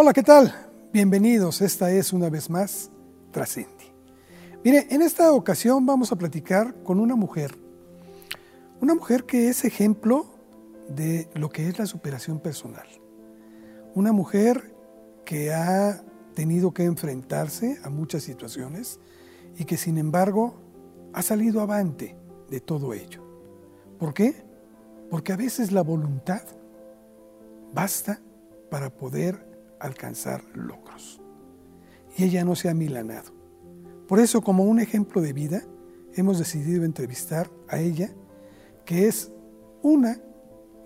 Hola, 0.00 0.12
¿qué 0.12 0.22
tal? 0.22 0.54
Bienvenidos. 0.92 1.60
Esta 1.60 1.90
es 1.90 2.12
una 2.12 2.30
vez 2.30 2.48
más 2.48 2.88
Trascendi. 3.32 3.90
Mire, 4.62 4.86
en 4.90 5.02
esta 5.02 5.32
ocasión 5.32 5.86
vamos 5.86 6.12
a 6.12 6.16
platicar 6.16 6.84
con 6.84 7.00
una 7.00 7.16
mujer. 7.16 7.58
Una 8.80 8.94
mujer 8.94 9.24
que 9.24 9.48
es 9.48 9.64
ejemplo 9.64 10.26
de 10.88 11.28
lo 11.34 11.48
que 11.48 11.66
es 11.66 11.80
la 11.80 11.86
superación 11.86 12.38
personal. 12.38 12.86
Una 13.96 14.12
mujer 14.12 14.72
que 15.24 15.52
ha 15.52 16.00
tenido 16.32 16.72
que 16.72 16.84
enfrentarse 16.84 17.80
a 17.82 17.90
muchas 17.90 18.22
situaciones 18.22 19.00
y 19.56 19.64
que 19.64 19.76
sin 19.76 19.98
embargo 19.98 20.60
ha 21.12 21.22
salido 21.22 21.60
avante 21.60 22.16
de 22.48 22.60
todo 22.60 22.94
ello. 22.94 23.24
¿Por 23.98 24.14
qué? 24.14 24.44
Porque 25.10 25.32
a 25.32 25.36
veces 25.36 25.72
la 25.72 25.82
voluntad 25.82 26.42
basta 27.74 28.20
para 28.70 28.90
poder 28.90 29.47
alcanzar 29.80 30.42
logros. 30.54 31.20
Y 32.16 32.24
ella 32.24 32.44
no 32.44 32.54
se 32.54 32.68
ha 32.68 32.74
milanado. 32.74 33.32
Por 34.06 34.20
eso, 34.20 34.40
como 34.40 34.64
un 34.64 34.80
ejemplo 34.80 35.20
de 35.20 35.32
vida, 35.32 35.62
hemos 36.14 36.38
decidido 36.38 36.84
entrevistar 36.84 37.50
a 37.68 37.78
ella, 37.78 38.10
que 38.84 39.06
es 39.06 39.30
una 39.82 40.18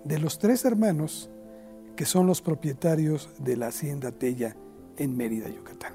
de 0.03 0.19
los 0.19 0.37
tres 0.37 0.65
hermanos 0.65 1.29
que 1.95 2.05
son 2.05 2.27
los 2.27 2.41
propietarios 2.41 3.29
de 3.39 3.55
la 3.55 3.67
hacienda 3.67 4.11
Tella 4.11 4.55
en 4.97 5.15
Mérida, 5.15 5.49
Yucatán. 5.49 5.93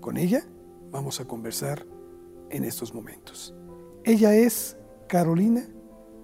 Con 0.00 0.16
ella 0.16 0.44
vamos 0.90 1.20
a 1.20 1.24
conversar 1.24 1.84
en 2.50 2.64
estos 2.64 2.94
momentos. 2.94 3.54
Ella 4.04 4.34
es 4.34 4.76
Carolina 5.08 5.66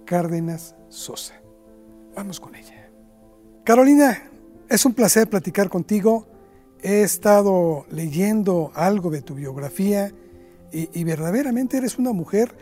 Cárdenas 0.04 0.76
Sosa. 0.88 1.40
Vamos 2.14 2.40
con 2.40 2.54
ella. 2.54 2.90
Carolina, 3.64 4.29
es 4.70 4.86
un 4.86 4.94
placer 4.94 5.28
platicar 5.28 5.68
contigo. 5.68 6.26
He 6.80 7.02
estado 7.02 7.84
leyendo 7.90 8.70
algo 8.74 9.10
de 9.10 9.20
tu 9.20 9.34
biografía 9.34 10.14
y, 10.72 11.02
verdaderamente 11.02 11.76
eres 11.76 11.98
una 11.98 12.12
mujer 12.12 12.56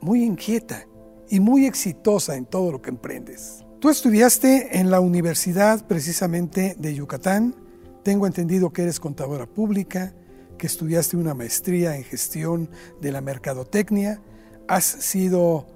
muy 0.00 0.24
inquieta 0.24 0.86
y 1.30 1.38
muy 1.38 1.64
exitosa 1.66 2.34
en 2.36 2.44
todo 2.46 2.72
lo 2.72 2.82
que 2.82 2.90
emprendes. 2.90 3.64
Tú 3.78 3.88
estudiaste 3.88 4.80
en 4.80 4.90
la 4.90 4.98
Universidad 4.98 5.86
precisamente 5.86 6.74
de 6.76 6.94
Yucatán. 6.94 7.54
Tengo 8.02 8.26
entendido 8.26 8.72
que 8.72 8.82
eres 8.82 8.98
contadora 8.98 9.46
pública, 9.46 10.12
que 10.58 10.66
estudiaste 10.66 11.16
una 11.16 11.34
maestría 11.34 11.96
en 11.96 12.02
gestión 12.02 12.68
de 13.00 13.12
la 13.12 13.20
mercadotecnia. 13.20 14.20
Has 14.66 14.84
sido 14.84 15.66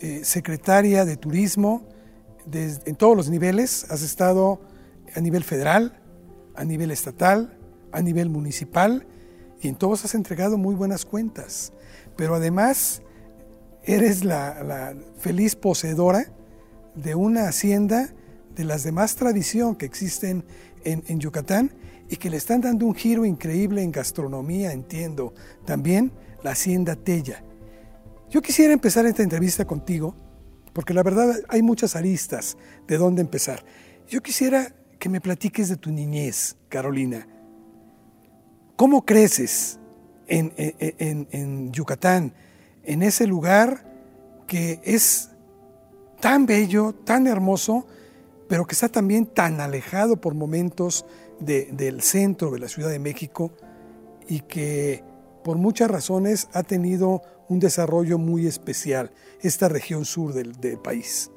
eh, 0.00 0.20
secretaria 0.24 1.06
de 1.06 1.16
turismo 1.16 1.88
en 2.52 2.96
todos 2.96 3.16
los 3.16 3.30
niveles. 3.30 3.86
Has 3.90 4.02
estado 4.02 4.60
a 5.14 5.20
nivel 5.20 5.44
federal, 5.44 6.00
a 6.54 6.64
nivel 6.64 6.90
estatal, 6.90 7.58
a 7.92 8.00
nivel 8.00 8.28
municipal, 8.28 9.06
y 9.60 9.68
en 9.68 9.76
todos 9.76 10.04
has 10.04 10.14
entregado 10.14 10.58
muy 10.58 10.74
buenas 10.74 11.04
cuentas. 11.04 11.72
Pero 12.16 12.34
además 12.34 13.02
eres 13.84 14.24
la, 14.24 14.94
feliz 15.18 15.54
poseedora 15.54 16.32
de 16.94 17.14
una 17.14 17.48
hacienda 17.48 18.12
de 18.54 18.64
las 18.64 18.82
de 18.82 18.92
más 18.92 19.16
tradición 19.16 19.76
que 19.76 19.86
existen 19.86 20.44
en, 20.84 21.02
en, 21.06 21.20
Yucatán 21.20 21.72
y 22.08 22.16
que 22.16 22.28
le 22.28 22.36
están 22.36 22.60
dando 22.60 22.86
un 22.86 22.94
giro 22.94 23.24
increíble 23.24 23.82
en 23.82 23.92
gastronomía, 23.92 24.72
entiendo. 24.72 25.32
También 25.64 26.12
la 26.42 26.50
hacienda 26.50 26.96
Tella. 26.96 27.44
Yo 28.28 28.42
quisiera 28.42 28.72
empezar 28.72 29.06
esta 29.06 29.22
entrevista 29.22 29.64
contigo, 29.64 30.14
porque 30.72 30.94
la 30.94 31.02
verdad 31.02 31.34
hay 31.48 31.62
muchas 31.62 31.96
aristas 31.96 32.56
de 32.86 32.98
dónde 32.98 33.22
empezar. 33.22 33.64
Yo 34.08 34.22
quisiera 34.22 34.74
que 35.02 35.08
me 35.08 35.20
platiques 35.20 35.68
de 35.68 35.76
tu 35.76 35.90
niñez, 35.90 36.54
Carolina. 36.68 37.26
¿Cómo 38.76 39.04
creces 39.04 39.80
en, 40.28 41.72
Yucatán, 41.72 42.32
en 42.84 43.02
ese 43.02 43.26
lugar 43.26 43.84
que 44.46 44.80
es 44.84 45.30
tan 46.20 46.46
bello, 46.46 46.94
tan 46.94 47.26
hermoso, 47.26 47.84
pero 48.48 48.64
que 48.64 48.74
está 48.74 48.88
también 48.88 49.26
tan 49.26 49.60
alejado 49.60 50.20
por 50.20 50.34
momentos 50.34 51.04
del 51.40 52.00
centro 52.02 52.52
de 52.52 52.60
la 52.60 52.68
Ciudad 52.68 52.90
de 52.90 53.00
México 53.00 53.50
y 54.28 54.38
que 54.42 55.02
por 55.42 55.56
muchas 55.56 55.90
razones 55.90 56.46
ha 56.52 56.62
tenido 56.62 57.22
un 57.48 57.58
desarrollo 57.58 58.18
muy 58.18 58.46
especial, 58.46 59.10
esta 59.40 59.68
región 59.68 60.04
sur 60.04 60.32
del, 60.32 60.52
del 60.60 60.78
país. 60.78 61.28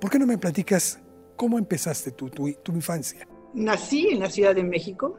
¿Por 0.00 0.10
qué 0.10 0.18
no 0.18 0.26
me 0.26 0.36
platicas 0.36 0.98
¿Cómo 1.36 1.58
empezaste 1.58 2.12
tu, 2.12 2.28
tu, 2.30 2.72
infancia? 2.72 3.26
Nací 3.54 4.08
en 4.08 4.20
la 4.20 4.30
Ciudad 4.30 4.54
de 4.54 4.62
México 4.62 5.18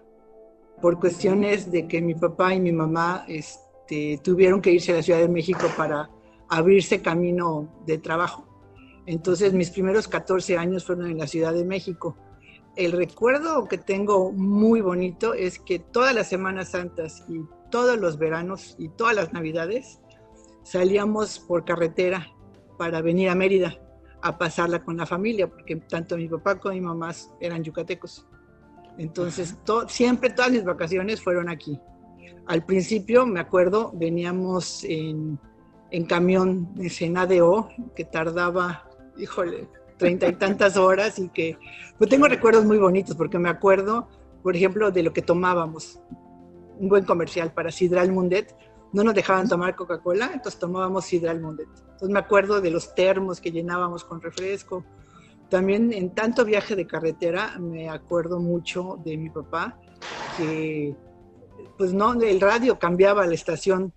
por 0.81 0.99
cuestiones 0.99 1.71
de 1.71 1.87
que 1.87 2.01
mi 2.01 2.15
papá 2.15 2.53
y 2.53 2.59
mi 2.59 2.71
mamá 2.71 3.25
este, 3.27 4.19
tuvieron 4.23 4.61
que 4.61 4.71
irse 4.71 4.91
a 4.91 4.95
la 4.95 5.03
Ciudad 5.03 5.19
de 5.19 5.29
México 5.29 5.67
para 5.77 6.09
abrirse 6.49 7.01
camino 7.01 7.83
de 7.85 7.97
trabajo. 7.97 8.47
Entonces 9.05 9.53
mis 9.53 9.69
primeros 9.69 10.07
14 10.07 10.57
años 10.57 10.85
fueron 10.85 11.11
en 11.11 11.17
la 11.17 11.27
Ciudad 11.27 11.53
de 11.53 11.65
México. 11.65 12.17
El 12.75 12.91
recuerdo 12.91 13.67
que 13.67 13.77
tengo 13.77 14.31
muy 14.31 14.81
bonito 14.81 15.33
es 15.33 15.59
que 15.59 15.79
todas 15.79 16.13
las 16.15 16.27
Semanas 16.27 16.71
Santas 16.71 17.23
y 17.29 17.41
todos 17.71 17.97
los 17.97 18.17
veranos 18.17 18.75
y 18.77 18.89
todas 18.89 19.15
las 19.15 19.33
Navidades 19.33 19.99
salíamos 20.63 21.39
por 21.39 21.65
carretera 21.65 22.27
para 22.77 23.01
venir 23.01 23.29
a 23.29 23.35
Mérida 23.35 23.79
a 24.25 24.35
pasarla 24.39 24.83
con 24.83 24.97
la 24.97 25.05
familia, 25.05 25.47
porque 25.47 25.75
tanto 25.75 26.17
mi 26.17 26.27
papá 26.27 26.55
como 26.55 26.73
mi 26.73 26.81
mamá 26.81 27.11
eran 27.39 27.63
yucatecos. 27.63 28.27
Entonces, 28.97 29.55
siempre 29.87 30.31
todas 30.31 30.51
mis 30.51 30.63
vacaciones 30.63 31.21
fueron 31.21 31.47
aquí. 31.47 31.79
Al 32.47 32.65
principio, 32.65 33.27
me 33.27 33.39
acuerdo, 33.39 33.91
veníamos 33.93 34.83
en, 34.83 35.39
en 35.91 36.05
camión 36.05 36.73
de 36.73 36.89
Senadeo, 36.89 37.69
que 37.95 38.03
tardaba, 38.03 38.89
híjole, 39.15 39.67
treinta 39.97 40.27
y 40.27 40.33
tantas 40.33 40.75
horas 40.85 41.19
y 41.19 41.29
que, 41.29 41.59
pues 41.99 42.09
tengo 42.09 42.27
recuerdos 42.27 42.65
muy 42.65 42.79
bonitos, 42.79 43.15
porque 43.15 43.37
me 43.37 43.49
acuerdo, 43.49 44.07
por 44.41 44.55
ejemplo, 44.55 44.89
de 44.89 45.03
lo 45.03 45.13
que 45.13 45.21
tomábamos. 45.21 45.99
Un 46.79 46.89
buen 46.89 47.05
comercial 47.05 47.53
para 47.53 47.71
Sidral 47.71 48.11
Mundet, 48.11 48.55
no 48.95 49.03
nos 49.03 49.13
dejaban 49.13 49.49
tomar 49.49 49.75
Coca-Cola, 49.75 50.31
entonces 50.33 50.57
tomábamos 50.57 51.03
Sidral 51.03 51.41
Mundet. 51.41 51.67
Entonces 51.67 52.09
me 52.09 52.19
acuerdo 52.19 52.61
de 52.61 52.71
los 52.71 52.95
termos 52.95 53.41
que 53.41 53.51
llenábamos 53.51 54.05
con 54.05 54.21
refresco. 54.21 54.85
También 55.49 55.91
en 55.91 56.15
tanto 56.15 56.45
viaje 56.45 56.77
de 56.77 56.87
carretera 56.87 57.59
me 57.59 57.89
acuerdo 57.89 58.39
mucho 58.39 58.97
de 59.03 59.17
mi 59.17 59.29
papá, 59.29 59.77
que 60.37 60.95
pues 61.77 61.93
no, 61.93 62.13
el 62.13 62.39
radio 62.39 62.79
cambiaba 62.79 63.27
la 63.27 63.33
estación 63.33 63.93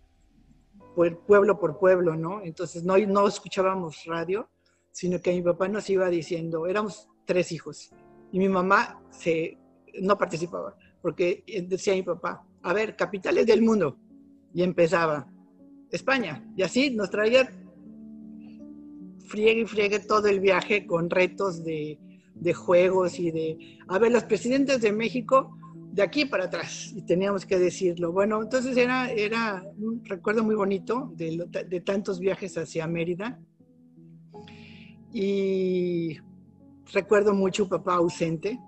por 0.97 1.17
pueblo 1.21 1.61
por 1.61 1.79
pueblo, 1.79 2.17
¿no? 2.17 2.43
Entonces 2.43 2.83
no, 2.83 2.99
no 2.99 3.29
escuchábamos 3.29 4.05
radio, 4.05 4.49
sino 4.91 5.21
que 5.21 5.33
mi 5.33 5.43
papá 5.43 5.69
nos 5.69 5.89
iba 5.91 6.09
diciendo, 6.09 6.67
éramos 6.67 7.09
tres 7.25 7.53
hijos, 7.53 7.91
y 8.33 8.41
mi 8.41 8.49
mamá 8.49 9.01
se, 9.11 9.59
no 10.01 10.19
participaba, 10.19 10.77
porque 11.01 11.45
decía 11.69 11.95
mi 11.95 12.03
papá, 12.03 12.45
a 12.63 12.73
ver, 12.73 12.97
capitales 12.97 13.47
del 13.47 13.63
mundo, 13.63 13.97
y 14.55 14.63
empezaba 14.63 15.31
España. 15.91 16.45
Y 16.57 16.63
así 16.63 16.91
nos 16.91 17.11
traía 17.11 17.49
friegue 19.29 19.61
y 19.61 19.67
friegue 19.67 20.01
todo 20.01 20.27
el 20.27 20.41
viaje 20.41 20.87
con 20.87 21.11
retos 21.11 21.63
de, 21.63 21.99
juegos 22.55 23.19
y 23.19 23.31
de, 23.31 23.79
a 23.89 23.99
ver, 23.99 24.11
los 24.11 24.25
presidentes 24.25 24.81
de 24.81 24.93
México 24.93 25.55
de 25.93 26.03
aquí 26.03 26.25
para 26.25 26.45
atrás, 26.45 26.93
y 26.95 27.03
teníamos 27.03 27.45
que 27.45 27.59
decirlo. 27.59 28.13
Bueno, 28.13 28.43
entonces 28.43 28.77
era, 28.77 29.11
era 29.11 29.65
un 29.79 30.05
recuerdo 30.05 30.45
muy 30.45 30.55
bonito 30.55 31.13
de, 31.17 31.83
tantos 31.85 32.21
viajes 32.21 32.57
hacia 32.57 32.87
Mérida. 32.87 33.41
Y 35.13 36.19
recuerdo 36.93 37.35
mucho 37.35 37.69
papá 37.69 37.95
ausente, 37.95 38.59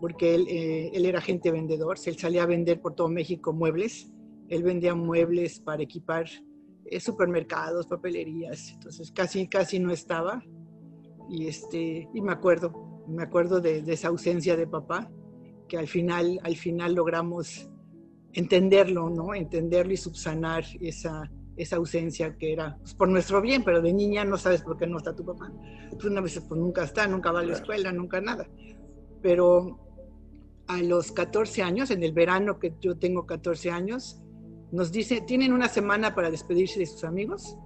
porque 0.00 0.34
él, 0.34 0.46
eh, 0.48 0.90
él 0.92 1.06
era 1.06 1.18
agente 1.18 1.50
vendedor, 1.50 1.96
él 2.04 2.18
salía 2.18 2.42
a 2.42 2.46
vender 2.46 2.80
por 2.80 2.94
todo 2.94 3.08
México 3.08 3.52
muebles 3.52 4.10
él 4.48 4.62
vendía 4.62 4.94
muebles 4.94 5.60
para 5.60 5.82
equipar 5.82 6.26
eh, 6.86 7.00
supermercados, 7.00 7.86
papelerías, 7.86 8.72
entonces 8.72 9.12
casi, 9.12 9.46
casi 9.48 9.78
no 9.78 9.92
estaba. 9.92 10.42
Y, 11.28 11.46
este, 11.46 12.08
y 12.14 12.20
me 12.22 12.32
acuerdo, 12.32 13.04
me 13.06 13.22
acuerdo 13.22 13.60
de, 13.60 13.84
esa 13.86 14.08
ausencia 14.08 14.56
de 14.56 14.66
papá, 14.66 15.10
que 15.68 15.76
al 15.76 15.86
final, 15.86 16.40
al 16.42 16.56
final 16.56 16.94
logramos 16.94 17.68
entenderlo, 18.32 19.10
¿no? 19.10 19.34
Entenderlo 19.34 19.92
y 19.92 19.98
subsanar 19.98 20.64
esa, 20.80 21.30
esa 21.58 21.76
ausencia 21.76 22.36
que 22.38 22.54
era 22.54 22.78
pues, 22.78 22.94
por 22.94 23.08
nuestro 23.08 23.42
bien, 23.42 23.62
pero 23.64 23.82
de 23.82 23.92
niña 23.92 24.24
no 24.24 24.38
sabes 24.38 24.62
por 24.62 24.78
qué 24.78 24.86
no 24.86 24.96
está 24.96 25.14
tu 25.14 25.26
papá. 25.26 25.52
Tú 25.98 26.08
una 26.08 26.22
vez 26.22 26.40
pues 26.48 26.58
nunca 26.58 26.84
está, 26.84 27.06
nunca 27.06 27.32
va 27.32 27.40
a 27.40 27.44
la 27.44 27.52
escuela, 27.52 27.92
nunca 27.92 28.22
nada. 28.22 28.48
Pero 29.20 29.78
a 30.68 30.80
los 30.82 31.12
14 31.12 31.62
años, 31.62 31.90
en 31.90 32.02
el 32.02 32.12
verano 32.12 32.58
que 32.58 32.74
yo 32.80 32.96
tengo 32.96 33.26
14 33.26 33.70
años, 33.70 34.22
nos 34.70 34.92
dice, 34.92 35.20
tienen 35.20 35.52
una 35.52 35.68
semana 35.68 36.14
para 36.14 36.30
despedirse 36.30 36.80
de 36.80 36.86
sus 36.86 37.04
amigos, 37.04 37.56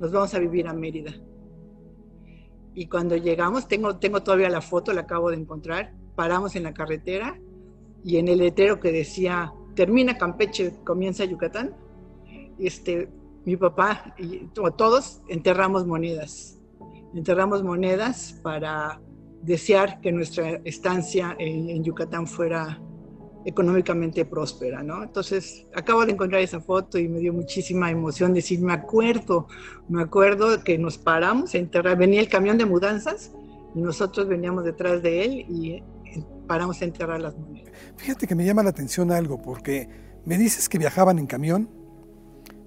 nos 0.00 0.12
vamos 0.12 0.34
a 0.34 0.38
vivir 0.38 0.66
a 0.68 0.72
Mérida. 0.72 1.12
Y 2.74 2.86
cuando 2.86 3.16
llegamos, 3.16 3.68
tengo, 3.68 3.96
tengo 3.98 4.22
todavía 4.22 4.48
la 4.48 4.60
foto, 4.60 4.92
la 4.92 5.02
acabo 5.02 5.30
de 5.30 5.36
encontrar, 5.36 5.94
paramos 6.16 6.56
en 6.56 6.64
la 6.64 6.74
carretera 6.74 7.38
y 8.02 8.16
en 8.18 8.28
el 8.28 8.38
letrero 8.38 8.80
que 8.80 8.92
decía, 8.92 9.52
termina 9.74 10.18
Campeche, 10.18 10.74
comienza 10.84 11.24
Yucatán, 11.24 11.74
este, 12.58 13.08
mi 13.44 13.56
papá 13.56 14.14
y 14.18 14.46
todos 14.76 15.22
enterramos 15.28 15.86
monedas. 15.86 16.60
Enterramos 17.14 17.62
monedas 17.62 18.40
para 18.42 19.00
desear 19.42 20.00
que 20.00 20.10
nuestra 20.10 20.60
estancia 20.64 21.36
en, 21.38 21.84
Yucatán 21.84 22.26
fuera 22.26 22.80
económicamente 23.44 24.24
próspera, 24.24 24.82
¿no? 24.82 25.02
Entonces, 25.02 25.66
acabo 25.74 26.06
de 26.06 26.12
encontrar 26.12 26.40
esa 26.40 26.60
foto 26.60 26.98
y 26.98 27.08
me 27.08 27.18
dio 27.18 27.32
muchísima 27.32 27.90
emoción 27.90 28.32
decir, 28.32 28.60
me 28.60 28.72
acuerdo, 28.72 29.48
me 29.88 30.02
acuerdo 30.02 30.62
que 30.64 30.78
nos 30.78 30.96
paramos 30.98 31.54
a 31.54 31.58
enterrar, 31.58 31.98
venía 31.98 32.20
el 32.20 32.28
camión 32.28 32.56
de 32.56 32.64
mudanzas 32.64 33.32
y 33.74 33.80
nosotros 33.80 34.28
veníamos 34.28 34.64
detrás 34.64 35.02
de 35.02 35.24
él 35.24 35.32
y 35.48 35.82
paramos 36.46 36.80
a 36.80 36.84
enterrar 36.84 37.20
las 37.20 37.36
monedas. 37.36 37.72
Fíjate 37.96 38.26
que 38.26 38.34
me 38.34 38.44
llama 38.44 38.62
la 38.62 38.70
atención 38.70 39.10
algo, 39.10 39.40
porque 39.40 39.88
me 40.24 40.38
dices 40.38 40.68
que 40.68 40.78
viajaban 40.78 41.18
en 41.18 41.26
camión, 41.26 41.68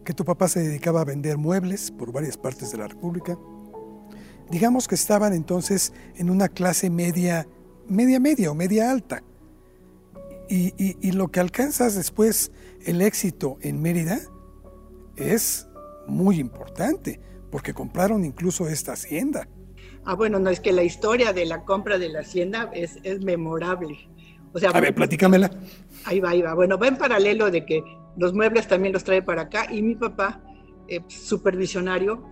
que 0.03 0.13
tu 0.13 0.23
papá 0.23 0.47
se 0.47 0.61
dedicaba 0.61 1.01
a 1.01 1.05
vender 1.05 1.37
muebles 1.37 1.91
por 1.91 2.11
varias 2.11 2.37
partes 2.37 2.71
de 2.71 2.77
la 2.77 2.87
República. 2.87 3.37
Digamos 4.49 4.87
que 4.87 4.95
estaban 4.95 5.33
entonces 5.33 5.91
en 6.15 6.29
una 6.29 6.47
clase 6.47 6.89
media, 6.89 7.47
media 7.87 8.19
media 8.19 8.51
o 8.51 8.55
media 8.55 8.89
alta. 8.91 9.23
Y, 10.49 10.73
y 10.77 11.11
lo 11.11 11.29
que 11.29 11.39
alcanzas 11.39 11.95
después, 11.95 12.51
el 12.85 13.01
éxito 13.01 13.57
en 13.61 13.81
Mérida, 13.81 14.19
es 15.17 15.67
muy 16.07 16.39
importante, 16.39 17.19
porque 17.51 17.73
compraron 17.73 18.23
incluso 18.23 18.67
esta 18.67 18.93
hacienda. 18.93 19.47
Ah, 20.05 20.15
bueno, 20.15 20.39
no, 20.39 20.49
es 20.49 20.61
que 20.61 20.71
la 20.71 20.83
historia 20.83 21.33
de 21.33 21.45
la 21.45 21.65
compra 21.65 21.97
de 21.97 22.09
la 22.09 22.19
hacienda 22.19 22.69
es, 22.73 22.97
es 23.03 23.21
memorable. 23.23 24.09
O 24.53 24.59
sea, 24.59 24.69
a 24.69 24.79
ver, 24.79 24.95
platícamela. 24.95 25.51
Ahí 26.05 26.19
va, 26.19 26.29
ahí 26.29 26.41
va. 26.41 26.53
Bueno, 26.53 26.77
va 26.77 26.87
en 26.87 26.97
paralelo 26.97 27.51
de 27.51 27.65
que 27.65 27.83
los 28.15 28.33
muebles 28.33 28.67
también 28.67 28.93
los 28.93 29.03
trae 29.03 29.21
para 29.21 29.43
acá 29.43 29.67
y 29.71 29.81
mi 29.81 29.95
papá, 29.95 30.41
eh, 30.87 31.01
supervisionario, 31.07 32.23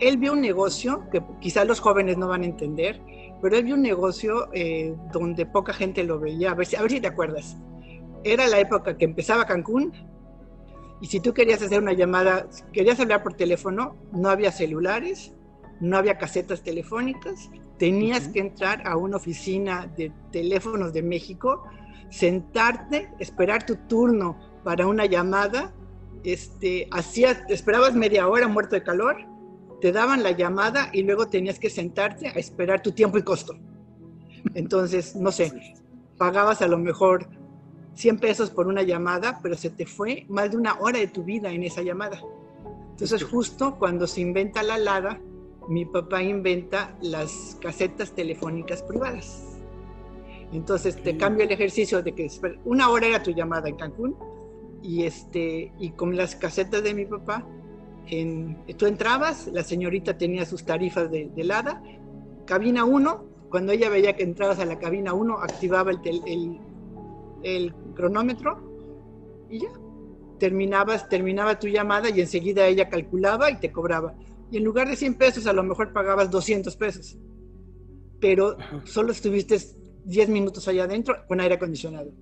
él 0.00 0.16
vio 0.16 0.32
un 0.32 0.40
negocio 0.40 1.08
que 1.10 1.22
quizás 1.40 1.66
los 1.66 1.80
jóvenes 1.80 2.16
no 2.16 2.28
van 2.28 2.42
a 2.42 2.46
entender, 2.46 3.00
pero 3.40 3.62
vio 3.62 3.74
un 3.74 3.82
negocio 3.82 4.48
eh, 4.52 4.94
donde 5.12 5.46
poca 5.46 5.72
gente 5.72 6.04
lo 6.04 6.18
veía. 6.18 6.52
A 6.52 6.54
ver, 6.54 6.66
a 6.76 6.82
ver 6.82 6.90
si 6.90 7.00
te 7.00 7.08
acuerdas. 7.08 7.56
Era 8.24 8.46
la 8.46 8.58
época 8.58 8.96
que 8.96 9.04
empezaba 9.04 9.46
Cancún 9.46 9.92
y 11.00 11.06
si 11.06 11.20
tú 11.20 11.34
querías 11.34 11.62
hacer 11.62 11.80
una 11.80 11.92
llamada, 11.92 12.48
querías 12.72 12.98
hablar 13.00 13.22
por 13.22 13.34
teléfono, 13.34 13.96
no 14.12 14.30
había 14.30 14.50
celulares, 14.50 15.34
no 15.80 15.98
había 15.98 16.16
casetas 16.16 16.62
telefónicas, 16.62 17.50
tenías 17.78 18.28
que 18.28 18.40
entrar 18.40 18.86
a 18.86 18.96
una 18.96 19.18
oficina 19.18 19.86
de 19.96 20.10
teléfonos 20.32 20.94
de 20.94 21.02
México, 21.02 21.64
sentarte, 22.08 23.10
esperar 23.18 23.66
tu 23.66 23.76
turno 23.88 24.38
para 24.64 24.86
una 24.86 25.04
llamada, 25.04 25.74
este, 26.24 26.88
hacías, 26.90 27.42
esperabas 27.48 27.94
media 27.94 28.26
hora 28.26 28.48
muerto 28.48 28.74
de 28.74 28.82
calor, 28.82 29.16
te 29.80 29.92
daban 29.92 30.22
la 30.22 30.32
llamada 30.32 30.90
y 30.92 31.02
luego 31.02 31.28
tenías 31.28 31.58
que 31.58 31.70
sentarte 31.70 32.28
a 32.28 32.32
esperar 32.32 32.82
tu 32.82 32.92
tiempo 32.92 33.18
y 33.18 33.22
costo. 33.22 33.56
Entonces, 34.54 35.16
no 35.16 35.32
sé, 35.32 35.52
pagabas 36.16 36.62
a 36.62 36.68
lo 36.68 36.78
mejor 36.78 37.28
100 37.94 38.18
pesos 38.18 38.50
por 38.50 38.66
una 38.66 38.82
llamada, 38.82 39.40
pero 39.42 39.56
se 39.56 39.70
te 39.70 39.86
fue 39.86 40.26
más 40.28 40.50
de 40.50 40.56
una 40.56 40.78
hora 40.80 40.98
de 40.98 41.08
tu 41.08 41.24
vida 41.24 41.50
en 41.50 41.62
esa 41.62 41.82
llamada. 41.82 42.20
Entonces, 42.90 43.24
justo 43.24 43.76
cuando 43.78 44.06
se 44.06 44.20
inventa 44.20 44.62
la 44.62 44.78
LADA, 44.78 45.20
mi 45.68 45.84
papá 45.84 46.22
inventa 46.22 46.96
las 47.02 47.58
casetas 47.60 48.12
telefónicas 48.12 48.82
privadas. 48.82 49.56
Entonces 50.52 51.02
te 51.02 51.16
cambio 51.16 51.44
el 51.44 51.52
ejercicio 51.52 52.02
de 52.02 52.14
que 52.14 52.30
una 52.64 52.88
hora 52.88 53.06
era 53.08 53.22
tu 53.22 53.32
llamada 53.32 53.68
en 53.68 53.76
Cancún 53.76 54.16
y, 54.82 55.04
este, 55.04 55.72
y 55.78 55.90
con 55.90 56.16
las 56.16 56.36
casetas 56.36 56.82
de 56.82 56.94
mi 56.94 57.04
papá, 57.04 57.44
en, 58.06 58.64
tú 58.76 58.86
entrabas, 58.86 59.48
la 59.48 59.62
señorita 59.62 60.16
tenía 60.16 60.44
sus 60.44 60.64
tarifas 60.64 61.10
de, 61.10 61.28
de 61.34 61.44
LADA, 61.44 61.82
cabina 62.44 62.84
1, 62.84 63.24
cuando 63.50 63.72
ella 63.72 63.88
veía 63.88 64.14
que 64.14 64.22
entrabas 64.22 64.58
a 64.58 64.64
la 64.64 64.78
cabina 64.78 65.12
1, 65.12 65.38
activaba 65.38 65.90
el, 65.90 66.00
el, 66.04 66.60
el, 67.42 67.74
cronómetro 67.94 69.46
y 69.48 69.60
ya, 69.60 69.68
terminabas, 70.38 71.08
terminaba 71.08 71.58
tu 71.58 71.68
llamada 71.68 72.10
y 72.10 72.20
enseguida 72.20 72.66
ella 72.66 72.88
calculaba 72.88 73.50
y 73.50 73.58
te 73.58 73.72
cobraba. 73.72 74.14
Y 74.50 74.58
en 74.58 74.64
lugar 74.64 74.88
de 74.88 74.96
100 74.96 75.14
pesos 75.14 75.46
a 75.46 75.52
lo 75.52 75.62
mejor 75.62 75.92
pagabas 75.92 76.30
200 76.30 76.76
pesos, 76.76 77.18
pero 78.20 78.56
solo 78.84 79.12
estuviste 79.12 79.58
10 80.04 80.28
minutos 80.28 80.68
allá 80.68 80.84
adentro 80.84 81.16
con 81.26 81.40
aire 81.40 81.54
acondicionado. 81.54 82.12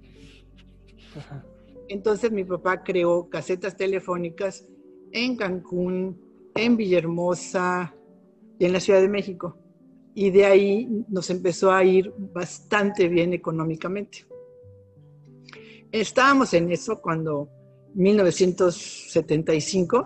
Entonces 1.88 2.32
mi 2.32 2.44
papá 2.44 2.82
creó 2.82 3.28
casetas 3.28 3.76
telefónicas 3.76 4.66
en 5.14 5.37
Cancún, 5.37 6.20
en 6.55 6.76
Villahermosa 6.76 7.94
y 8.58 8.66
en 8.66 8.75
la 8.75 8.81
Ciudad 8.81 9.00
de 9.00 9.08
México. 9.08 9.56
Y 10.14 10.28
de 10.31 10.44
ahí 10.44 10.87
nos 11.08 11.31
empezó 11.31 11.72
a 11.72 11.82
ir 11.84 12.12
bastante 12.19 13.08
bien 13.08 13.32
económicamente. 13.32 14.26
Estábamos 15.90 16.52
en 16.52 16.70
eso 16.70 17.00
cuando 17.00 17.49
1975 17.94 20.05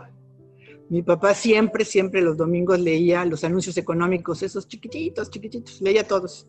mi 0.90 1.02
papá 1.02 1.34
siempre, 1.34 1.84
siempre 1.84 2.22
los 2.22 2.38
domingos 2.38 2.80
leía 2.80 3.22
los 3.26 3.44
anuncios 3.44 3.76
económicos, 3.76 4.42
esos 4.42 4.66
chiquititos, 4.66 5.30
chiquititos, 5.30 5.82
leía 5.82 6.06
todos. 6.06 6.48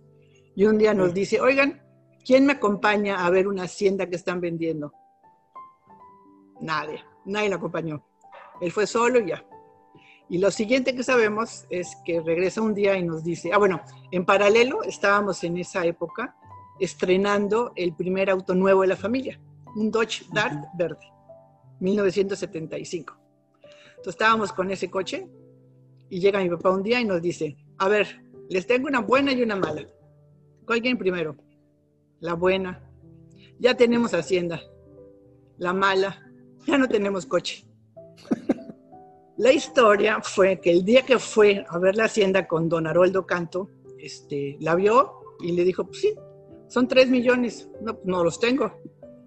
Y 0.55 0.63
un 0.65 0.77
día 0.77 0.93
nos 0.93 1.13
dice, 1.13 1.41
oigan, 1.41 1.81
¿quién 2.23 2.45
me 2.45 2.53
acompaña 2.53 3.25
a 3.25 3.29
ver 3.29 3.49
una 3.49 3.63
hacienda 3.63 4.09
que 4.09 4.15
están 4.15 4.39
vendiendo? 4.39 4.93
Nadie, 6.61 7.03
nadie 7.25 7.49
lo 7.49 7.57
acompañó. 7.57 8.08
Él 8.61 8.71
fue 8.71 8.87
solo 8.87 9.19
y 9.19 9.27
ya. 9.27 9.43
Y 10.29 10.37
lo 10.37 10.51
siguiente 10.51 10.95
que 10.95 11.03
sabemos 11.03 11.65
es 11.69 11.95
que 12.05 12.21
regresa 12.21 12.61
un 12.61 12.75
día 12.75 12.95
y 12.97 13.03
nos 13.03 13.23
dice, 13.23 13.51
ah, 13.51 13.57
bueno, 13.57 13.81
en 14.11 14.25
paralelo 14.25 14.83
estábamos 14.83 15.43
en 15.43 15.57
esa 15.57 15.85
época 15.85 16.35
estrenando 16.79 17.73
el 17.75 17.95
primer 17.95 18.29
auto 18.29 18.53
nuevo 18.53 18.81
de 18.81 18.87
la 18.87 18.95
familia, 18.95 19.39
un 19.75 19.89
Dodge 19.89 20.25
Dart 20.31 20.65
verde, 20.77 21.11
1975. 21.79 23.17
Entonces 23.89 24.13
estábamos 24.13 24.53
con 24.53 24.69
ese 24.71 24.89
coche 24.89 25.27
y 26.09 26.19
llega 26.19 26.43
mi 26.43 26.49
papá 26.49 26.69
un 26.69 26.83
día 26.83 27.01
y 27.01 27.05
nos 27.05 27.21
dice, 27.21 27.57
a 27.79 27.87
ver, 27.87 28.23
les 28.49 28.65
tengo 28.67 28.87
una 28.87 28.99
buena 28.99 29.33
y 29.33 29.41
una 29.41 29.55
mala. 29.55 29.87
¿Cuál 30.65 30.81
quieren 30.81 30.97
primero? 30.97 31.35
La 32.19 32.35
buena. 32.35 32.83
Ya 33.59 33.75
tenemos 33.75 34.13
hacienda. 34.13 34.61
La 35.57 35.73
mala. 35.73 36.23
Ya 36.65 36.77
no 36.77 36.87
tenemos 36.87 37.25
coche. 37.25 37.68
La 39.39 39.53
historia 39.53 40.19
fue 40.21 40.59
que 40.59 40.69
el 40.69 40.83
día 40.83 41.03
que 41.03 41.17
fue 41.17 41.65
a 41.69 41.79
ver 41.79 41.95
la 41.95 42.05
hacienda 42.05 42.45
con 42.45 42.67
don 42.67 42.85
Haroldo 42.85 43.25
Canto, 43.25 43.69
este, 43.97 44.57
la 44.59 44.75
vio 44.75 45.13
y 45.39 45.53
le 45.53 45.63
dijo, 45.63 45.85
pues 45.85 46.01
sí, 46.01 46.13
son 46.67 46.89
tres 46.89 47.09
millones. 47.09 47.69
No, 47.81 47.97
no 48.03 48.21
los 48.21 48.37
tengo. 48.41 48.73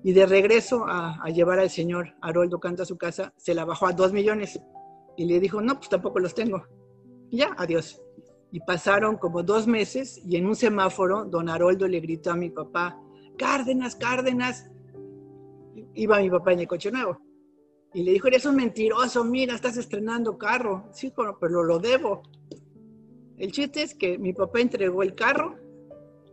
Y 0.05 0.13
de 0.13 0.27
regreso 0.27 0.85
a, 0.87 1.25
llevar 1.31 1.61
al 1.61 1.71
señor 1.71 2.15
Haroldo 2.21 2.61
Canto 2.61 2.83
a 2.83 2.87
su 2.87 2.99
casa, 2.99 3.33
se 3.39 3.55
la 3.55 3.65
bajó 3.65 3.87
a 3.87 3.93
dos 3.95 4.13
millones. 4.13 4.61
Y 5.17 5.25
le 5.25 5.41
dijo, 5.41 5.63
no, 5.63 5.77
pues 5.77 5.89
tampoco 5.89 6.19
los 6.19 6.35
tengo. 6.35 6.63
Y 7.31 7.39
ya, 7.39 7.55
adiós. 7.57 8.03
Y 8.51 8.61
pasaron 8.61 9.17
como 9.17 9.43
dos 9.43 9.67
meses 9.67 10.21
y 10.27 10.37
en 10.37 10.45
un 10.45 10.57
semáforo, 10.57 11.25
don 11.25 11.49
Haroldo 11.49 11.89
le 11.89 12.01
gritó 12.01 12.33
a 12.33 12.37
mi 12.37 12.51
papá, 12.51 13.01
Cárdenas, 13.39 13.97
Cárdenas. 13.97 14.71
Iba 15.95 16.21
mi 16.21 16.29
papá 16.29 16.53
en 16.53 16.61
el 16.61 16.69
coche 16.69 16.93
nuevo. 16.93 17.19
Y 17.95 18.03
le 18.03 18.13
dijo, 18.13 18.29
eres 18.29 18.47
un 18.47 18.57
mentiroso, 18.57 19.25
mira, 19.25 19.55
estás 19.55 19.77
estrenando 19.77 20.39
carro. 20.39 20.89
Sí, 20.93 21.13
pero, 21.41 21.63
lo 21.63 21.79
debo. 21.79 22.23
El 23.37 23.53
chiste 23.53 23.83
es 23.83 23.95
que 23.95 24.19
mi 24.19 24.33
papá 24.33 24.61
entregó 24.61 25.03
el 25.03 25.15
carro 25.15 25.57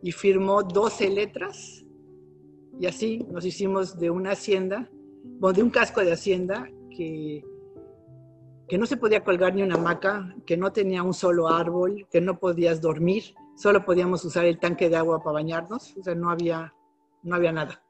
y 0.01 0.11
firmó 0.11 0.63
12 0.63 1.09
letras 1.09 1.85
y 2.79 2.85
así 2.85 3.25
nos 3.29 3.45
hicimos 3.45 3.99
de 3.99 4.09
una 4.09 4.31
hacienda, 4.31 4.89
de 5.21 5.63
un 5.63 5.69
casco 5.69 5.99
de 6.01 6.13
hacienda 6.13 6.69
que, 6.95 7.43
que 8.69 8.77
no 8.77 8.85
se 8.85 8.95
podía 8.95 9.23
colgar 9.23 9.53
ni 9.53 9.63
una 9.63 9.75
hamaca, 9.75 10.33
que 10.45 10.55
no 10.55 10.71
tenía 10.71 11.03
un 11.03 11.13
solo 11.13 11.49
árbol, 11.49 12.07
que 12.09 12.21
no 12.21 12.39
podías 12.39 12.79
dormir, 12.79 13.35
solo 13.57 13.83
podíamos 13.83 14.23
usar 14.23 14.45
el 14.45 14.59
tanque 14.59 14.87
de 14.87 14.95
agua 14.95 15.21
para 15.21 15.33
bañarnos, 15.33 15.97
o 15.97 16.03
sea, 16.03 16.15
no 16.15 16.29
había, 16.29 16.73
no 17.23 17.35
había 17.35 17.51
nada. 17.51 17.83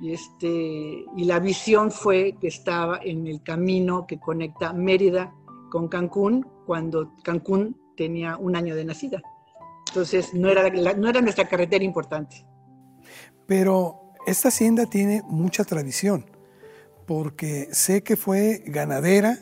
Y, 0.00 0.12
este, 0.12 1.04
y 1.16 1.24
la 1.24 1.40
visión 1.40 1.90
fue 1.90 2.36
que 2.40 2.48
estaba 2.48 3.00
en 3.02 3.26
el 3.26 3.42
camino 3.42 4.06
que 4.06 4.18
conecta 4.18 4.72
Mérida 4.72 5.34
con 5.70 5.88
Cancún 5.88 6.46
cuando 6.66 7.14
Cancún 7.24 7.76
tenía 7.96 8.36
un 8.36 8.54
año 8.54 8.76
de 8.76 8.84
nacida. 8.84 9.20
Entonces 9.88 10.34
no 10.34 10.48
era, 10.48 10.68
no 10.94 11.08
era 11.08 11.20
nuestra 11.20 11.48
carretera 11.48 11.84
importante. 11.84 12.46
Pero 13.46 14.12
esta 14.26 14.48
hacienda 14.48 14.86
tiene 14.86 15.22
mucha 15.26 15.64
tradición, 15.64 16.26
porque 17.06 17.68
sé 17.72 18.02
que 18.02 18.16
fue 18.16 18.62
ganadera, 18.66 19.38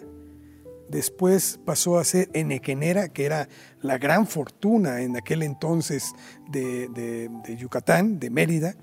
después 0.88 1.58
pasó 1.64 1.98
a 1.98 2.04
ser 2.04 2.30
enequenera, 2.32 3.08
que 3.08 3.24
era 3.24 3.48
la 3.80 3.98
gran 3.98 4.26
fortuna 4.26 5.02
en 5.02 5.16
aquel 5.16 5.42
entonces 5.42 6.12
de, 6.48 7.28
Yucatán, 7.58 8.20
de 8.20 8.30
Mérida, 8.30 8.76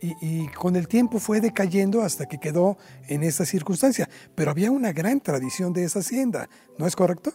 y, 0.00 0.46
con 0.48 0.76
el 0.76 0.88
tiempo 0.88 1.18
fue 1.18 1.40
decayendo 1.40 2.02
hasta 2.02 2.26
que 2.26 2.38
quedó 2.38 2.76
en 3.08 3.22
esta 3.22 3.44
circunstancia. 3.44 4.08
Pero 4.34 4.50
había 4.50 4.70
una 4.70 4.92
gran 4.92 5.20
tradición 5.20 5.72
de 5.72 5.84
esa 5.84 6.00
hacienda, 6.00 6.48
¿no 6.78 6.86
es 6.86 6.96
correcto? 6.96 7.32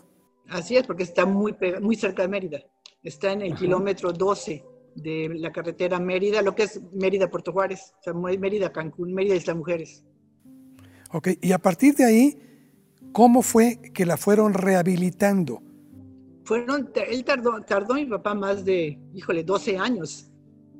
Así 0.49 0.75
es, 0.75 0.85
porque 0.85 1.03
está 1.03 1.25
muy, 1.25 1.55
muy 1.81 1.95
cerca 1.95 2.23
de 2.23 2.27
Mérida. 2.27 2.59
Está 3.03 3.31
en 3.31 3.41
el 3.41 3.55
kilómetro 3.55 4.11
12 4.11 4.63
de 4.95 5.29
la 5.35 5.51
carretera 5.51 5.99
Mérida, 5.99 6.41
lo 6.41 6.53
que 6.53 6.63
es 6.63 6.81
Mérida-Puerto 6.93 7.51
Juárez, 7.51 7.93
o 7.99 8.03
sea, 8.03 8.13
Mérida-Cancún, 8.13 9.13
Mérida 9.13 9.35
Isla 9.35 9.55
Mujeres. 9.55 10.03
Ok, 11.11 11.29
y 11.41 11.51
a 11.51 11.57
partir 11.57 11.95
de 11.95 12.05
ahí, 12.05 12.39
¿cómo 13.11 13.41
fue 13.41 13.79
que 13.93 14.05
la 14.05 14.17
fueron 14.17 14.53
rehabilitando? 14.53 15.61
Fueron, 16.43 16.91
él 16.95 17.23
tardó, 17.23 17.61
tardó 17.61 17.93
mi 17.95 18.05
papá 18.05 18.33
más 18.33 18.65
de, 18.65 18.99
híjole, 19.13 19.43
12 19.43 19.77
años 19.77 20.30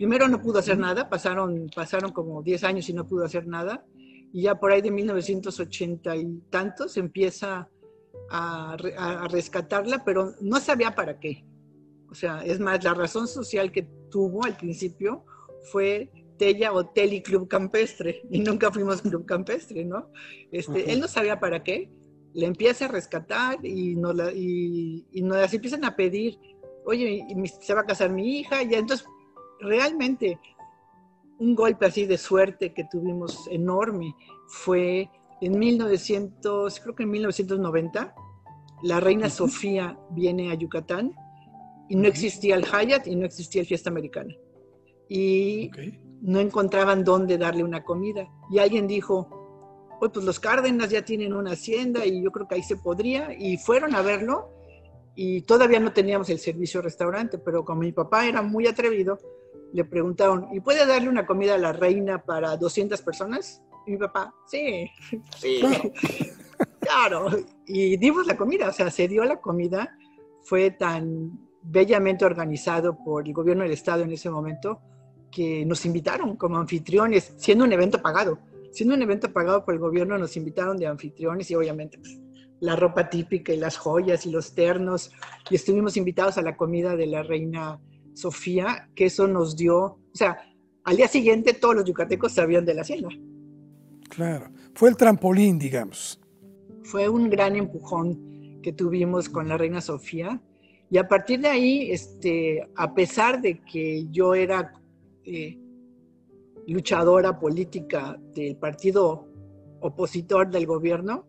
primero 0.02 0.28
no 0.28 0.42
pudo 0.42 0.58
hacer 0.58 0.80
nada, 0.80 1.08
pasaron, 1.08 1.70
pasaron 1.76 2.12
como 2.12 2.42
10 2.42 2.64
años 2.64 2.90
y 2.90 2.94
no 2.94 3.06
pudo 3.06 3.24
hacer 3.24 3.46
nada, 3.46 3.86
y 4.34 4.42
ya 4.42 4.56
por 4.56 4.72
ahí 4.72 4.82
de 4.82 4.90
1980 4.90 6.16
y 6.16 6.42
tantos 6.50 6.98
empieza 6.98 7.70
a, 8.32 8.78
rescatarla, 9.30 10.04
pero 10.04 10.34
no 10.42 10.60
sabía 10.60 10.96
para 10.96 11.20
qué. 11.20 11.46
O 12.10 12.16
sea, 12.16 12.44
es 12.44 12.60
más, 12.60 12.84
la 12.84 12.96
razón 12.96 13.28
social 13.28 13.72
que 13.72 13.84
tuvo 14.10 14.44
al 14.44 14.58
principio 14.58 15.24
fue 15.72 16.10
Tella 16.40 16.74
Hotel 16.74 17.14
y 17.14 17.22
Club 17.22 17.48
Campestre, 17.48 18.24
y 18.32 18.40
nunca 18.40 18.72
fuimos 18.72 19.02
Club 19.04 19.28
Campestre, 19.28 19.86
¿no? 19.86 20.10
Este, 20.52 20.92
Él 20.92 21.00
no 21.00 21.08
sabía 21.08 21.40
para 21.40 21.64
qué, 21.64 21.92
le 22.34 22.48
empieza 22.48 22.86
a 22.86 22.88
rescatar 22.88 23.64
y 23.64 23.96
nos, 23.98 24.16
y, 24.34 25.06
y 25.12 25.22
nos 25.22 25.54
empiezan 25.54 25.86
a 25.86 25.96
pedir, 25.96 26.40
oye, 26.86 27.24
se 27.62 27.76
va 27.76 27.82
a 27.82 27.86
casar 27.86 28.10
mi 28.10 28.40
hija, 28.40 28.64
y 28.64 28.74
entonces 28.74 29.06
realmente 29.62 30.40
un 31.40 31.56
golpe 31.56 31.86
así 31.88 32.06
de 32.06 32.18
suerte 32.18 32.74
que 32.74 32.84
tuvimos 32.84 33.48
enorme 33.50 34.16
fue 34.48 35.10
en 35.42 35.58
1900, 35.58 36.80
creo 36.80 36.96
que 36.96 37.04
en 37.04 37.12
1990, 37.12 38.14
la 38.84 39.00
reina 39.00 39.30
Sofía 39.30 39.98
viene 40.12 40.52
a 40.52 40.56
Yucatán 40.56 41.14
y 41.90 41.96
no 41.96 42.08
existía 42.08 42.56
el 42.56 42.66
Hyatt 42.66 43.08
y 43.08 43.16
no 43.16 43.26
existía 43.26 43.62
el 43.62 43.68
Fiesta 43.68 43.90
Americana. 43.90 44.34
Y 45.10 45.70
no 46.22 46.40
encontraban 46.40 47.04
dónde 47.04 47.38
darle 47.38 47.64
una 47.64 47.84
comida. 47.84 48.30
Y 48.52 48.60
alguien 48.60 48.88
dijo, 48.88 49.98
pues 50.00 50.16
los 50.16 50.40
Cárdenas 50.40 50.90
ya 50.90 51.04
tienen 51.04 51.34
una 51.34 51.52
hacienda 51.52 52.06
y 52.06 52.24
yo 52.24 52.32
creo 52.32 52.48
que 52.48 52.56
ahí 52.56 52.64
se 52.64 52.78
podría. 52.78 53.34
Y 53.38 53.58
fueron 53.58 53.96
a 53.96 54.02
verlo 54.02 54.52
y 55.16 55.42
todavía 55.42 55.80
no 55.80 55.92
teníamos 55.92 56.30
el 56.30 56.40
servicio 56.40 56.82
restaurante, 56.82 57.38
pero 57.40 57.66
como 57.66 57.82
mi 57.82 57.92
papá 57.92 58.28
era 58.28 58.42
muy 58.42 58.68
atrevido, 58.68 59.20
le 59.74 59.86
preguntaron, 59.86 60.48
¿y 60.52 60.60
puede 60.60 60.86
darle 60.86 61.10
una 61.10 61.26
comida 61.26 61.56
a 61.56 61.58
la 61.58 61.74
reina 61.74 62.24
para 62.24 62.58
200 62.58 63.02
personas? 63.02 63.62
Y 63.86 63.92
mi 63.92 63.98
papá, 63.98 64.34
sí, 64.48 64.90
sí, 65.38 65.62
claro. 66.80 67.30
Y 67.66 67.98
dimos 67.98 68.28
la 68.28 68.38
comida, 68.38 68.70
o 68.70 68.74
sea, 68.74 68.92
se 68.92 69.08
dio 69.08 69.24
la 69.24 69.40
comida, 69.40 69.98
fue 70.44 70.72
tan 70.72 71.32
bellamente 71.64 72.26
organizado 72.26 72.98
por 73.04 73.28
el 73.28 73.34
gobierno 73.34 73.64
del 73.64 73.72
estado 73.72 74.04
en 74.04 74.12
ese 74.12 74.30
momento 74.30 74.82
que 75.32 75.66
nos 75.66 75.86
invitaron 75.86 76.36
como 76.36 76.58
anfitriones, 76.58 77.34
siendo 77.38 77.64
un 77.64 77.72
evento 77.72 78.02
pagado. 78.02 78.40
Siendo 78.72 78.96
un 78.96 79.02
evento 79.02 79.32
pagado 79.34 79.66
por 79.66 79.74
el 79.74 79.80
gobierno, 79.80 80.18
nos 80.18 80.38
invitaron 80.38 80.78
de 80.78 80.88
anfitriones 80.88 81.50
y 81.52 81.56
obviamente 81.56 81.98
pues, 81.98 82.20
la 82.60 82.76
ropa 82.76 83.10
típica 83.10 83.54
y 83.54 83.58
las 83.58 83.78
joyas 83.78 84.26
y 84.26 84.32
los 84.32 84.54
ternos. 84.54 85.12
Y 85.50 85.56
estuvimos 85.56 85.98
invitados 85.98 86.38
a 86.38 86.42
la 86.42 86.56
comida 86.56 86.96
de 86.96 87.08
la 87.08 87.24
reina 87.24 87.80
Sofía, 88.14 88.90
que 88.96 89.06
eso 89.06 89.28
nos 89.28 89.56
dio, 89.56 89.78
o 89.80 90.00
sea, 90.14 90.38
al 90.84 90.98
día 90.98 91.08
siguiente 91.08 91.54
todos 91.54 91.76
los 91.76 91.86
yucatecos 91.86 92.34
sabían 92.34 92.66
de 92.66 92.74
la 92.74 92.82
hacienda. 92.82 93.10
Claro, 94.10 94.50
fue 94.74 94.90
el 94.90 94.98
trampolín, 94.98 95.58
digamos. 95.58 96.20
Fue 96.84 97.08
un 97.08 97.30
gran 97.30 97.56
empujón 97.56 98.60
que 98.62 98.74
tuvimos 98.74 99.30
con 99.30 99.48
la 99.48 99.58
reina 99.58 99.82
Sofía. 99.82 100.42
Y 100.90 100.98
a 100.98 101.08
partir 101.08 101.40
de 101.40 101.48
ahí, 101.48 101.92
este, 101.92 102.68
a 102.76 102.94
pesar 102.94 103.42
de 103.42 103.62
que 103.62 104.08
yo 104.12 104.36
era 104.36 104.74
eh, 105.24 105.58
luchadora 106.68 107.40
política 107.40 108.20
del 108.36 108.58
partido 108.58 109.28
opositor 109.80 110.50
del 110.50 110.66
gobierno, 110.66 111.26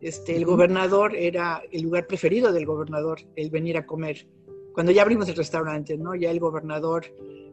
este, 0.00 0.36
el 0.36 0.44
gobernador 0.44 1.14
era 1.14 1.62
el 1.70 1.82
lugar 1.82 2.06
preferido 2.06 2.52
del 2.52 2.66
gobernador, 2.66 3.20
el 3.36 3.50
venir 3.50 3.76
a 3.78 3.86
comer 3.86 4.26
cuando 4.74 4.92
ya 4.92 5.02
abrimos 5.02 5.28
el 5.28 5.36
restaurante, 5.36 5.96
¿no? 5.96 6.14
Ya 6.16 6.30
el 6.30 6.40
gobernador, 6.40 7.06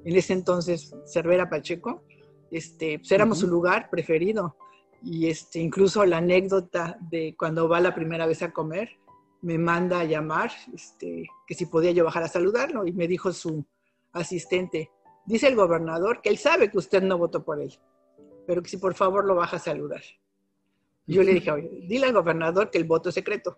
en 0.04 0.16
ese 0.16 0.34
entonces, 0.34 0.94
Cervera 1.06 1.50
Pacheco, 1.50 2.02
este, 2.50 2.98
pues 2.98 3.12
éramos 3.12 3.40
su 3.40 3.48
lugar 3.48 3.90
preferido. 3.90 4.58
Y 5.04 5.28
este, 5.28 5.60
incluso 5.60 6.04
la 6.06 6.18
anécdota 6.18 6.98
de 7.10 7.36
cuando 7.38 7.70
va 7.70 7.80
la 7.80 7.94
primera 7.94 8.26
vez 8.26 8.42
a 8.42 8.52
comer, 8.52 8.90
me 9.42 9.58
manda 9.58 10.00
a 10.00 10.04
llamar, 10.04 10.52
este, 10.74 11.28
que 11.48 11.54
si 11.54 11.68
podía 11.68 11.92
yo 11.92 12.04
bajar 12.04 12.24
a 12.24 12.28
saludarlo, 12.28 12.86
y 12.86 12.92
me 12.92 13.08
dijo 13.08 13.32
su 13.32 13.66
asistente, 14.14 14.92
dice 15.26 15.48
el 15.48 15.56
gobernador 15.56 16.22
que 16.22 16.30
él 16.30 16.38
sabe 16.38 16.70
que 16.70 16.78
usted 16.78 17.02
no 17.02 17.18
votó 17.18 17.44
por 17.44 17.60
él, 17.62 17.74
pero 18.48 18.62
que 18.62 18.70
si 18.70 18.78
por 18.78 18.96
favor 18.96 19.26
lo 19.26 19.36
baja 19.36 19.58
a 19.58 19.60
saludar. 19.60 20.02
Yo 21.08 21.24
le 21.24 21.34
dije, 21.34 21.52
oye, 21.52 21.70
dile 21.88 22.08
al 22.08 22.14
gobernador 22.14 22.70
que 22.70 22.78
el 22.78 22.86
voto 22.86 23.10
es 23.10 23.16
secreto 23.16 23.58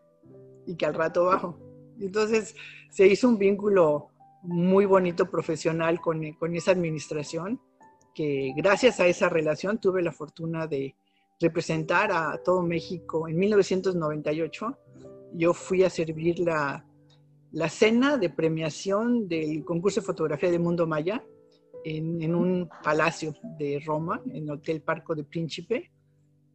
y 0.65 0.75
que 0.75 0.85
al 0.85 0.93
rato 0.93 1.25
bajo. 1.25 1.59
Entonces 1.99 2.55
se 2.89 3.07
hizo 3.07 3.27
un 3.27 3.37
vínculo 3.37 4.09
muy 4.43 4.85
bonito 4.85 5.29
profesional 5.29 6.01
con, 6.01 6.23
esa 6.55 6.71
administración, 6.71 7.61
que 8.13 8.53
gracias 8.55 8.99
a 8.99 9.07
esa 9.07 9.29
relación 9.29 9.79
tuve 9.79 10.03
la 10.03 10.11
fortuna 10.11 10.67
de 10.67 10.95
representar 11.39 12.11
a 12.11 12.37
todo 12.43 12.61
México. 12.61 13.27
En 13.27 13.37
1998 13.37 14.77
yo 15.33 15.53
fui 15.53 15.83
a 15.83 15.89
servir 15.89 16.39
la, 16.39 16.85
cena 17.69 18.17
de 18.17 18.29
premiación 18.29 19.27
del 19.27 19.63
concurso 19.63 20.01
de 20.01 20.05
fotografía 20.05 20.51
de 20.51 20.59
Mundo 20.59 20.85
Maya 20.85 21.23
en, 21.83 22.21
en, 22.21 22.35
un 22.35 22.69
palacio 22.83 23.33
de 23.57 23.81
Roma, 23.85 24.21
en 24.25 24.43
el 24.43 24.51
Hotel 24.51 24.81
Parco 24.81 25.15
de 25.15 25.23
Príncipe 25.23 25.92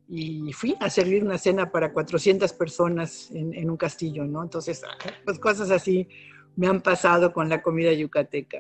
y 0.09 0.53
fui 0.55 0.75
a 0.81 0.89
servir 0.89 1.23
una 1.23 1.37
cena 1.37 1.71
para 1.71 1.93
400 1.93 2.53
personas 2.55 3.31
en, 3.31 3.69
un 3.69 3.77
castillo, 3.77 4.25
¿no? 4.25 4.43
Entonces, 4.43 4.83
pues 5.25 5.39
cosas 5.39 5.71
así 5.71 6.09
me 6.57 6.67
han 6.67 6.81
pasado 6.81 7.33
con 7.33 7.49
la 7.49 7.63
comida 7.63 7.93
yucateca. 7.93 8.59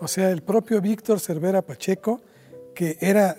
O 0.00 0.08
sea, 0.08 0.30
el 0.30 0.42
propio 0.42 0.80
Víctor 0.80 1.20
Cervera 1.20 1.62
Pacheco, 1.62 2.20
que 2.74 2.98
era 3.00 3.36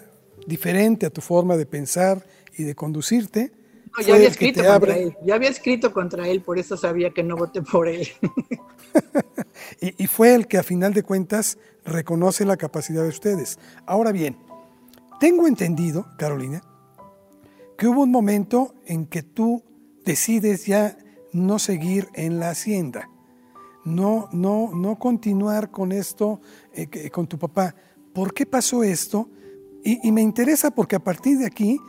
diferente 0.47 1.05
a 1.05 1.09
tu 1.09 1.19
forma 1.19 1.57
de 1.57 1.65
pensar 1.65 2.25
y 2.57 2.63
de 2.63 2.75
conducirte. 2.75 3.51
No, 3.97 4.03
ya 4.03 4.15
había 4.15 4.29
escrito 4.29 4.63
contra 4.63 4.97
él, 4.97 5.17
ya 5.25 5.35
había 5.35 5.49
escrito 5.49 5.91
contra 5.91 6.27
él, 6.29 6.41
por 6.41 6.57
eso 6.57 6.77
sabía 6.77 7.11
que 7.11 7.23
no 7.23 7.35
voté 7.35 7.61
por 7.61 7.89
él. 7.89 8.07
y, 9.81 10.01
y 10.01 10.07
fue 10.07 10.33
el 10.33 10.47
que 10.47 10.57
a 10.57 10.63
final 10.63 10.93
de 10.93 11.03
cuentas 11.03 11.57
reconoce 11.83 12.45
la 12.45 12.55
capacidad 12.55 13.03
de 13.03 13.09
ustedes. 13.09 13.59
Ahora 13.85 14.11
bien, 14.11 14.37
tengo 15.19 15.47
entendido, 15.47 16.07
Carolina, 16.17 16.61
que 17.77 17.87
hubo 17.87 18.03
un 18.03 18.11
momento 18.11 18.73
en 18.85 19.05
que 19.05 19.23
tú 19.23 19.63
decides 20.03 20.65
ya 20.65 20.97
no 21.31 21.59
seguir 21.59 22.07
en 22.13 22.39
la 22.39 22.49
hacienda, 22.49 23.09
no, 23.85 24.27
no, 24.31 24.71
no 24.73 24.97
continuar 24.97 25.71
con 25.71 25.91
esto 25.91 26.41
eh, 26.73 27.09
con 27.09 27.27
tu 27.27 27.37
papá. 27.37 27.75
¿Por 28.13 28.33
qué 28.33 28.45
pasó 28.45 28.83
esto? 28.83 29.29
Y, 29.83 30.11
me 30.11 30.21
interesa 30.21 30.71
porque 30.71 30.97
a 30.97 31.03
partir 31.03 31.37
de 31.37 31.45
aquí 31.45 31.79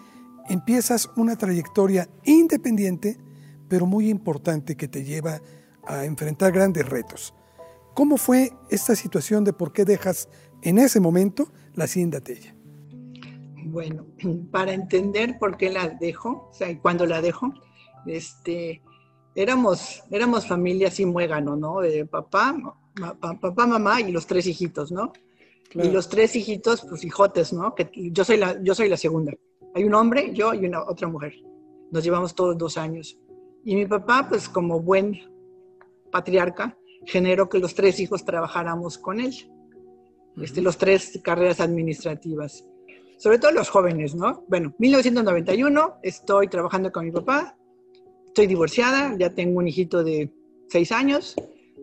empiezas 0.48 1.10
una 1.16 1.36
trayectoria 1.36 2.08
independiente, 2.24 3.18
pero 3.66 3.86
muy 3.86 4.08
importante 4.08 4.76
que 4.76 4.86
te 4.86 5.02
lleva 5.02 5.40
a 5.84 6.04
enfrentar 6.04 6.52
grandes 6.52 6.88
retos. 6.88 7.34
¿Cómo 7.94 8.16
fue 8.16 8.52
esta 8.70 8.94
situación 8.94 9.42
de 9.42 9.52
por 9.52 9.72
qué 9.72 9.84
dejas 9.84 10.28
en 10.62 10.78
ese 10.78 11.00
momento 11.00 11.50
la 11.74 11.84
hacienda 11.84 12.20
Tella? 12.20 12.57
Bueno, 13.70 14.06
para 14.50 14.72
entender 14.72 15.38
por 15.38 15.56
qué 15.56 15.70
la 15.70 15.88
dejo, 15.88 16.48
o 16.50 16.52
sea, 16.52 16.76
cuando 16.80 17.04
la 17.06 17.20
dejo, 17.20 17.52
este, 18.06 18.82
éramos, 19.34 20.02
éramos 20.10 20.46
familia 20.46 20.88
así 20.88 21.04
muégano, 21.04 21.54
¿no? 21.54 21.80
De 21.80 22.06
papá, 22.06 22.56
papá, 23.20 23.66
mamá 23.66 24.00
y 24.00 24.10
los 24.10 24.26
tres 24.26 24.46
hijitos, 24.46 24.90
¿no? 24.90 25.12
Y 25.74 25.90
los 25.90 26.08
tres 26.08 26.34
hijitos, 26.34 26.86
pues 26.88 27.04
hijotes, 27.04 27.52
¿no? 27.52 27.74
Que 27.74 27.90
yo 27.92 28.24
soy 28.24 28.38
la, 28.38 28.60
yo 28.62 28.74
soy 28.74 28.88
la 28.88 28.96
segunda. 28.96 29.32
Hay 29.74 29.84
un 29.84 29.94
hombre, 29.94 30.32
yo 30.32 30.54
y 30.54 30.64
una 30.64 30.82
otra 30.82 31.08
mujer. 31.08 31.34
Nos 31.90 32.02
llevamos 32.02 32.34
todos 32.34 32.56
dos 32.56 32.78
años. 32.78 33.18
Y 33.64 33.74
mi 33.74 33.84
papá, 33.84 34.26
pues 34.30 34.48
como 34.48 34.80
buen 34.80 35.20
patriarca, 36.10 36.78
generó 37.04 37.50
que 37.50 37.58
los 37.58 37.74
tres 37.74 38.00
hijos 38.00 38.24
trabajáramos 38.24 38.96
con 38.96 39.20
él. 39.20 39.34
Este, 40.40 40.62
los 40.62 40.78
tres 40.78 41.20
carreras 41.22 41.60
administrativas 41.60 42.64
sobre 43.18 43.38
todo 43.38 43.50
los 43.50 43.68
jóvenes, 43.68 44.14
¿no? 44.14 44.44
Bueno, 44.48 44.72
1991, 44.78 45.98
estoy 46.02 46.48
trabajando 46.48 46.90
con 46.92 47.04
mi 47.04 47.10
papá, 47.10 47.56
estoy 48.26 48.46
divorciada, 48.46 49.14
ya 49.18 49.34
tengo 49.34 49.58
un 49.58 49.66
hijito 49.66 50.04
de 50.04 50.32
seis 50.68 50.92
años, 50.92 51.34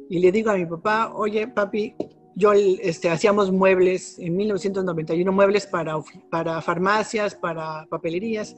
y 0.09 0.19
le 0.19 0.31
digo 0.31 0.49
a 0.49 0.55
mi 0.55 0.65
papá, 0.65 1.11
oye, 1.13 1.47
papi, 1.47 1.93
yo 2.35 2.53
este, 2.53 3.09
hacíamos 3.09 3.51
muebles 3.51 4.17
en 4.19 4.35
1991, 4.35 5.29
muebles 5.31 5.67
para, 5.67 5.95
para 6.29 6.61
farmacias, 6.61 7.35
para 7.35 7.85
papelerías. 7.89 8.55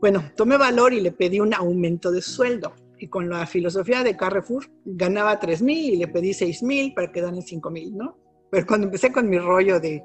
Bueno, 0.00 0.24
tomé 0.36 0.56
valor 0.56 0.92
y 0.92 1.00
le 1.00 1.12
pedí 1.12 1.40
un 1.40 1.52
aumento 1.54 2.10
de 2.10 2.22
sueldo. 2.22 2.72
Y 2.98 3.08
con 3.08 3.28
la 3.28 3.46
filosofía 3.46 4.04
de 4.04 4.16
Carrefour, 4.16 4.70
ganaba 4.84 5.38
3 5.38 5.62
mil 5.62 5.94
y 5.94 5.96
le 5.96 6.08
pedí 6.08 6.32
6 6.32 6.62
mil 6.62 6.94
para 6.94 7.10
quedar 7.10 7.34
en 7.34 7.42
5 7.42 7.70
mil, 7.70 7.96
¿no? 7.96 8.16
Pero 8.50 8.66
cuando 8.66 8.86
empecé 8.86 9.10
con 9.10 9.28
mi 9.28 9.38
rollo 9.38 9.80
de, 9.80 10.02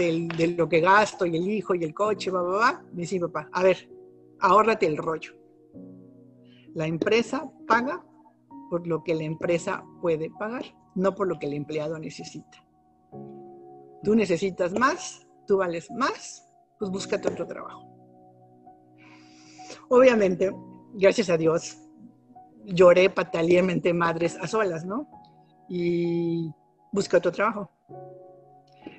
de, 0.00 0.54
lo 0.56 0.68
que 0.68 0.80
gasto 0.80 1.26
y 1.26 1.36
el 1.36 1.48
hijo 1.48 1.74
y 1.74 1.84
el 1.84 1.94
coche, 1.94 2.30
va, 2.30 2.42
va, 2.42 2.58
va, 2.58 2.82
me 2.92 3.02
dice 3.02 3.20
papá, 3.20 3.48
a 3.52 3.62
ver, 3.62 3.90
ahórrate 4.40 4.86
el 4.86 4.96
rollo. 4.96 5.32
La 6.74 6.86
empresa 6.86 7.50
paga 7.66 8.04
por 8.70 8.86
lo 8.86 9.02
que 9.02 9.14
la 9.14 9.24
empresa 9.24 9.84
puede 10.00 10.30
pagar, 10.38 10.64
no 10.94 11.14
por 11.14 11.26
lo 11.26 11.38
que 11.38 11.46
el 11.46 11.54
empleado 11.54 11.98
necesita. 11.98 12.64
Tú 14.02 14.14
necesitas 14.14 14.72
más, 14.72 15.26
tú 15.46 15.58
vales 15.58 15.90
más, 15.90 16.46
pues 16.78 16.90
búscate 16.90 17.28
otro 17.28 17.46
trabajo. 17.46 17.84
Obviamente, 19.88 20.52
gracias 20.94 21.28
a 21.30 21.36
Dios, 21.36 21.76
lloré, 22.64 23.10
pataleé, 23.10 23.92
madres 23.92 24.38
a 24.40 24.46
solas, 24.46 24.84
¿no? 24.84 25.08
Y 25.68 26.50
busqué 26.92 27.16
otro 27.16 27.32
trabajo. 27.32 27.70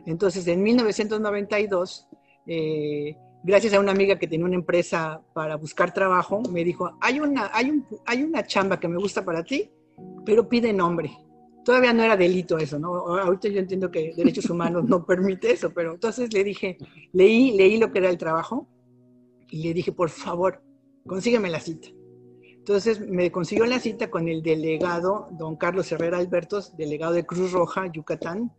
Entonces, 0.05 0.47
en 0.47 0.63
1992, 0.63 2.07
eh, 2.47 3.15
gracias 3.43 3.73
a 3.73 3.79
una 3.79 3.91
amiga 3.91 4.17
que 4.17 4.27
tenía 4.27 4.45
una 4.45 4.55
empresa 4.55 5.21
para 5.33 5.55
buscar 5.55 5.93
trabajo, 5.93 6.41
me 6.51 6.63
dijo, 6.63 6.97
hay 7.01 7.19
una, 7.19 7.49
hay, 7.53 7.71
hay 8.05 8.23
una 8.23 8.43
chamba 8.43 8.79
que 8.79 8.87
me 8.87 8.97
gusta 8.97 9.23
para 9.23 9.43
ti, 9.43 9.69
pero 10.25 10.47
pide 10.47 10.73
nombre. 10.73 11.11
Todavía 11.63 11.93
no 11.93 12.03
era 12.03 12.17
delito 12.17 12.57
eso, 12.57 12.79
¿no? 12.79 12.95
Ahorita 13.19 13.47
yo 13.49 13.59
entiendo 13.59 13.91
que 13.91 14.13
derechos 14.15 14.49
humanos 14.49 14.85
no 14.85 15.05
permite 15.05 15.51
eso, 15.51 15.71
pero 15.71 15.93
entonces 15.93 16.33
le 16.33 16.43
dije, 16.43 16.77
leí, 17.13 17.51
leí 17.51 17.77
lo 17.77 17.91
que 17.91 17.99
era 17.99 18.09
el 18.09 18.17
trabajo 18.17 18.67
y 19.49 19.61
le 19.63 19.73
dije, 19.73 19.91
por 19.91 20.09
favor, 20.09 20.63
consígueme 21.05 21.49
la 21.49 21.59
cita. 21.59 21.89
Entonces 22.61 22.99
me 22.99 23.31
consiguió 23.31 23.65
la 23.65 23.79
cita 23.79 24.09
con 24.09 24.27
el 24.27 24.41
delegado, 24.41 25.27
don 25.31 25.55
Carlos 25.55 25.91
Herrera 25.91 26.17
Albertos, 26.17 26.75
delegado 26.77 27.13
de 27.13 27.25
Cruz 27.25 27.51
Roja, 27.51 27.91
Yucatán, 27.91 28.51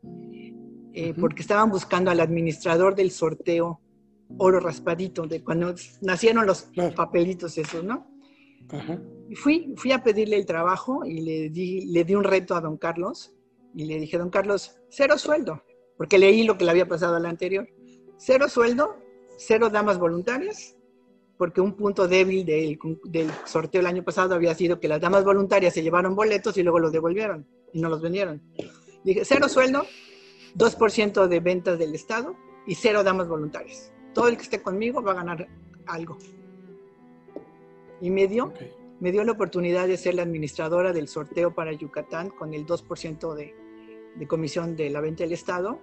eh, 0.95 1.15
porque 1.19 1.43
estaban 1.43 1.71
buscando 1.71 2.11
al 2.11 2.21
administrador 2.21 2.95
del 2.95 3.11
sorteo 3.11 3.81
oro 4.39 4.61
raspadito, 4.61 5.27
de 5.27 5.43
cuando 5.43 5.75
nacieron 6.01 6.47
los 6.47 6.71
papelitos 6.97 7.57
esos, 7.59 7.85
¿no? 7.85 8.07
Y 9.29 9.35
fui, 9.35 9.75
fui 9.77 9.93
a 9.93 10.03
pedirle 10.03 10.37
el 10.37 10.47
trabajo 10.47 11.05
y 11.05 11.21
le 11.21 11.51
di, 11.51 11.87
le 11.87 12.05
di 12.05 12.15
un 12.15 12.25
reto 12.25 12.55
a 12.55 12.61
don 12.61 12.79
Carlos 12.79 13.35
y 13.75 13.85
le 13.85 13.99
dije, 13.99 14.19
don 14.19 14.31
Carlos, 14.31 14.77
cero 14.89 15.19
sueldo, 15.19 15.63
porque 15.97 16.19
leí 16.19 16.45
lo 16.45 16.57
que 16.57 16.65
le 16.65 16.71
había 16.71 16.89
pasado 16.89 17.17
al 17.17 17.27
anterior. 17.27 17.69
Cero 18.17 18.49
sueldo, 18.49 18.97
cero 19.37 19.69
damas 19.69 19.99
voluntarias, 19.99 20.77
porque 21.37 21.61
un 21.61 21.75
punto 21.75 22.09
débil 22.09 22.47
del, 22.47 22.79
del 23.05 23.31
sorteo 23.45 23.81
el 23.81 23.87
año 23.87 24.05
pasado 24.05 24.35
había 24.35 24.55
sido 24.55 24.81
que 24.81 24.89
las 24.89 25.01
damas 25.01 25.25
voluntarias 25.25 25.75
se 25.75 25.83
llevaron 25.83 26.15
boletos 26.15 26.57
y 26.57 26.63
luego 26.63 26.79
los 26.79 26.93
devolvieron 26.93 27.47
y 27.73 27.81
no 27.81 27.89
los 27.89 28.01
vendieron. 28.01 28.43
Dije, 29.05 29.25
cero 29.25 29.49
sueldo, 29.49 29.85
2% 30.57 31.27
de 31.27 31.41
ventas 31.41 31.79
del 31.79 31.95
Estado 31.95 32.37
y 32.67 32.75
cero 32.75 33.03
damas 33.03 33.29
voluntarias 33.29 33.93
todo 34.13 34.29
el 34.29 34.37
que 34.37 34.43
esté 34.43 34.63
conmigo 34.63 35.03
va 35.03 35.13
a 35.13 35.17
ganar 35.17 35.49
algo. 35.87 36.19
Y 38.01 38.11
me 38.11 38.27
dio, 38.27 38.53
me 39.01 39.13
dio 39.13 39.25
la 39.25 39.33
oportunidad 39.33 39.87
de 39.89 39.97
ser 39.97 40.15
la 40.15 40.23
administradora 40.23 40.93
del 40.93 41.09
sorteo 41.09 41.55
para 41.55 41.73
Yucatán 41.73 42.31
con 42.31 42.53
el 42.55 42.67
2% 42.67 43.35
de, 43.35 43.55
de 44.17 44.27
comisión 44.27 44.77
de 44.77 44.91
la 44.91 45.01
venta 45.01 45.25
del 45.25 45.33
Estado. 45.33 45.81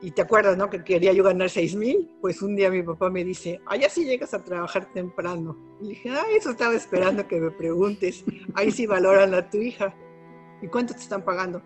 Y 0.00 0.10
te 0.10 0.22
acuerdas, 0.22 0.56
¿no? 0.56 0.68
Que 0.68 0.84
quería 0.84 1.12
yo 1.12 1.24
ganar 1.24 1.48
6 1.48 1.76
mil. 1.76 2.10
Pues 2.20 2.42
un 2.42 2.54
día 2.56 2.70
mi 2.70 2.82
papá 2.82 3.10
me 3.10 3.24
dice, 3.24 3.60
ay, 3.66 3.84
así 3.84 4.04
llegas 4.04 4.34
a 4.34 4.44
trabajar 4.44 4.92
temprano. 4.92 5.56
Y 5.80 5.88
dije, 5.88 6.10
ay, 6.10 6.36
eso 6.36 6.50
estaba 6.50 6.74
esperando 6.74 7.26
que 7.26 7.40
me 7.40 7.50
preguntes. 7.50 8.24
Ahí 8.54 8.70
sí 8.70 8.86
valoran 8.86 9.34
a 9.34 9.48
tu 9.48 9.58
hija. 9.58 9.94
¿Y 10.62 10.68
cuánto 10.68 10.94
te 10.94 11.00
están 11.00 11.24
pagando? 11.24 11.62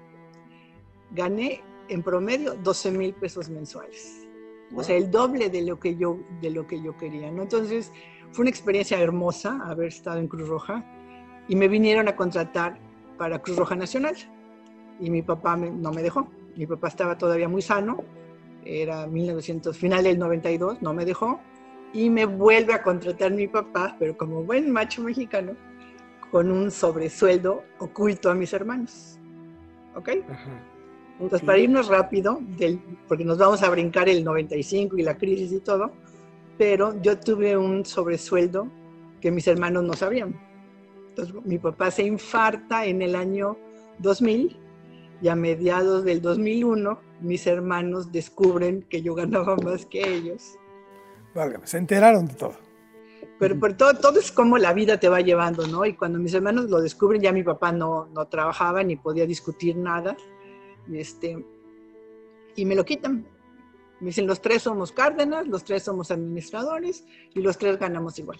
Gané 1.10 1.62
en 1.88 2.02
promedio 2.02 2.54
12 2.54 2.90
mil 2.92 3.14
pesos 3.14 3.48
mensuales 3.48 4.28
o 4.74 4.82
sea, 4.82 4.96
el 4.96 5.10
doble 5.10 5.48
de 5.48 5.62
lo 5.62 5.78
que 5.78 5.96
yo, 5.96 6.18
de 6.40 6.50
lo 6.50 6.66
que 6.66 6.82
yo 6.82 6.96
quería, 6.96 7.30
¿no? 7.30 7.42
Entonces, 7.42 7.92
fue 8.32 8.42
una 8.42 8.50
experiencia 8.50 9.00
hermosa 9.00 9.60
haber 9.64 9.88
estado 9.88 10.18
en 10.18 10.28
Cruz 10.28 10.48
Roja 10.48 10.84
y 11.48 11.56
me 11.56 11.68
vinieron 11.68 12.08
a 12.08 12.16
contratar 12.16 12.78
para 13.16 13.40
Cruz 13.40 13.56
Roja 13.56 13.76
Nacional 13.76 14.14
y 15.00 15.10
mi 15.10 15.22
papá 15.22 15.56
no 15.56 15.90
me 15.92 16.02
dejó. 16.02 16.28
Mi 16.56 16.66
papá 16.66 16.88
estaba 16.88 17.16
todavía 17.16 17.48
muy 17.48 17.62
sano, 17.62 18.04
era 18.64 19.06
1900, 19.06 19.76
final 19.76 20.04
del 20.04 20.18
92, 20.18 20.82
no 20.82 20.92
me 20.92 21.04
dejó 21.04 21.40
y 21.94 22.10
me 22.10 22.26
vuelve 22.26 22.74
a 22.74 22.82
contratar 22.82 23.32
mi 23.32 23.48
papá, 23.48 23.96
pero 23.98 24.16
como 24.18 24.42
buen 24.42 24.70
macho 24.70 25.02
mexicano, 25.02 25.56
con 26.30 26.50
un 26.50 26.70
sobresueldo 26.70 27.64
oculto 27.78 28.30
a 28.30 28.34
mis 28.34 28.52
hermanos. 28.52 29.18
¿Ok? 29.94 30.10
Ajá. 30.28 30.62
Entonces, 31.20 31.44
para 31.44 31.58
irnos 31.58 31.88
rápido, 31.88 32.38
del, 32.56 32.80
porque 33.08 33.24
nos 33.24 33.38
vamos 33.38 33.62
a 33.62 33.70
brincar 33.70 34.08
el 34.08 34.22
95 34.22 34.98
y 34.98 35.02
la 35.02 35.16
crisis 35.18 35.52
y 35.52 35.60
todo, 35.60 35.90
pero 36.56 37.00
yo 37.02 37.18
tuve 37.18 37.56
un 37.56 37.84
sobresueldo 37.84 38.68
que 39.20 39.30
mis 39.30 39.48
hermanos 39.48 39.82
no 39.82 39.94
sabían. 39.94 40.38
Entonces, 41.10 41.34
mi 41.44 41.58
papá 41.58 41.90
se 41.90 42.04
infarta 42.04 42.84
en 42.86 43.02
el 43.02 43.16
año 43.16 43.56
2000 43.98 44.56
y 45.20 45.28
a 45.28 45.34
mediados 45.34 46.04
del 46.04 46.22
2001 46.22 47.00
mis 47.20 47.48
hermanos 47.48 48.12
descubren 48.12 48.82
que 48.82 49.02
yo 49.02 49.14
ganaba 49.16 49.56
más 49.56 49.86
que 49.86 50.08
ellos. 50.08 50.56
Válgame, 51.34 51.66
se 51.66 51.78
enteraron 51.78 52.26
de 52.26 52.34
todo. 52.34 52.54
Pero, 53.40 53.58
por 53.58 53.74
todo, 53.74 53.94
todo 53.94 54.20
es 54.20 54.30
como 54.30 54.58
la 54.58 54.72
vida 54.72 54.98
te 54.98 55.08
va 55.08 55.20
llevando, 55.20 55.66
¿no? 55.66 55.84
Y 55.84 55.94
cuando 55.94 56.18
mis 56.18 56.34
hermanos 56.34 56.70
lo 56.70 56.80
descubren, 56.80 57.20
ya 57.20 57.32
mi 57.32 57.42
papá 57.42 57.72
no, 57.72 58.06
no 58.06 58.26
trabajaba 58.26 58.82
ni 58.84 58.96
podía 58.96 59.26
discutir 59.26 59.76
nada 59.76 60.16
este, 60.92 61.44
y 62.56 62.64
me 62.64 62.74
lo 62.74 62.84
quitan. 62.84 63.26
Me 64.00 64.08
dicen, 64.08 64.26
los 64.26 64.40
tres 64.40 64.62
somos 64.62 64.92
Cárdenas, 64.92 65.46
los 65.48 65.64
tres 65.64 65.82
somos 65.82 66.10
administradores 66.10 67.04
y 67.34 67.40
los 67.40 67.58
tres 67.58 67.78
ganamos 67.78 68.18
igual. 68.18 68.38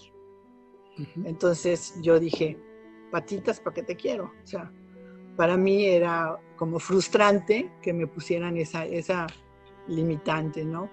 Entonces 1.24 1.94
yo 2.02 2.18
dije, 2.18 2.58
patitas, 3.11 3.61
¿para 3.61 3.74
qué 3.74 3.82
te 3.82 3.96
quiero? 3.96 4.32
O 4.42 4.46
sea, 4.46 4.72
para 5.37 5.56
mí 5.56 5.84
era 5.84 6.38
como 6.56 6.78
frustrante 6.78 7.70
que 7.82 7.92
me 7.92 8.06
pusieran 8.06 8.56
esa, 8.56 8.84
esa 8.84 9.26
limitante, 9.87 10.64
¿no? 10.64 10.90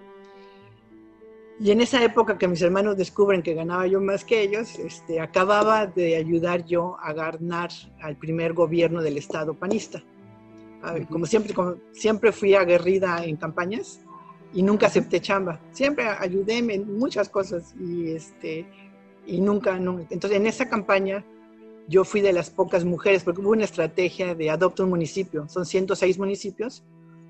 Y 1.60 1.72
en 1.72 1.82
esa 1.82 2.04
época 2.04 2.38
que 2.38 2.48
mis 2.48 2.62
hermanos 2.62 2.98
descubren 2.98 3.42
que 3.42 3.54
ganaba 3.54 3.88
yo 3.88 4.02
más 4.02 4.26
que 4.26 4.42
ellos, 4.42 4.78
este, 4.78 5.22
acababa 5.22 5.88
de 5.88 6.18
ayudar 6.18 6.66
yo 6.66 6.98
a 7.00 7.14
ganar 7.14 7.70
al 8.02 8.18
primer 8.18 8.54
gobierno 8.54 9.02
del 9.02 9.18
Estado 9.18 9.54
panista 9.54 10.04
como 11.10 11.26
siempre, 11.26 11.54
como 11.54 11.76
siempre 11.92 12.32
fui 12.32 12.54
aguerrida 12.56 13.24
en 13.24 13.38
campañas 13.38 14.02
y 14.54 14.64
nunca 14.64 14.88
acepté 14.88 15.20
chamba. 15.20 15.60
Siempre 15.72 16.06
ayudé 16.08 16.58
en 16.58 16.98
muchas 16.98 17.30
cosas 17.30 17.76
y, 17.80 18.12
este, 18.12 18.66
y 19.26 19.42
nunca, 19.42 19.78
nunca. 19.80 20.08
Entonces, 20.10 20.38
en 20.40 20.48
esa 20.48 20.70
campaña 20.70 21.26
yo 21.88 22.04
fui 22.04 22.22
de 22.22 22.34
las 22.34 22.50
pocas 22.50 22.84
mujeres, 22.84 23.24
porque 23.24 23.42
hubo 23.42 23.52
una 23.52 23.66
estrategia 23.66 24.34
de 24.34 24.50
adopta 24.50 24.84
un 24.84 24.90
municipio. 24.90 25.48
Son 25.50 25.66
106 25.66 26.18
municipios. 26.18 26.84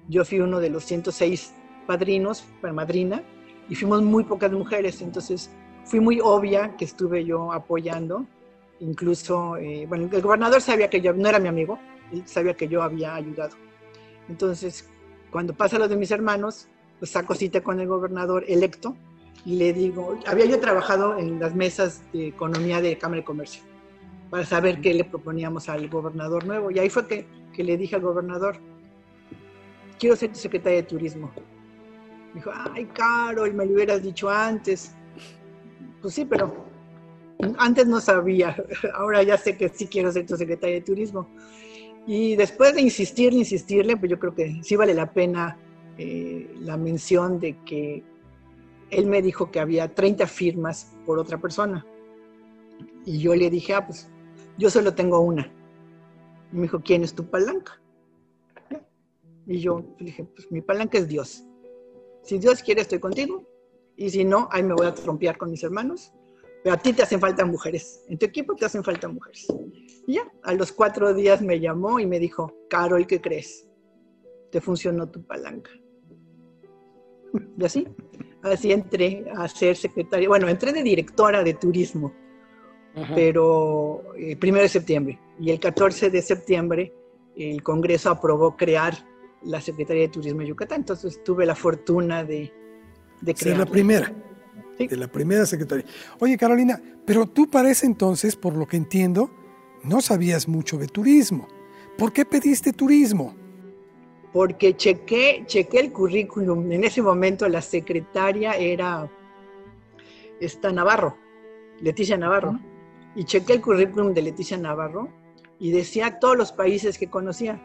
Yo 0.08 0.24
fui 0.24 0.40
uno 0.40 0.60
de 0.60 0.70
los 0.70 0.86
106 0.86 1.54
padrinos, 1.88 2.46
para 2.62 2.74
madrina, 2.74 3.24
y 3.70 3.76
fuimos 3.76 4.02
muy 4.02 4.24
pocas 4.24 4.52
mujeres. 4.52 5.02
Entonces, 5.02 5.50
fui 5.84 6.00
muy 6.00 6.20
obvia 6.22 6.76
que 6.78 6.86
estuve 6.86 7.26
yo 7.26 7.52
apoyando. 7.52 8.26
Incluso, 8.80 9.58
eh, 9.58 9.86
bueno, 9.88 10.10
el 10.12 10.22
gobernador 10.22 10.62
sabía 10.62 10.90
que 10.90 11.02
yo 11.02 11.14
no 11.14 11.28
era 11.28 11.40
mi 11.40 11.48
amigo, 11.48 11.80
él 12.12 12.24
sabía 12.26 12.54
que 12.54 12.68
yo 12.68 12.82
había 12.82 13.16
ayudado. 13.16 13.56
Entonces, 14.30 14.90
cuando 15.32 15.54
pasa 15.54 15.80
lo 15.80 15.88
de 15.88 15.96
mis 15.96 16.12
hermanos, 16.12 16.68
pues 17.00 17.12
saco 17.12 17.36
cita 17.36 17.62
con 17.62 17.80
el 17.80 17.88
gobernador 17.88 18.46
electo 18.48 18.96
y 19.46 19.58
le 19.58 19.74
digo, 19.74 20.18
había 20.26 20.46
yo 20.46 20.60
trabajado 20.60 21.18
en 21.18 21.40
las 21.40 21.54
mesas 21.54 22.02
de 22.14 22.28
economía 22.28 22.82
de 22.82 22.98
Cámara 22.98 23.22
de 23.22 23.26
Comercio 23.26 23.64
para 24.30 24.46
saber 24.46 24.82
qué 24.82 24.94
le 24.94 25.04
proponíamos 25.04 25.70
al 25.70 25.88
gobernador 25.88 26.46
nuevo. 26.46 26.72
Y 26.72 26.80
ahí 26.80 26.90
fue 26.90 27.08
que, 27.08 27.28
que 27.54 27.64
le 27.64 27.78
dije 27.78 27.96
al 27.96 28.02
gobernador, 28.02 28.58
quiero 30.00 30.16
ser 30.16 30.32
tu 30.32 30.40
secretaria 30.40 30.78
de 30.78 30.88
turismo. 30.88 31.32
Me 32.34 32.36
dijo, 32.36 32.52
ay, 32.54 32.86
Carol, 32.86 33.54
me 33.54 33.66
lo 33.66 33.74
hubieras 33.74 34.02
dicho 34.02 34.30
antes. 34.30 34.94
Pues 36.02 36.14
sí, 36.14 36.26
pero 36.26 36.66
antes 37.58 37.88
no 37.88 38.00
sabía, 38.00 38.56
ahora 38.94 39.24
ya 39.24 39.38
sé 39.38 39.58
que 39.58 39.70
sí 39.70 39.88
quiero 39.88 40.12
ser 40.12 40.26
tu 40.26 40.36
secretaria 40.36 40.76
de 40.76 40.82
turismo. 40.82 41.30
Y 42.08 42.36
después 42.36 42.76
de 42.76 42.82
insistirle, 42.82 43.40
insistirle, 43.40 43.98
pues 43.98 44.12
yo 44.12 44.20
creo 44.20 44.36
que 44.36 44.62
sí 44.62 44.76
vale 44.76 44.94
la 44.94 45.12
pena 45.12 45.58
eh, 45.98 46.54
la 46.60 46.78
mención 46.78 47.40
de 47.40 47.58
que 47.64 48.04
él 48.92 49.08
me 49.08 49.22
dijo 49.22 49.50
que 49.50 49.60
había 49.60 49.94
30 49.94 50.28
firmas 50.28 50.96
por 51.06 51.18
otra 51.18 51.40
persona. 51.40 51.86
Y 53.06 53.20
yo 53.20 53.36
le 53.36 53.50
dije, 53.50 53.74
ah, 53.74 53.86
pues 53.86 54.10
yo 54.58 54.70
solo 54.70 54.94
tengo 54.94 55.20
una. 55.20 55.52
Y 56.52 56.56
me 56.56 56.64
dijo, 56.64 56.82
¿quién 56.84 57.04
es 57.04 57.14
tu 57.14 57.26
palanca? 57.26 57.80
Y 59.48 59.60
yo 59.60 59.84
dije, 60.00 60.24
pues 60.24 60.52
mi 60.52 60.62
palanca 60.62 60.98
es 60.98 61.08
Dios. 61.08 61.44
Si 62.24 62.40
Dios 62.40 62.64
quiere, 62.64 62.82
estoy 62.82 63.00
contigo. 63.00 63.44
Y 63.96 64.10
si 64.10 64.26
no, 64.26 64.48
ahí 64.52 64.64
me 64.64 64.74
voy 64.74 64.88
a 64.88 64.94
trompear 64.94 65.38
con 65.38 65.52
mis 65.52 65.64
hermanos. 65.64 66.14
Pero 66.66 66.78
a 66.78 66.80
ti 66.80 66.94
te 66.94 67.04
hacen 67.04 67.20
falta 67.20 67.46
mujeres. 67.46 68.04
En 68.10 68.18
tu 68.18 68.26
equipo 68.26 68.56
te 68.56 68.66
hacen 68.66 68.84
falta 68.84 69.08
mujeres. 69.08 69.46
Y 70.08 70.16
ya, 70.16 70.24
a 70.42 70.52
los 70.52 70.72
cuatro 70.72 71.14
días 71.14 71.40
me 71.40 71.60
llamó 71.60 72.00
y 72.00 72.08
me 72.08 72.18
dijo, 72.18 72.56
Carol, 72.72 73.06
¿qué 73.06 73.22
crees? 73.22 73.68
Te 74.52 74.60
funcionó 74.60 75.08
tu 75.08 75.24
palanca. 75.24 75.70
Y 77.56 77.64
así, 77.64 77.88
así 78.42 78.72
entré 78.72 79.26
a 79.36 79.48
ser 79.48 79.76
secretaria. 79.76 80.28
Bueno, 80.28 80.50
entré 80.50 80.74
de 80.74 80.82
directora 80.82 81.44
de 81.44 81.54
turismo, 81.54 82.12
pero 83.14 84.02
el 84.16 84.32
eh, 84.32 84.36
primero 84.36 84.64
de 84.64 84.70
septiembre. 84.70 85.20
Y 85.40 85.52
el 85.52 85.60
14 85.60 86.10
de 86.10 86.22
septiembre 86.24 86.96
el 87.36 87.62
Congreso 87.62 88.10
aprobó 88.10 88.58
crear 88.58 88.96
la 89.44 89.62
Secretaría 89.62 90.02
de 90.02 90.10
Turismo 90.10 90.40
de 90.40 90.48
Yucatán. 90.48 90.80
Entonces 90.80 91.24
tuve 91.24 91.46
la 91.46 91.54
fortuna 91.54 92.24
de, 92.24 92.52
de 93.22 93.36
crear. 93.36 93.60
la 93.60 93.66
primera. 93.68 94.12
De 94.78 94.98
la 94.98 95.08
primera 95.08 95.46
secretaría. 95.46 95.86
Oye, 96.20 96.38
Carolina, 96.38 96.82
pero 97.06 97.28
tú 97.28 97.50
para 97.50 97.70
ese 97.70 97.86
entonces, 97.86 98.36
por 98.36 98.56
lo 98.56 98.68
que 98.68 98.78
entiendo, 98.78 99.32
no 99.84 100.02
sabías 100.02 100.48
mucho 100.48 100.78
de 100.78 100.88
turismo. 100.88 101.48
¿Por 101.98 102.12
qué 102.12 102.26
pediste 102.26 102.74
turismo? 102.74 103.36
Porque 104.34 104.76
chequé, 104.76 105.44
chequé 105.46 105.80
el 105.80 105.94
currículum. 105.94 106.72
En 106.72 106.84
ese 106.84 107.02
momento 107.02 107.48
la 107.48 107.62
secretaria 107.62 108.54
era 108.54 109.10
esta 110.42 110.72
Navarro, 110.72 111.16
Leticia 111.80 112.18
Navarro. 112.18 112.60
Y 113.16 113.24
chequé 113.24 113.54
el 113.54 113.62
currículum 113.62 114.14
de 114.14 114.24
Leticia 114.24 114.58
Navarro 114.58 115.10
y 115.58 115.72
decía 115.72 116.20
todos 116.20 116.38
los 116.38 116.52
países 116.52 116.98
que 116.98 117.10
conocía. 117.10 117.62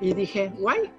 Y 0.00 0.12
dije, 0.12 0.52
guay, 0.58 0.90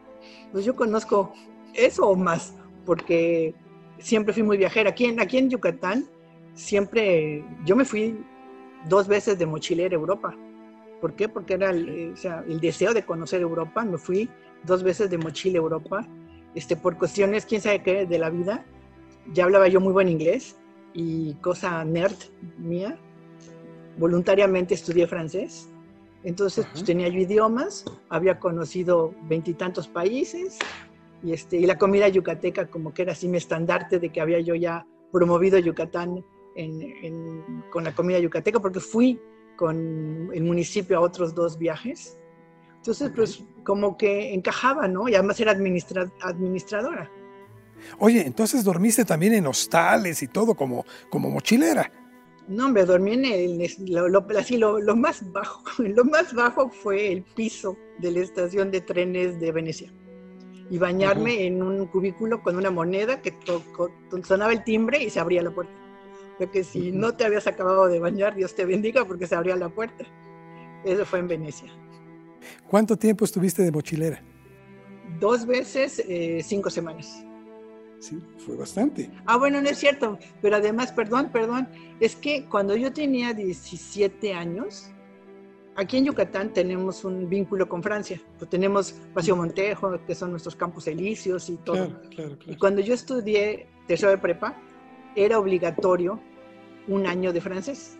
pues 0.51 0.65
yo 0.65 0.75
conozco 0.75 1.33
eso 1.75 2.07
o 2.07 2.15
más, 2.15 2.55
porque 2.85 3.53
siempre 3.99 4.33
fui 4.33 4.43
muy 4.43 4.57
viajera. 4.57 4.89
Aquí 4.91 5.05
en, 5.05 5.19
aquí 5.19 5.37
en 5.37 5.49
Yucatán, 5.49 6.05
siempre, 6.53 7.43
yo 7.65 7.75
me 7.75 7.85
fui 7.85 8.17
dos 8.87 9.07
veces 9.07 9.37
de 9.37 9.45
mochilera 9.45 9.95
a 9.95 9.99
Europa. 9.99 10.35
¿Por 11.01 11.13
qué? 11.13 11.29
Porque 11.29 11.53
era 11.53 11.69
el, 11.69 12.15
el 12.47 12.59
deseo 12.59 12.93
de 12.93 13.03
conocer 13.03 13.41
Europa. 13.41 13.83
Me 13.83 13.97
fui 13.97 14.29
dos 14.63 14.83
veces 14.83 15.09
de 15.09 15.17
mochila 15.17 15.59
a 15.59 15.61
Europa, 15.61 16.07
este, 16.55 16.75
por 16.75 16.97
cuestiones, 16.97 17.45
quién 17.45 17.61
sabe 17.61 17.83
qué, 17.83 18.05
de 18.05 18.17
la 18.17 18.29
vida. 18.29 18.65
Ya 19.33 19.43
hablaba 19.43 19.67
yo 19.67 19.79
muy 19.79 19.93
buen 19.93 20.07
inglés 20.07 20.55
y 20.93 21.33
cosa 21.35 21.83
nerd 21.83 22.15
mía, 22.57 22.97
voluntariamente 23.97 24.73
estudié 24.73 25.05
francés, 25.05 25.69
entonces 26.23 26.65
pues, 26.71 26.83
tenía 26.83 27.07
yo 27.09 27.19
idiomas, 27.19 27.85
había 28.09 28.39
conocido 28.39 29.13
veintitantos 29.23 29.87
países 29.87 30.57
y, 31.23 31.33
este, 31.33 31.57
y 31.57 31.65
la 31.65 31.77
comida 31.77 32.07
yucateca 32.07 32.67
como 32.67 32.93
que 32.93 33.03
era 33.03 33.13
así 33.13 33.27
mi 33.27 33.37
estandarte 33.37 33.99
de 33.99 34.09
que 34.09 34.21
había 34.21 34.39
yo 34.39 34.55
ya 34.55 34.85
promovido 35.11 35.57
Yucatán 35.57 36.23
con 37.71 37.83
la 37.83 37.93
comida 37.93 38.19
yucateca 38.19 38.59
porque 38.59 38.79
fui 38.79 39.19
con 39.55 40.29
el 40.33 40.43
municipio 40.43 40.97
a 40.97 41.01
otros 41.01 41.35
dos 41.35 41.57
viajes. 41.57 42.17
Entonces, 42.77 43.11
pues 43.15 43.43
como 43.63 43.97
que 43.97 44.33
encajaba, 44.33 44.87
¿no? 44.87 45.07
Y 45.07 45.15
además 45.15 45.39
era 45.39 45.51
administradora. 46.21 47.11
Oye, 47.99 48.25
entonces 48.25 48.63
dormiste 48.63 49.05
también 49.05 49.33
en 49.33 49.45
hostales 49.45 50.23
y 50.23 50.27
todo 50.27 50.55
como, 50.55 50.85
como 51.09 51.29
mochilera. 51.29 51.91
No, 52.47 52.69
me 52.69 52.85
dormí 52.85 53.13
en 53.13 53.25
el, 53.25 53.57
lo, 53.87 54.25
así, 54.37 54.57
lo, 54.57 54.79
más 54.95 55.31
bajo. 55.31 55.63
Lo 55.83 56.05
más 56.05 56.33
bajo 56.33 56.69
fue 56.69 57.11
el 57.11 57.23
piso 57.23 57.75
de 57.99 58.11
la 58.11 58.21
estación 58.21 58.71
de 58.71 58.81
trenes 58.81 59.39
de 59.39 59.51
Venecia. 59.51 59.91
Y 60.69 60.77
bañarme 60.77 61.45
en 61.45 61.63
un 61.63 61.85
cubículo 61.87 62.41
con 62.41 62.57
una 62.57 62.69
moneda 62.69 63.21
que 63.21 63.33
sonaba 64.23 64.51
el 64.51 64.63
timbre 64.63 65.01
y 65.01 65.09
se 65.09 65.19
abría 65.19 65.41
la 65.41 65.51
puerta. 65.51 65.73
Porque 66.37 66.63
si 66.63 66.91
no 66.91 67.15
te 67.15 67.25
habías 67.25 67.47
acabado 67.47 67.87
de 67.87 67.99
bañar, 67.99 68.35
Dios 68.35 68.53
te 68.53 68.65
bendiga 68.65 69.05
porque 69.05 69.27
se 69.27 69.35
abría 69.35 69.55
la 69.55 69.69
puerta. 69.69 70.05
Eso 70.83 71.05
fue 71.05 71.19
en 71.19 71.27
Venecia. 71.27 71.71
¿Cuánto 72.67 72.97
tiempo 72.97 73.25
estuviste 73.25 73.63
de 73.63 73.71
mochilera? 73.71 74.21
Dos 75.19 75.45
veces, 75.45 76.03
eh, 76.07 76.41
cinco 76.43 76.69
semanas. 76.69 77.23
Sí, 77.99 78.19
fue 78.45 78.55
bastante. 78.55 79.09
Ah, 79.25 79.37
bueno, 79.37 79.59
no 79.61 79.69
es 79.69 79.79
cierto, 79.79 80.19
pero 80.41 80.57
además, 80.57 80.91
perdón, 80.91 81.31
perdón, 81.31 81.67
es 81.99 82.15
que 82.15 82.45
cuando 82.45 82.75
yo 82.75 82.93
tenía 82.93 83.33
17 83.33 84.33
años, 84.33 84.91
aquí 85.77 85.97
en 85.97 86.05
Yucatán 86.05 86.51
tenemos 86.51 87.05
un 87.05 87.29
vínculo 87.29 87.69
con 87.69 87.81
Francia, 87.81 88.19
pues 88.37 88.49
tenemos 88.49 88.91
Paseo 89.13 89.35
Montejo, 89.35 89.97
que 90.05 90.15
son 90.15 90.31
nuestros 90.31 90.55
campos 90.55 90.87
elíseos 90.87 91.49
y 91.49 91.57
todo. 91.57 91.75
Claro, 91.75 92.09
claro, 92.09 92.37
claro. 92.37 92.53
Y 92.53 92.55
cuando 92.57 92.81
yo 92.81 92.93
estudié 92.93 93.67
tercero 93.87 94.11
de 94.11 94.17
prepa, 94.17 94.55
era 95.15 95.39
obligatorio 95.39 96.19
un 96.87 97.05
año 97.05 97.31
de 97.31 97.41
francés, 97.41 97.97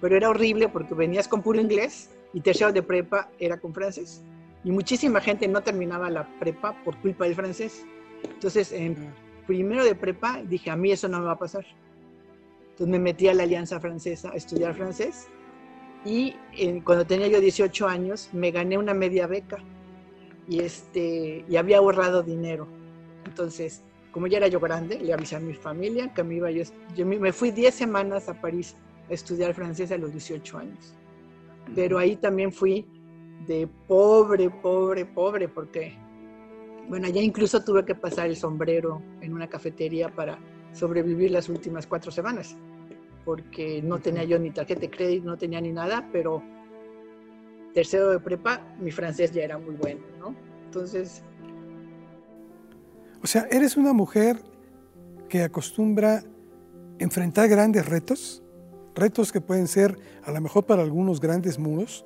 pero 0.00 0.16
era 0.16 0.28
horrible 0.28 0.68
porque 0.68 0.94
venías 0.94 1.28
con 1.28 1.40
puro 1.40 1.60
inglés 1.60 2.10
y 2.34 2.40
tercero 2.40 2.72
de 2.72 2.82
prepa 2.82 3.30
era 3.38 3.58
con 3.58 3.72
francés. 3.72 4.22
Y 4.64 4.72
muchísima 4.72 5.20
gente 5.20 5.48
no 5.48 5.62
terminaba 5.62 6.10
la 6.10 6.28
prepa 6.38 6.82
por 6.84 7.00
culpa 7.00 7.24
del 7.24 7.34
francés. 7.34 7.86
Entonces, 8.24 8.72
en 8.72 9.14
primero 9.46 9.84
de 9.84 9.94
prepa 9.94 10.42
dije, 10.42 10.70
a 10.70 10.76
mí 10.76 10.90
eso 10.90 11.08
no 11.08 11.20
me 11.20 11.26
va 11.26 11.32
a 11.32 11.38
pasar. 11.38 11.64
Entonces 12.70 12.88
me 12.88 12.98
metí 12.98 13.28
a 13.28 13.34
la 13.34 13.44
Alianza 13.44 13.78
Francesa 13.78 14.30
a 14.30 14.36
estudiar 14.36 14.74
francés 14.74 15.28
y 16.04 16.34
cuando 16.84 17.06
tenía 17.06 17.28
yo 17.28 17.40
18 17.40 17.86
años 17.86 18.30
me 18.32 18.50
gané 18.50 18.78
una 18.78 18.94
media 18.94 19.26
beca 19.26 19.58
y, 20.48 20.60
este, 20.60 21.44
y 21.48 21.56
había 21.56 21.78
ahorrado 21.78 22.22
dinero. 22.22 22.66
Entonces, 23.26 23.82
como 24.12 24.26
ya 24.26 24.38
era 24.38 24.48
yo 24.48 24.60
grande, 24.60 24.98
le 24.98 25.12
avisé 25.12 25.36
a 25.36 25.40
mi 25.40 25.54
familia 25.54 26.12
que 26.12 26.24
me 26.24 26.36
iba 26.36 26.50
yo, 26.50 26.64
yo 26.96 27.06
me 27.06 27.32
fui 27.32 27.50
10 27.50 27.74
semanas 27.74 28.28
a 28.28 28.40
París 28.40 28.76
a 29.08 29.12
estudiar 29.12 29.54
francés 29.54 29.92
a 29.92 29.98
los 29.98 30.12
18 30.12 30.58
años. 30.58 30.94
Pero 31.74 31.98
ahí 31.98 32.16
también 32.16 32.52
fui 32.52 32.86
de 33.46 33.68
pobre, 33.86 34.50
pobre, 34.50 35.04
pobre, 35.06 35.48
porque 35.48 35.96
bueno, 36.88 37.08
ya 37.08 37.20
incluso 37.20 37.62
tuve 37.62 37.84
que 37.84 37.94
pasar 37.94 38.26
el 38.26 38.36
sombrero 38.36 39.00
en 39.20 39.32
una 39.32 39.48
cafetería 39.48 40.08
para 40.08 40.38
sobrevivir 40.72 41.30
las 41.30 41.48
últimas 41.48 41.86
cuatro 41.86 42.10
semanas, 42.10 42.56
porque 43.24 43.82
no 43.82 43.98
tenía 43.98 44.24
yo 44.24 44.38
ni 44.38 44.50
tarjeta 44.50 44.80
de 44.80 44.90
crédito, 44.90 45.26
no 45.26 45.36
tenía 45.36 45.60
ni 45.60 45.72
nada, 45.72 46.08
pero 46.12 46.42
tercero 47.72 48.10
de 48.10 48.20
prepa, 48.20 48.60
mi 48.80 48.90
francés 48.90 49.32
ya 49.32 49.42
era 49.42 49.58
muy 49.58 49.74
bueno, 49.74 50.00
¿no? 50.18 50.34
Entonces... 50.64 51.22
O 53.22 53.26
sea, 53.26 53.46
eres 53.50 53.76
una 53.76 53.92
mujer 53.92 54.38
que 55.28 55.42
acostumbra 55.42 56.24
enfrentar 56.98 57.48
grandes 57.48 57.86
retos, 57.86 58.42
retos 58.94 59.32
que 59.32 59.40
pueden 59.40 59.68
ser 59.68 59.98
a 60.24 60.32
lo 60.32 60.40
mejor 60.40 60.66
para 60.66 60.82
algunos 60.82 61.20
grandes 61.20 61.58
muros, 61.58 62.04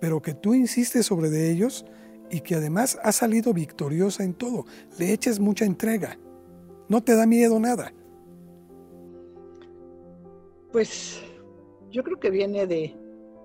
pero 0.00 0.20
que 0.20 0.34
tú 0.34 0.54
insistes 0.54 1.06
sobre 1.06 1.30
de 1.30 1.50
ellos 1.50 1.84
y 2.30 2.40
que 2.40 2.54
además 2.54 2.98
ha 3.02 3.12
salido 3.12 3.52
victoriosa 3.52 4.24
en 4.24 4.34
todo. 4.34 4.64
Le 4.98 5.12
echas 5.12 5.40
mucha 5.40 5.64
entrega. 5.64 6.18
No 6.88 7.02
te 7.02 7.14
da 7.14 7.26
miedo 7.26 7.58
nada. 7.60 7.92
Pues 10.72 11.20
yo 11.90 12.04
creo 12.04 12.20
que 12.20 12.30
viene 12.30 12.66
de, 12.66 12.94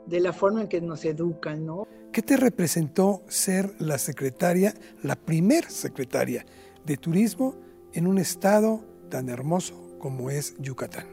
la 0.07 0.33
forma 0.33 0.61
en 0.61 0.67
que 0.67 0.81
nos 0.81 1.03
educan, 1.05 1.65
¿no? 1.65 1.87
¿Qué 2.11 2.21
te 2.21 2.37
representó 2.37 3.23
ser 3.27 3.73
la 3.79 3.97
secretaria, 3.97 4.73
la 5.03 5.15
primer 5.15 5.65
secretaria 5.65 6.45
de 6.85 6.97
turismo 6.97 7.55
en 7.93 8.07
un 8.07 8.19
estado 8.19 8.85
tan 9.09 9.29
hermoso 9.29 9.97
como 9.99 10.29
es 10.29 10.55
Yucatán? 10.59 11.07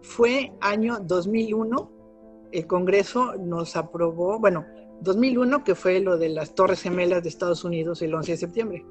Fue 0.00 0.52
año 0.60 0.98
2001, 1.00 1.92
el 2.50 2.66
Congreso 2.66 3.36
nos 3.36 3.76
aprobó, 3.76 4.38
bueno, 4.40 4.66
2001, 5.02 5.62
que 5.62 5.74
fue 5.74 6.00
lo 6.00 6.16
de 6.16 6.30
las 6.30 6.54
Torres 6.54 6.82
Gemelas 6.82 7.22
de 7.22 7.28
Estados 7.28 7.64
Unidos 7.64 8.02
el 8.02 8.14
11 8.14 8.32
de 8.32 8.38
septiembre. 8.38 8.84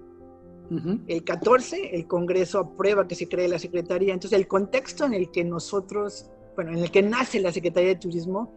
El 1.07 1.23
14, 1.25 1.95
el 1.95 2.07
Congreso 2.07 2.59
aprueba 2.59 3.05
que 3.05 3.15
se 3.15 3.27
cree 3.27 3.49
la 3.49 3.59
Secretaría. 3.59 4.13
Entonces, 4.13 4.39
el 4.39 4.47
contexto 4.47 5.05
en 5.05 5.13
el 5.13 5.29
que 5.29 5.43
nosotros, 5.43 6.31
bueno, 6.55 6.71
en 6.71 6.79
el 6.79 6.89
que 6.89 7.01
nace 7.01 7.41
la 7.41 7.51
Secretaría 7.51 7.89
de 7.89 7.95
Turismo, 7.97 8.53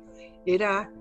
era 0.46 0.92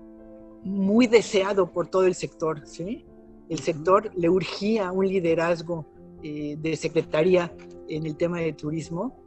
muy 0.64 1.06
deseado 1.06 1.70
por 1.70 1.86
todo 1.86 2.04
el 2.04 2.14
sector, 2.14 2.66
¿sí? 2.66 3.04
El 3.48 3.60
sector 3.60 4.10
le 4.16 4.28
urgía 4.28 4.90
un 4.90 5.06
liderazgo 5.06 5.86
eh, 6.22 6.56
de 6.58 6.76
secretaría 6.76 7.54
en 7.88 8.06
el 8.06 8.16
tema 8.16 8.40
de 8.40 8.54
turismo 8.54 9.24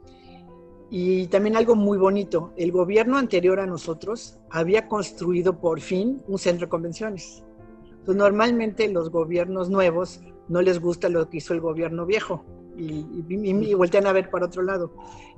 y 0.90 1.26
también 1.28 1.56
algo 1.56 1.76
muy 1.76 1.98
bonito, 1.98 2.52
el 2.56 2.72
gobierno 2.72 3.18
anterior 3.18 3.60
a 3.60 3.66
nosotros 3.66 4.38
había 4.50 4.88
construido 4.88 5.60
por 5.60 5.80
fin 5.80 6.22
un 6.26 6.38
centro 6.38 6.66
de 6.66 6.70
convenciones. 6.70 7.44
Entonces, 7.90 8.16
normalmente 8.16 8.88
los 8.88 9.10
gobiernos 9.10 9.68
nuevos 9.68 10.20
no 10.48 10.62
les 10.62 10.80
gusta 10.80 11.08
lo 11.08 11.28
que 11.28 11.38
hizo 11.38 11.54
el 11.54 11.60
gobierno 11.60 12.06
viejo 12.06 12.44
y, 12.76 13.06
y, 13.28 13.72
a 13.72 14.12
ver 14.12 14.30
para 14.30 14.46
otro 14.46 14.62
lado. 14.62 14.94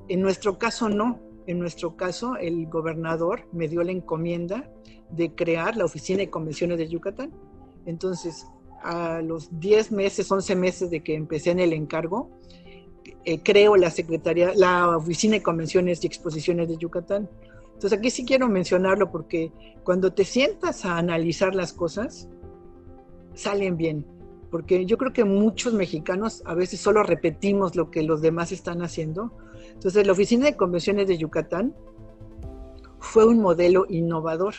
En 0.08 0.20
nuestro 0.20 0.58
caso 0.58 0.88
no, 0.88 1.20
en 1.46 1.58
nuestro 1.58 1.96
caso 1.96 2.36
el 2.36 2.66
gobernador 2.68 3.46
me 3.52 3.68
dio 3.68 3.82
la 3.82 3.92
encomienda 3.92 4.70
de 5.10 5.34
crear 5.34 5.76
la 5.76 5.84
oficina 5.84 6.20
de 6.20 6.30
convenciones 6.30 6.78
de 6.78 6.88
Yucatán. 6.88 7.32
Entonces, 7.86 8.46
a 8.82 9.20
los 9.22 9.48
10 9.58 9.92
meses, 9.92 10.30
11 10.30 10.56
meses 10.56 10.90
de 10.90 11.02
que 11.02 11.14
empecé 11.14 11.50
en 11.50 11.60
el 11.60 11.72
encargo, 11.72 12.30
eh, 13.24 13.40
creo 13.42 13.76
la 13.76 13.90
Secretaría, 13.90 14.52
la 14.54 14.96
Oficina 14.96 15.34
de 15.34 15.42
Convenciones 15.42 16.02
y 16.02 16.06
Exposiciones 16.06 16.68
de 16.68 16.76
Yucatán. 16.76 17.28
Entonces 17.74 17.98
aquí 17.98 18.10
sí 18.10 18.24
quiero 18.24 18.48
mencionarlo 18.48 19.10
porque 19.10 19.52
cuando 19.84 20.12
te 20.12 20.24
sientas 20.24 20.84
a 20.84 20.98
analizar 20.98 21.54
las 21.54 21.72
cosas, 21.72 22.28
salen 23.34 23.76
bien. 23.76 24.06
Porque 24.50 24.84
yo 24.84 24.98
creo 24.98 25.12
que 25.12 25.24
muchos 25.24 25.74
mexicanos 25.74 26.42
a 26.44 26.54
veces 26.54 26.80
solo 26.80 27.02
repetimos 27.02 27.76
lo 27.76 27.90
que 27.90 28.02
los 28.02 28.20
demás 28.20 28.52
están 28.52 28.82
haciendo. 28.82 29.32
Entonces 29.72 30.06
la 30.06 30.12
Oficina 30.12 30.46
de 30.46 30.56
Convenciones 30.56 31.06
de 31.06 31.18
Yucatán 31.18 31.74
fue 32.98 33.24
un 33.24 33.40
modelo 33.40 33.86
innovador. 33.88 34.54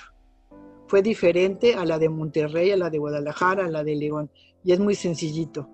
Fue 0.88 1.02
diferente 1.02 1.76
a 1.76 1.86
la 1.86 2.00
de 2.00 2.10
Monterrey, 2.10 2.72
a 2.72 2.78
la 2.78 2.90
de 2.90 2.98
Guadalajara, 2.98 3.66
a 3.66 3.70
la 3.70 3.84
de 3.84 3.96
León. 3.96 4.30
Y 4.64 4.72
es 4.72 4.80
muy 4.80 4.96
sencillito. 4.96 5.70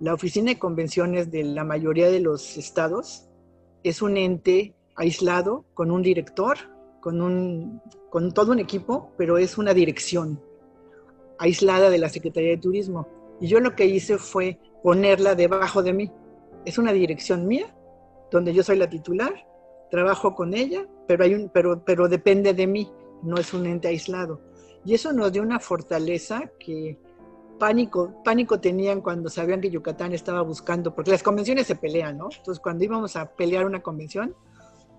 La 0.00 0.14
Oficina 0.14 0.50
de 0.50 0.58
Convenciones 0.58 1.30
de 1.30 1.44
la 1.44 1.64
mayoría 1.64 2.10
de 2.10 2.20
los 2.20 2.56
estados 2.56 3.28
es 3.82 4.02
un 4.02 4.16
ente 4.16 4.74
aislado 4.96 5.64
con 5.74 5.90
un 5.90 6.02
director, 6.02 6.56
con, 7.00 7.20
un, 7.20 7.80
con 8.10 8.32
todo 8.32 8.52
un 8.52 8.58
equipo, 8.58 9.12
pero 9.16 9.38
es 9.38 9.58
una 9.58 9.74
dirección 9.74 10.40
aislada 11.38 11.90
de 11.90 11.98
la 11.98 12.08
Secretaría 12.08 12.50
de 12.50 12.58
Turismo. 12.58 13.08
Y 13.40 13.48
yo 13.48 13.60
lo 13.60 13.74
que 13.74 13.86
hice 13.86 14.18
fue 14.18 14.58
ponerla 14.82 15.34
debajo 15.34 15.82
de 15.82 15.92
mí. 15.92 16.12
Es 16.64 16.78
una 16.78 16.92
dirección 16.92 17.46
mía, 17.46 17.74
donde 18.30 18.52
yo 18.52 18.62
soy 18.62 18.76
la 18.76 18.88
titular, 18.88 19.46
trabajo 19.90 20.34
con 20.34 20.54
ella, 20.54 20.86
pero, 21.08 21.24
hay 21.24 21.50
pero, 21.52 21.82
pero 21.84 22.08
depende 22.08 22.54
de 22.54 22.66
mí, 22.66 22.90
no 23.22 23.36
es 23.38 23.52
un 23.52 23.66
ente 23.66 23.88
aislado. 23.88 24.40
Y 24.84 24.94
eso 24.94 25.12
nos 25.12 25.32
dio 25.32 25.42
una 25.42 25.58
fortaleza 25.58 26.50
que 26.58 26.98
pánico, 27.58 28.22
pánico 28.24 28.60
tenían 28.60 29.00
cuando 29.00 29.28
sabían 29.28 29.60
que 29.60 29.70
Yucatán 29.70 30.12
estaba 30.12 30.42
buscando, 30.42 30.94
porque 30.94 31.10
las 31.10 31.22
convenciones 31.22 31.66
se 31.66 31.76
pelean, 31.76 32.18
¿no? 32.18 32.28
Entonces, 32.34 32.60
cuando 32.60 32.84
íbamos 32.84 33.16
a 33.16 33.26
pelear 33.26 33.66
una 33.66 33.82
convención, 33.82 34.34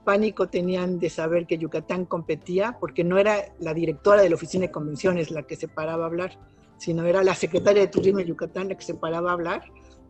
pánico 0.03 0.47
tenían 0.47 0.99
de 0.99 1.09
saber 1.09 1.45
que 1.45 1.57
Yucatán 1.57 2.05
competía, 2.05 2.77
porque 2.79 3.03
no 3.03 3.17
era 3.17 3.53
la 3.59 3.73
directora 3.73 4.21
de 4.21 4.29
la 4.29 4.35
oficina 4.35 4.67
de 4.67 4.71
convenciones 4.71 5.31
la 5.31 5.43
que 5.43 5.55
se 5.55 5.67
paraba 5.67 6.03
a 6.03 6.07
hablar, 6.07 6.37
sino 6.81 7.05
era 7.05 7.21
la 7.21 7.35
secretaria 7.35 7.83
de 7.83 7.89
Turismo 7.89 8.17
de 8.17 8.25
Yucatán 8.25 8.69
la 8.69 8.75
que 8.75 8.83
se 8.83 8.95
paraba 8.95 9.29
a 9.29 9.33
hablar, 9.33 9.61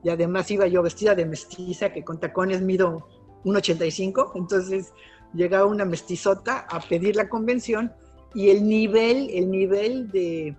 y 0.06 0.10
además 0.10 0.50
iba 0.52 0.68
yo 0.68 0.82
vestida 0.82 1.14
de 1.16 1.26
mestiza, 1.26 1.92
que 1.92 2.02
con 2.06 2.18
tacones 2.18 2.62
mido 2.62 3.10
1,85, 3.44 4.32
entonces 4.36 4.94
llegaba 5.34 5.66
una 5.66 5.84
mestizota 5.84 6.60
a 6.60 6.80
pedir 6.80 7.18
la 7.18 7.28
convención, 7.28 7.92
y 8.34 8.52
el 8.52 8.66
nivel, 8.66 9.30
el 9.32 9.52
nivel 9.52 10.12
de 10.12 10.56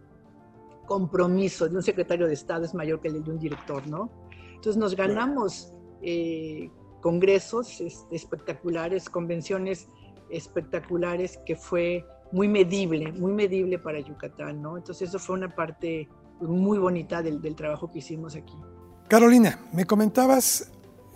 compromiso 0.84 1.66
de 1.66 1.76
un 1.76 1.82
secretario 1.82 2.26
de 2.26 2.34
Estado 2.34 2.66
es 2.66 2.74
mayor 2.74 3.00
que 3.00 3.08
el 3.08 3.24
de 3.24 3.30
un 3.30 3.38
director, 3.38 3.86
¿no? 3.86 4.10
Entonces 4.48 4.76
nos 4.76 4.94
ganamos 4.94 5.72
eh, 6.02 6.68
congresos 7.00 7.80
espectaculares, 8.10 9.08
convenciones 9.08 9.88
espectaculares, 10.28 11.40
que 11.46 11.56
fue 11.56 12.04
muy 12.32 12.48
medible, 12.48 13.12
muy 13.12 13.32
medible 13.32 13.78
para 13.78 14.00
Yucatán, 14.00 14.62
¿no? 14.62 14.76
Entonces 14.76 15.08
eso 15.08 15.18
fue 15.18 15.36
una 15.36 15.54
parte 15.54 16.08
muy 16.40 16.78
bonita 16.78 17.22
del, 17.22 17.40
trabajo 17.54 17.90
que 17.90 17.98
hicimos 17.98 18.34
aquí. 18.34 18.54
Carolina, 19.08 19.60
me 19.72 19.84
comentabas 19.84 20.72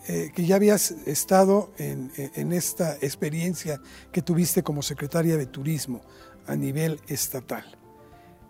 eh, 0.06 0.30
que 0.34 0.44
ya 0.44 0.56
habías 0.56 0.90
estado 1.06 1.72
en, 1.78 2.10
esta 2.52 2.94
experiencia 2.96 3.80
que 4.12 4.22
tuviste 4.22 4.62
como 4.62 4.82
secretaria 4.82 5.36
de 5.36 5.46
Turismo 5.46 6.02
a 6.46 6.54
nivel 6.54 7.00
estatal. 7.08 7.64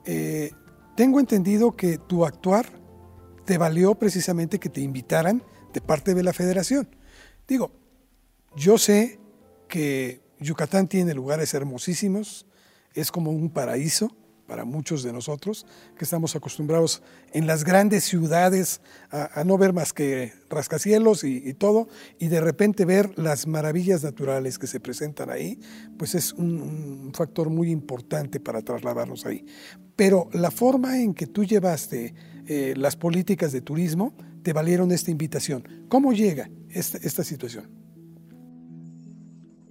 Eh, 0.05 0.51
tengo 0.97 1.21
entendido 1.21 1.77
que 1.77 1.99
tu 1.99 2.25
actuar 2.25 2.67
te 3.45 3.59
valió 3.59 3.95
precisamente 3.95 4.59
que 4.59 4.69
te 4.69 4.81
invitaran 4.81 5.43
de 5.73 5.81
parte 5.81 6.15
de 6.15 6.23
la 6.23 6.33
federación. 6.33 6.89
Digo, 7.47 7.71
yo 8.57 8.77
sé 8.77 9.21
que 9.69 10.21
Yucatán 10.41 10.89
tiene 10.89 11.15
lugares 11.15 11.55
hermosísimos, 11.55 12.46
es 12.97 13.13
como 13.13 13.31
un 13.31 13.51
paraíso 13.51 14.11
para 14.47 14.65
muchos 14.65 15.03
de 15.03 15.13
nosotros 15.13 15.67
que 15.99 16.05
estamos 16.05 16.37
acostumbrados 16.37 17.03
en 17.33 17.47
las 17.47 17.65
grandes 17.65 18.05
ciudades 18.05 18.81
a, 19.11 19.45
no 19.45 19.59
ver 19.59 19.73
más 19.73 19.93
que 19.93 20.33
rascacielos 20.49 21.25
y, 21.25 21.53
todo, 21.55 21.89
y 22.19 22.29
de 22.29 22.41
repente 22.41 22.85
ver 22.85 23.19
las 23.19 23.47
maravillas 23.47 24.03
naturales 24.03 24.59
que 24.59 24.67
se 24.67 24.81
presentan 24.81 25.31
ahí, 25.31 25.59
pues 25.99 26.15
es 26.15 26.33
un, 26.33 27.13
factor 27.15 27.51
muy 27.51 27.71
importante 27.71 28.41
para 28.41 28.63
trasladarnos 28.63 29.27
ahí. 29.27 29.45
Pero 29.95 30.29
la 30.33 30.51
forma 30.51 31.01
en 31.01 31.15
que 31.15 31.27
tú 31.27 31.45
llevaste 31.45 32.15
eh, 32.47 32.75
las 32.77 32.97
políticas 32.97 33.53
de 33.53 33.61
turismo 33.61 34.15
te 34.43 34.53
valieron 34.53 34.93
esta 34.93 35.11
invitación. 35.11 35.87
¿Cómo 35.89 36.13
llega 36.13 36.51
esta, 36.71 36.99
esta 36.99 37.25
situación? 37.25 37.86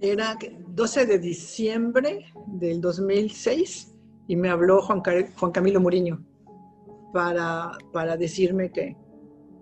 Era 0.00 0.36
12 0.68 1.06
de 1.06 1.18
diciembre 1.18 2.26
del 2.46 2.80
2006 2.80 3.94
y 4.28 4.36
me 4.36 4.50
habló 4.50 4.82
Juan, 4.82 5.02
Juan 5.36 5.52
Camilo 5.52 5.80
Muriño 5.80 6.22
para, 7.12 7.72
para 7.92 8.16
decirme 8.16 8.70
que, 8.70 8.96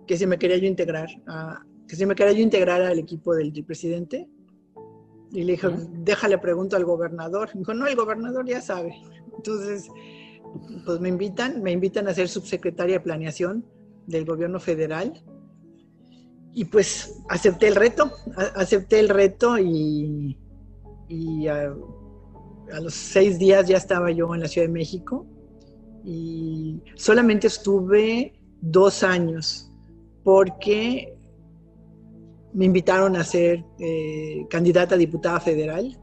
que 0.05 0.17
si 0.17 0.27
me 0.27 0.37
quería 0.37 0.57
yo 0.57 0.67
integrar, 0.67 1.07
que 1.87 1.95
si 1.95 2.05
me 2.05 2.15
quería 2.15 2.33
yo 2.33 2.41
integrar 2.41 2.81
al 2.81 2.99
equipo 2.99 3.33
del, 3.35 3.51
presidente. 3.63 4.27
Y 5.31 5.43
le 5.43 5.53
dije, 5.53 5.67
déjale 6.03 6.37
pregunto 6.37 6.75
al 6.75 6.85
gobernador. 6.85 7.49
Me 7.53 7.59
dijo, 7.59 7.73
no, 7.73 7.87
el 7.87 7.95
gobernador 7.95 8.45
ya 8.47 8.61
sabe. 8.61 8.95
Entonces, 9.35 9.89
pues 10.85 10.99
me 10.99 11.09
invitan, 11.09 11.61
me 11.61 11.71
invitan 11.71 12.07
a 12.07 12.13
ser 12.13 12.27
subsecretaria 12.27 12.95
de 12.95 12.99
planeación 13.01 13.65
del 14.07 14.25
gobierno 14.25 14.59
federal. 14.59 15.13
Y 16.55 16.65
pues 16.65 17.21
acepté 17.29 17.67
el 17.67 17.75
reto, 17.75 18.11
acepté 18.55 18.99
el 18.99 19.09
reto 19.09 19.59
y, 19.59 20.37
a, 21.47 21.75
los 22.81 22.93
seis 22.93 23.37
días 23.37 23.67
ya 23.67 23.77
estaba 23.77 24.09
yo 24.09 24.33
en 24.33 24.41
la 24.41 24.47
Ciudad 24.47 24.65
de 24.65 24.73
México 24.73 25.27
y 26.03 26.81
solamente 26.95 27.47
estuve 27.47 28.33
dos 28.61 29.03
años 29.03 29.69
porque 30.23 31.15
me 32.53 32.65
invitaron 32.65 33.15
a 33.17 33.23
ser 33.23 33.63
eh, 33.79 34.47
candidata 34.49 34.95
a 34.95 34.97
diputada 34.97 35.39
federal 35.39 35.95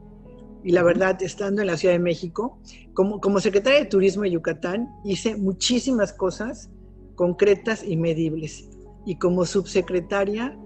y 0.63 0.71
la 0.71 0.83
verdad, 0.83 1.21
estando 1.21 1.61
en 1.61 1.67
la 1.67 1.77
Ciudad 1.77 1.93
de 1.93 1.99
México, 1.99 2.57
como, 2.93 3.19
como 3.19 3.39
secretaria 3.41 3.79
de 3.79 3.85
Turismo 3.85 4.23
de 4.23 4.31
Yucatán, 4.31 4.89
hice 5.03 5.35
muchísimas 5.35 6.13
cosas 6.13 6.69
concretas 7.15 7.83
y 7.83 7.97
medibles. 7.97 8.69
Y 9.05 9.15
como 9.17 9.45
subsecretaria, 9.45 10.57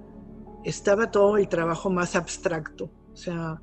estaba 0.63 1.11
todo 1.11 1.37
el 1.37 1.47
trabajo 1.47 1.89
más 1.89 2.15
abstracto. 2.15 2.89
O 3.13 3.15
sea, 3.15 3.61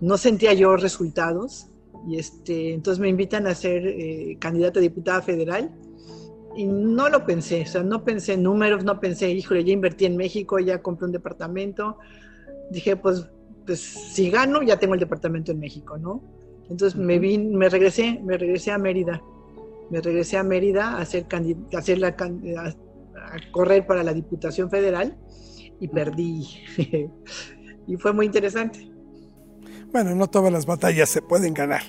no 0.00 0.16
sentía 0.16 0.54
yo 0.54 0.76
resultados. 0.76 1.68
Y 2.08 2.18
este, 2.18 2.74
entonces 2.74 3.00
me 3.00 3.08
invitan 3.08 3.46
a 3.46 3.54
ser 3.54 3.86
eh, 3.86 4.36
candidata 4.38 4.78
a 4.78 4.82
diputada 4.82 5.22
federal. 5.22 5.74
Y 6.56 6.66
no 6.66 7.08
lo 7.08 7.26
pensé, 7.26 7.62
o 7.62 7.66
sea, 7.66 7.82
no 7.82 8.04
pensé 8.04 8.34
en 8.34 8.44
números, 8.44 8.84
no 8.84 9.00
pensé, 9.00 9.30
híjole, 9.32 9.64
ya 9.64 9.72
invertí 9.72 10.04
en 10.04 10.16
México, 10.16 10.60
ya 10.60 10.80
compré 10.80 11.06
un 11.06 11.12
departamento. 11.12 11.98
Dije, 12.70 12.96
pues 12.96 13.26
pues 13.66 13.80
si 13.80 14.30
gano, 14.30 14.62
ya 14.62 14.78
tengo 14.78 14.94
el 14.94 15.00
departamento 15.00 15.52
en 15.52 15.58
México, 15.58 15.96
¿no? 15.96 16.22
Entonces 16.68 16.98
me 16.98 17.18
vine, 17.18 17.56
me 17.56 17.68
regresé, 17.68 18.20
me 18.22 18.36
regresé 18.36 18.70
a 18.72 18.78
Mérida. 18.78 19.22
Me 19.90 20.00
regresé 20.00 20.38
a 20.38 20.42
Mérida 20.42 20.92
a 20.92 21.00
hacer, 21.02 21.26
a, 21.30 21.78
hacer 21.78 21.98
la, 21.98 22.08
a, 22.08 22.74
correr 23.52 23.86
para 23.86 24.02
la 24.02 24.12
Diputación 24.12 24.70
Federal 24.70 25.16
y 25.80 25.88
perdí. 25.88 26.46
y 27.86 27.96
fue 27.96 28.12
muy 28.12 28.26
interesante. 28.26 28.90
Bueno, 29.92 30.14
no 30.14 30.28
todas 30.28 30.52
las 30.52 30.66
batallas 30.66 31.08
se 31.08 31.22
pueden 31.22 31.54
ganar. 31.54 31.82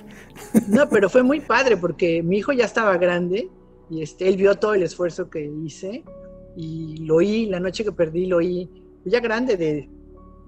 no, 0.68 0.88
pero 0.90 1.10
fue 1.10 1.24
muy 1.24 1.40
padre 1.40 1.78
porque 1.78 2.22
mi 2.22 2.38
hijo 2.38 2.52
ya 2.54 2.66
estaba 2.66 2.98
grande 2.98 3.50
y 3.90 4.02
este, 4.02 4.28
él 4.28 4.38
vio 4.38 4.56
todo 4.56 4.74
el 4.74 4.84
esfuerzo 4.84 5.30
que 5.30 5.44
hice 5.44 6.04
y 6.56 6.98
lo 6.98 7.16
oí, 7.16 7.48
la 7.48 7.60
noche 7.60 7.84
que 7.84 7.92
perdí 7.92 8.28
lo 8.28 8.38
oí, 8.38 8.70
ya 9.06 9.20
grande 9.20 9.58
de 9.58 9.90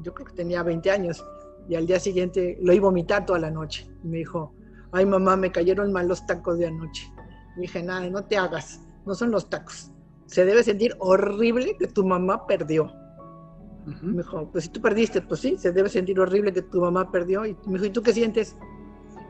yo 0.02 0.14
creo 0.14 0.28
que 0.28 0.34
tenía 0.34 0.64
20 0.64 0.92
años, 0.92 1.26
y 1.68 1.76
al 1.76 1.86
día 1.86 2.00
siguiente 2.00 2.58
lo 2.62 2.72
a 2.72 2.80
vomitar 2.80 3.26
toda 3.26 3.40
la 3.40 3.52
noche. 3.52 3.88
Y 4.04 4.08
me 4.08 4.18
dijo, 4.18 4.54
ay 4.92 5.06
mamá, 5.06 5.36
me 5.36 5.52
cayeron 5.52 5.92
mal 5.92 6.08
los 6.08 6.26
tacos 6.26 6.58
de 6.58 6.68
anoche. 6.68 7.12
Y 7.58 7.62
dije, 7.62 7.84
nada, 7.84 8.10
no 8.10 8.24
te 8.24 8.38
hagas, 8.38 8.82
no 9.06 9.16
son 9.16 9.32
los 9.32 9.50
tacos. 9.50 9.92
Se 10.28 10.46
debe 10.46 10.64
sentir 10.64 10.96
horrible 11.00 11.76
que 11.78 11.88
tu 11.88 12.06
mamá 12.06 12.46
perdió. 12.46 12.94
Me 14.02 14.22
dijo, 14.22 14.50
pues 14.52 14.66
si 14.66 14.70
tú 14.70 14.82
perdiste, 14.82 15.22
pues 15.22 15.40
sí, 15.40 15.58
se 15.58 15.72
debe 15.72 15.90
sentir 15.90 16.20
horrible 16.20 16.54
que 16.54 16.62
tu 16.62 16.82
mamá 16.82 17.10
perdió. 17.12 17.46
Y 17.46 17.58
me 17.66 17.74
dijo, 17.74 17.86
¿y 17.86 17.90
tú 17.90 18.04
qué 18.04 18.14
sientes? 18.14 18.56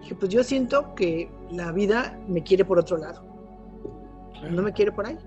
dije, 0.01 0.15
pues 0.15 0.31
yo 0.31 0.43
siento 0.43 0.95
que 0.95 1.29
la 1.51 1.71
vida 1.71 2.19
me 2.27 2.43
quiere 2.43 2.65
por 2.65 2.79
otro 2.79 2.97
lado. 2.97 3.23
No 4.51 4.61
me 4.61 4.73
quiere 4.73 4.91
por 4.91 5.05
ahí. 5.05 5.17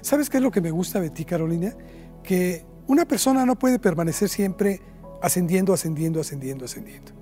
¿Sabes 0.00 0.28
qué 0.28 0.38
es 0.38 0.42
lo 0.42 0.50
que 0.50 0.60
me 0.60 0.70
gusta 0.70 1.00
de 1.00 1.10
ti, 1.10 1.24
Carolina? 1.24 1.74
Que 2.22 2.64
una 2.86 3.06
persona 3.06 3.44
no 3.44 3.58
puede 3.58 3.78
permanecer 3.78 4.28
siempre 4.28 4.80
ascendiendo, 5.22 5.72
ascendiendo, 5.72 6.20
ascendiendo, 6.20 6.64
ascendiendo. 6.64 7.12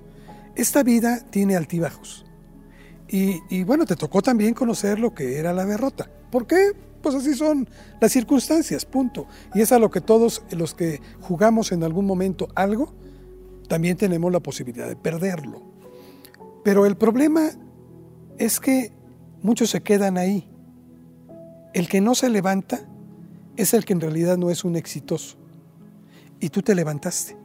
Esta 0.55 0.81
vida 0.81 1.19
tiene 1.29 1.55
altibajos 1.55 2.25
Y, 3.07 3.63
bueno, 3.63 3.85
te 3.85 3.95
tocó 3.95 4.21
también 4.21 4.53
conocer 4.53 4.99
lo 4.99 5.13
que 5.13 5.37
era 5.37 5.53
la 5.53 5.65
derrota. 5.65 6.09
¿Por 6.31 6.47
qué? 6.47 6.71
Pues 7.01 7.15
así 7.15 7.33
son 7.33 7.69
las 8.01 8.11
circunstancias, 8.11 8.85
punto. 8.85 9.27
Y 9.53 9.61
es 9.61 9.71
a 9.71 9.79
lo 9.79 9.89
que 9.91 10.01
todos 10.01 10.43
los 10.51 10.73
que 10.73 11.01
jugamos 11.21 11.71
en 11.71 11.83
algún 11.83 12.05
momento 12.05 12.47
algo, 12.55 12.93
también 13.67 13.97
tenemos 13.97 14.31
la 14.31 14.39
posibilidad 14.39 14.87
de 14.87 14.95
perderlo. 14.95 15.61
Pero 16.63 16.85
el 16.85 16.97
problema 16.97 17.49
es 18.37 18.59
que 18.59 18.91
muchos 19.41 19.69
se 19.69 19.81
quedan 19.81 20.17
ahí. 20.17 20.47
El 21.73 21.87
que 21.87 22.01
no 22.01 22.15
se 22.15 22.29
levanta 22.29 22.87
es 23.55 23.73
el 23.73 23.85
que 23.85 23.93
en 23.93 24.01
realidad 24.01 24.37
no 24.37 24.49
es 24.49 24.63
un 24.63 24.75
exitoso. 24.75 25.37
Y 26.39 26.49
tú 26.49 26.61
te 26.61 26.75
levantaste 26.75 27.37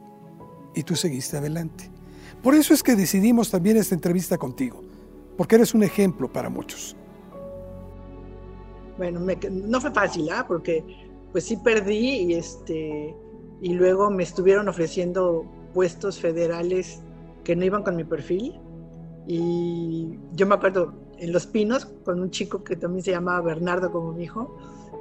y 0.75 0.83
tú 0.83 0.95
seguiste 0.95 1.37
adelante. 1.37 1.89
Por 2.41 2.55
eso 2.55 2.73
es 2.73 2.83
que 2.83 2.95
decidimos 2.95 3.49
también 3.49 3.77
esta 3.77 3.95
entrevista 3.95 4.37
contigo 4.37 4.83
porque 5.37 5.55
eres 5.55 5.73
un 5.73 5.83
ejemplo 5.83 6.31
para 6.31 6.49
muchos. 6.49 6.95
Bueno, 8.97 9.19
no 9.19 9.81
fue 9.81 9.91
fácil, 9.91 10.29
¿ah? 10.31 10.45
porque 10.47 10.83
pues 11.31 11.45
sí 11.45 11.57
perdí 11.57 12.21
y, 12.21 12.33
este, 12.35 13.15
y 13.61 13.73
luego 13.73 14.09
me 14.11 14.23
estuvieron 14.23 14.67
ofreciendo 14.69 15.45
puestos 15.73 16.19
federales 16.19 17.01
que 17.43 17.55
no 17.55 17.65
iban 17.65 17.83
con 17.83 17.95
mi 17.95 18.03
perfil. 18.03 18.59
Y 19.27 20.19
yo 20.33 20.45
me 20.45 20.55
acuerdo 20.55 20.93
en 21.17 21.31
Los 21.31 21.47
Pinos, 21.47 21.85
con 22.03 22.19
un 22.19 22.29
chico 22.29 22.63
que 22.63 22.75
también 22.75 23.03
se 23.03 23.11
llamaba 23.11 23.41
Bernardo 23.41 23.91
como 23.91 24.13
mi 24.13 24.25
hijo, 24.25 24.55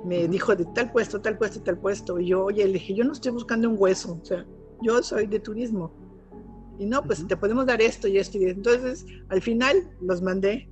me 0.05 0.27
dijo 0.29 0.57
de 0.57 0.65
tal 0.67 0.91
puesto, 0.91 1.21
tal 1.21 1.37
puesto, 1.37 1.61
tal 1.61 1.79
puesto. 1.79 2.19
Y 2.19 2.29
yo, 2.29 2.45
oye, 2.45 2.65
le 2.67 2.75
dije, 2.75 2.95
yo 2.95 3.05
no 3.05 3.13
estoy 3.13 3.33
buscando 3.33 3.69
un 3.69 3.77
hueso, 3.79 4.19
o 4.21 4.25
sea, 4.25 4.47
yo 4.81 5.03
soy 5.03 5.27
de 5.27 5.39
turismo. 5.39 5.93
Y 6.79 6.87
no, 6.87 7.03
pues 7.03 7.27
te 7.27 7.37
podemos 7.37 7.67
dar 7.67 7.83
esto 7.83 8.09
y 8.09 8.19
esto 8.19 8.39
y 8.39 8.45
Entonces, 8.45 9.05
al 9.29 9.43
final 9.43 9.91
los 10.01 10.23
mandé, 10.23 10.69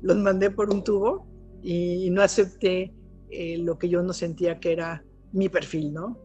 los 0.00 0.16
mandé 0.16 0.50
por 0.50 0.72
un 0.72 0.82
tubo 0.82 1.26
y, 1.62 2.10
no 2.10 2.22
acepté 2.22 2.92
eh, 3.30 3.58
lo 3.58 3.78
que 3.78 3.88
yo 3.88 4.02
no 4.02 4.12
sentía 4.12 4.58
que 4.58 4.72
era 4.72 5.04
mi 5.32 5.48
perfil, 5.48 5.92
¿no? 5.92 6.18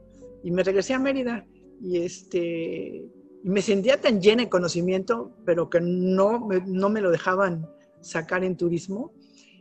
Y 0.44 0.52
me 0.52 0.64
regresé 0.64 0.94
a 0.94 1.00
Mérida 1.00 1.46
y 1.82 1.98
este 1.98 3.06
y 3.44 3.50
me 3.50 3.62
sentía 3.62 4.02
tan 4.02 4.20
llena 4.20 4.44
de 4.44 4.50
conocimiento, 4.50 5.32
pero 5.46 5.70
que 5.70 5.80
no 5.80 6.40
me, 6.40 6.62
no 6.66 6.90
me 6.90 7.02
lo 7.02 7.12
dejaban 7.12 7.70
sacar 8.02 8.44
en 8.44 8.58
turismo. 8.58 9.14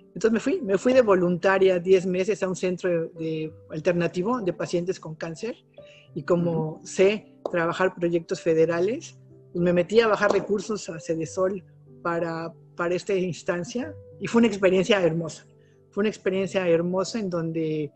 Entonces 0.07 0.33
me 0.33 0.41
fui, 0.41 0.61
me 0.63 0.79
fui 0.79 0.95
de 0.95 1.03
voluntaria 1.03 1.79
10 1.79 2.07
meses 2.07 2.43
a 2.43 2.49
un 2.49 2.57
centro 2.57 3.09
de, 3.11 3.53
alternativo 3.71 4.41
de 4.41 4.53
pacientes 4.55 4.99
con 4.99 5.15
cáncer 5.15 5.57
y 6.15 6.23
como 6.23 6.81
sé 6.85 7.37
trabajar 7.53 7.95
proyectos 7.95 8.41
federales, 8.41 9.19
me 9.55 9.73
metí 9.73 10.01
a 10.01 10.09
bajar 10.09 10.33
recursos 10.33 10.89
a 10.89 10.99
Cedesol 10.99 11.63
para, 12.03 12.53
para 12.75 12.95
esta 12.95 13.15
instancia 13.15 13.95
y 14.19 14.27
fue 14.27 14.41
una 14.41 14.49
experiencia 14.49 15.03
hermosa. 15.03 15.47
Fue 15.97 16.03
una 16.03 16.11
experiencia 16.11 16.69
hermosa 16.69 17.19
en 17.19 17.31
donde 17.31 17.91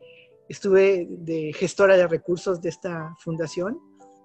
estuve 0.49 1.07
de 1.07 1.53
gestora 1.53 1.99
de 1.99 2.07
recursos 2.07 2.63
de 2.63 2.71
esta 2.71 3.15
fundación. 3.19 3.79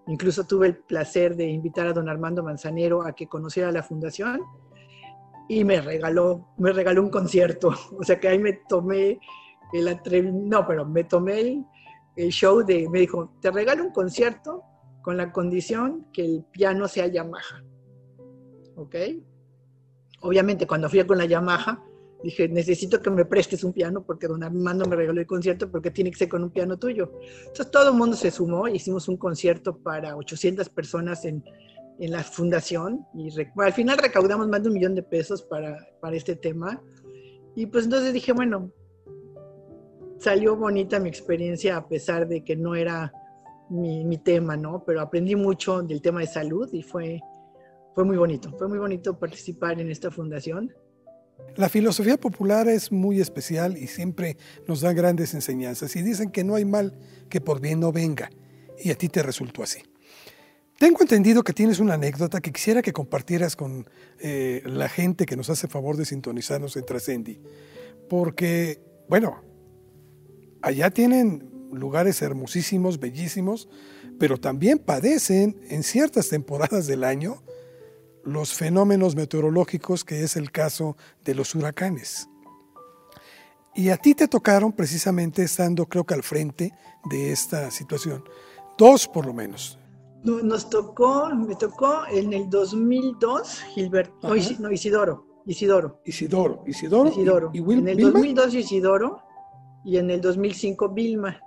Incluso 0.07 0.45
tuve 0.45 0.67
el 0.67 0.77
placer 0.77 1.35
de 1.35 1.47
invitar 1.49 1.85
a 1.85 1.91
don 1.91 2.07
Armando 2.07 2.41
Manzanero 2.41 3.05
a 3.05 3.11
que 3.11 3.27
conociera 3.27 3.73
la 3.73 3.83
fundación 3.83 4.39
y 5.49 5.65
me 5.65 5.81
regaló, 5.81 6.53
me 6.57 6.71
regaló 6.71 7.03
un 7.03 7.09
concierto. 7.09 7.73
O 7.99 8.03
sea 8.05 8.17
que 8.17 8.29
ahí 8.29 8.39
me 8.39 8.53
tomé 8.53 9.19
el 9.73 9.89
atrevimiento, 9.89 10.57
no, 10.61 10.65
pero 10.65 10.85
me 10.85 11.03
tomé 11.03 11.41
el, 11.41 11.65
el 12.15 12.29
show 12.29 12.65
de, 12.65 12.87
me 12.87 13.01
dijo, 13.01 13.33
te 13.41 13.51
regalo 13.51 13.83
un 13.83 13.91
concierto 13.91 14.63
con 15.01 15.17
la 15.17 15.33
condición 15.33 16.07
que 16.13 16.23
el 16.23 16.45
piano 16.49 16.87
sea 16.87 17.07
Yamaha. 17.07 17.61
¿Ok? 18.77 18.95
Obviamente 20.21 20.65
cuando 20.65 20.89
fui 20.89 21.05
con 21.05 21.17
la 21.17 21.25
Yamaha, 21.25 21.83
dije, 22.25 22.49
necesito 22.49 23.01
que 23.01 23.09
me 23.09 23.25
prestes 23.25 23.63
un 23.63 23.71
piano 23.71 24.03
porque 24.03 24.27
don 24.27 24.43
Armando 24.43 24.85
me 24.85 24.95
regaló 24.95 25.21
el 25.21 25.27
concierto 25.27 25.69
porque 25.69 25.91
tiene 25.91 26.11
que 26.11 26.17
ser 26.17 26.29
con 26.29 26.43
un 26.43 26.49
piano 26.49 26.77
tuyo. 26.77 27.11
Entonces 27.39 27.71
todo 27.71 27.89
el 27.89 27.95
mundo 27.95 28.15
se 28.15 28.31
sumó, 28.31 28.67
hicimos 28.67 29.07
un 29.07 29.17
concierto 29.17 29.77
para 29.77 30.17
800 30.17 30.69
personas 30.69 31.23
en, 31.25 31.43
en 31.99 32.11
la 32.11 32.23
fundación 32.23 33.05
y 33.13 33.29
al 33.57 33.73
final 33.73 33.97
recaudamos 33.97 34.47
más 34.47 34.61
de 34.63 34.69
un 34.69 34.73
millón 34.73 34.95
de 34.95 35.03
pesos 35.03 35.43
para, 35.43 35.77
para 36.01 36.15
este 36.15 36.35
tema. 36.35 36.81
Y 37.55 37.67
pues 37.67 37.85
entonces 37.85 38.11
dije, 38.11 38.33
bueno, 38.33 38.71
salió 40.17 40.55
bonita 40.55 40.99
mi 40.99 41.09
experiencia 41.09 41.77
a 41.77 41.87
pesar 41.87 42.27
de 42.27 42.43
que 42.43 42.55
no 42.55 42.75
era 42.75 43.13
mi, 43.69 44.17
tema, 44.17 44.57
¿no? 44.57 44.83
Pero 44.85 45.01
aprendí 45.01 45.35
mucho 45.35 45.81
del 45.81 46.01
tema 46.01 46.21
de 46.21 46.27
salud 46.27 46.67
y 46.73 46.81
fue, 46.81 47.21
fue 47.93 48.03
muy 48.03 48.17
bonito, 48.17 48.51
fue 48.57 48.67
muy 48.67 48.77
bonito 48.77 49.17
participar 49.17 49.79
en 49.79 49.89
esta 49.89 50.11
fundación. 50.11 50.73
La 51.55 51.69
filosofía 51.69 52.17
popular 52.17 52.67
es 52.67 52.91
muy 52.91 53.21
especial 53.21 53.77
y 53.77 53.87
siempre 53.87 54.37
nos 54.67 54.81
da 54.81 54.91
grandes 54.93 55.33
enseñanzas 55.33 55.95
y 55.95 56.01
dicen 56.01 56.29
que 56.29 56.43
no 56.43 56.55
hay 56.55 56.65
mal 56.65 56.97
que 57.29 57.39
por 57.39 57.61
bien 57.61 57.79
no 57.79 57.91
venga 57.91 58.29
y 58.77 58.91
a 58.91 58.95
ti 58.95 59.07
te 59.07 59.23
resultó 59.23 59.63
así. 59.63 59.79
Tengo 60.77 60.99
entendido 61.01 61.43
que 61.43 61.53
tienes 61.53 61.79
una 61.79 61.93
anécdota 61.93 62.41
que 62.41 62.51
quisiera 62.51 62.81
que 62.81 62.91
compartieras 62.91 63.55
con 63.55 63.89
eh, 64.19 64.61
la 64.65 64.89
gente 64.89 65.25
que 65.25 65.37
nos 65.37 65.49
hace 65.49 65.69
favor 65.69 65.95
de 65.95 66.03
sintonizarnos 66.03 66.75
en 66.75 66.85
Trascendi, 66.85 67.39
porque, 68.09 68.81
bueno, 69.07 69.41
allá 70.61 70.89
tienen 70.89 71.49
lugares 71.71 72.21
hermosísimos, 72.21 72.99
bellísimos, 72.99 73.69
pero 74.19 74.37
también 74.37 74.79
padecen 74.79 75.57
en 75.69 75.83
ciertas 75.83 76.27
temporadas 76.27 76.87
del 76.87 77.05
año 77.05 77.41
los 78.25 78.53
fenómenos 78.53 79.15
meteorológicos 79.15 80.03
que 80.03 80.23
es 80.23 80.35
el 80.35 80.51
caso 80.51 80.97
de 81.23 81.35
los 81.35 81.55
huracanes. 81.55 82.29
Y 83.73 83.89
a 83.89 83.97
ti 83.97 84.15
te 84.15 84.27
tocaron 84.27 84.71
precisamente 84.71 85.43
estando 85.43 85.85
creo 85.85 86.05
que 86.05 86.13
al 86.13 86.23
frente 86.23 86.73
de 87.09 87.31
esta 87.31 87.71
situación. 87.71 88.23
Dos 88.77 89.07
por 89.07 89.25
lo 89.25 89.33
menos. 89.33 89.79
Nos 90.23 90.69
tocó, 90.69 91.29
me 91.35 91.55
tocó 91.55 92.03
en 92.11 92.33
el 92.33 92.49
2002 92.49 93.61
Gilberto, 93.75 94.27
no, 94.27 94.35
Isidoro, 94.35 94.71
Isidoro. 95.45 96.01
Isidoro, 96.03 96.63
Isidoro. 96.65 97.09
Isidoro. 97.11 97.51
Y, 97.53 97.59
en 97.59 97.87
el 97.87 97.97
2002 97.97 98.53
Isidoro 98.55 99.21
y 99.83 99.97
en 99.97 100.09
el 100.09 100.21
2005 100.21 100.89
Vilma 100.89 101.39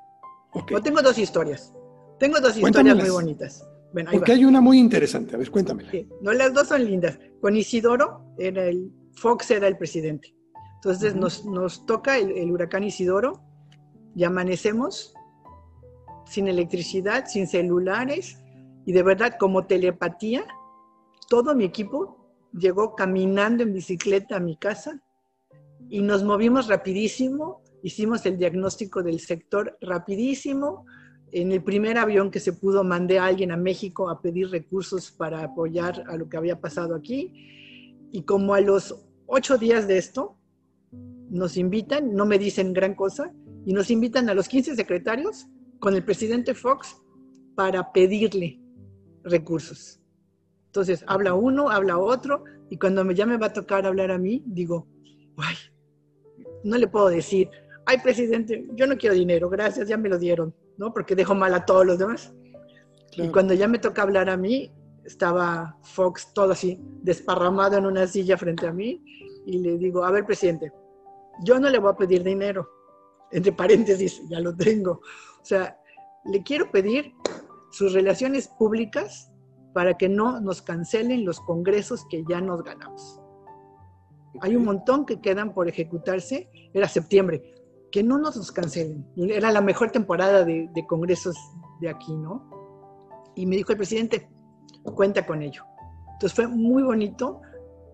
tengo 0.82 1.02
dos 1.02 1.18
historias. 1.18 1.72
Tengo 2.18 2.40
dos 2.40 2.56
historias 2.56 2.96
muy 2.96 3.10
bonitas. 3.10 3.64
Porque 3.92 4.32
hay 4.32 4.44
una 4.44 4.60
muy 4.60 4.78
interesante. 4.78 5.34
A 5.34 5.38
ver, 5.38 5.50
cuéname. 5.50 5.84
No, 6.20 6.32
las 6.32 6.52
dos 6.52 6.68
son 6.68 6.84
lindas. 6.84 7.18
Con 7.40 7.56
Isidoro, 7.56 8.34
era 8.38 8.64
el, 8.66 8.92
Fox 9.12 9.50
era 9.50 9.66
el 9.66 9.76
presidente. 9.76 10.34
Entonces 10.76 11.14
nos, 11.16 11.44
nos, 11.44 11.86
toca 11.86 12.18
el, 12.18 12.50
huracán 12.50 12.84
Isidoro 12.84 13.42
y 14.14 14.24
amanecemos 14.24 15.14
sin 16.26 16.48
electricidad, 16.48 17.26
sin 17.26 17.46
celulares 17.46 18.38
y 18.84 18.92
de 18.92 19.02
verdad 19.02 19.36
como 19.38 19.66
telepatía, 19.66 20.44
todo 21.28 21.54
mi 21.54 21.64
equipo 21.64 22.32
llegó 22.52 22.94
caminando 22.94 23.62
en 23.62 23.72
bicicleta 23.72 24.36
a 24.36 24.40
mi 24.40 24.56
casa 24.56 25.00
y 25.88 26.02
nos 26.02 26.22
movimos 26.22 26.68
rapidísimo 26.68 27.62
hicimos 27.82 28.24
el 28.26 28.38
diagnóstico 28.38 29.02
del 29.02 29.20
sector 29.20 29.76
rapidísimo. 29.80 30.86
En 31.32 31.52
el 31.52 31.62
primer 31.62 31.98
avión 31.98 32.30
que 32.30 32.40
se 32.40 32.52
pudo, 32.52 32.84
mandé 32.84 33.18
a 33.18 33.26
alguien 33.26 33.52
a 33.52 33.56
México 33.56 34.08
a 34.08 34.22
pedir 34.22 34.50
recursos 34.50 35.10
para 35.10 35.42
apoyar 35.42 36.04
a 36.08 36.16
lo 36.16 36.28
que 36.28 36.36
había 36.36 36.60
pasado 36.60 36.94
aquí. 36.94 38.08
Y 38.10 38.22
como 38.22 38.54
a 38.54 38.60
los 38.60 38.96
ocho 39.26 39.58
días 39.58 39.86
de 39.86 39.98
esto, 39.98 40.36
nos 41.28 41.56
invitan, 41.56 42.14
no 42.14 42.24
me 42.24 42.38
dicen 42.38 42.72
gran 42.72 42.94
cosa, 42.94 43.32
y 43.66 43.72
nos 43.72 43.90
invitan 43.90 44.28
a 44.30 44.34
los 44.34 44.48
15 44.48 44.76
secretarios 44.76 45.46
con 45.78 45.94
el 45.94 46.02
presidente 46.02 46.54
Fox 46.54 46.96
para 47.54 47.92
pedirle 47.92 48.58
recursos. 49.24 50.00
Entonces, 50.66 51.04
habla 51.06 51.34
uno, 51.34 51.70
habla 51.70 51.98
otro, 51.98 52.44
y 52.70 52.78
cuando 52.78 53.10
ya 53.12 53.26
me 53.26 53.36
va 53.36 53.46
a 53.46 53.52
tocar 53.52 53.86
hablar 53.86 54.10
a 54.10 54.18
mí, 54.18 54.42
digo, 54.46 54.86
ay, 55.36 55.56
no 56.64 56.78
le 56.78 56.88
puedo 56.88 57.08
decir, 57.08 57.50
ay, 57.84 57.98
presidente, 58.02 58.66
yo 58.74 58.86
no 58.86 58.96
quiero 58.96 59.14
dinero, 59.14 59.48
gracias, 59.48 59.88
ya 59.88 59.96
me 59.96 60.08
lo 60.08 60.18
dieron, 60.18 60.54
¿no? 60.78 60.92
Porque 60.92 61.14
dejo 61.14 61.34
mal 61.34 61.52
a 61.52 61.66
todos 61.66 61.84
los 61.84 61.98
demás. 61.98 62.32
Y 63.12 63.28
cuando 63.28 63.52
ya 63.52 63.68
me 63.68 63.78
toca 63.78 64.02
hablar 64.02 64.30
a 64.30 64.36
mí, 64.36 64.72
estaba 65.04 65.76
Fox 65.82 66.32
todo 66.32 66.52
así, 66.52 66.80
desparramado 67.02 67.76
en 67.76 67.86
una 67.86 68.06
silla 68.06 68.36
frente 68.38 68.66
a 68.66 68.72
mí, 68.72 69.02
y 69.44 69.58
le 69.58 69.76
digo, 69.76 70.04
a 70.04 70.10
ver, 70.10 70.24
presidente, 70.24 70.72
yo 71.44 71.58
no 71.58 71.68
le 71.68 71.78
voy 71.78 71.90
a 71.90 71.96
pedir 71.96 72.22
dinero, 72.22 72.68
entre 73.32 73.52
paréntesis, 73.52 74.22
ya 74.28 74.40
lo 74.40 74.54
tengo. 74.56 75.00
O 75.40 75.44
sea, 75.44 75.78
le 76.24 76.42
quiero 76.42 76.70
pedir 76.70 77.12
sus 77.70 77.92
relaciones 77.92 78.48
públicas 78.48 79.32
para 79.74 79.96
que 79.96 80.08
no 80.08 80.40
nos 80.40 80.62
cancelen 80.62 81.24
los 81.24 81.40
congresos 81.40 82.06
que 82.08 82.24
ya 82.28 82.40
nos 82.40 82.62
ganamos. 82.62 83.20
Hay 84.40 84.54
un 84.54 84.64
montón 84.64 85.06
que 85.06 85.20
quedan 85.20 85.54
por 85.54 85.68
ejecutarse, 85.68 86.50
era 86.72 86.86
septiembre 86.86 87.57
que 87.90 88.02
no 88.02 88.18
nos 88.18 88.52
cancelen. 88.52 89.06
Era 89.16 89.50
la 89.52 89.60
mejor 89.60 89.90
temporada 89.90 90.44
de, 90.44 90.70
congresos 90.86 91.36
de 91.80 91.88
aquí, 91.88 92.14
¿no? 92.14 92.50
Y 93.34 93.46
me 93.46 93.56
dijo 93.56 93.72
el 93.72 93.78
presidente, 93.78 94.28
cuenta 94.94 95.26
con 95.26 95.42
ello. 95.42 95.64
Entonces 96.12 96.34
fue 96.34 96.48
muy 96.48 96.82
bonito 96.82 97.40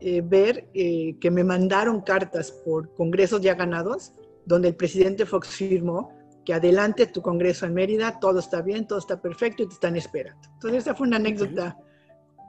eh, 0.00 0.22
ver 0.22 0.68
eh, 0.74 1.16
que 1.20 1.30
me 1.30 1.44
mandaron 1.44 2.00
cartas 2.00 2.50
por 2.50 2.94
congresos 2.94 3.40
ya 3.40 3.54
ganados, 3.54 4.12
donde 4.46 4.68
el 4.68 4.76
presidente 4.76 5.26
Fox 5.26 5.48
firmó 5.48 6.10
que 6.44 6.54
adelante 6.54 7.06
tu 7.06 7.22
congreso 7.22 7.64
en 7.64 7.74
Mérida, 7.74 8.18
todo 8.20 8.38
está 8.38 8.60
bien, 8.60 8.86
todo 8.86 8.98
está 8.98 9.20
perfecto 9.20 9.62
y 9.62 9.66
te 9.66 9.74
están 9.74 9.96
esperando. 9.96 10.40
Entonces, 10.54 10.82
esa 10.82 10.94
fue 10.94 11.06
una 11.06 11.16
anécdota 11.16 11.78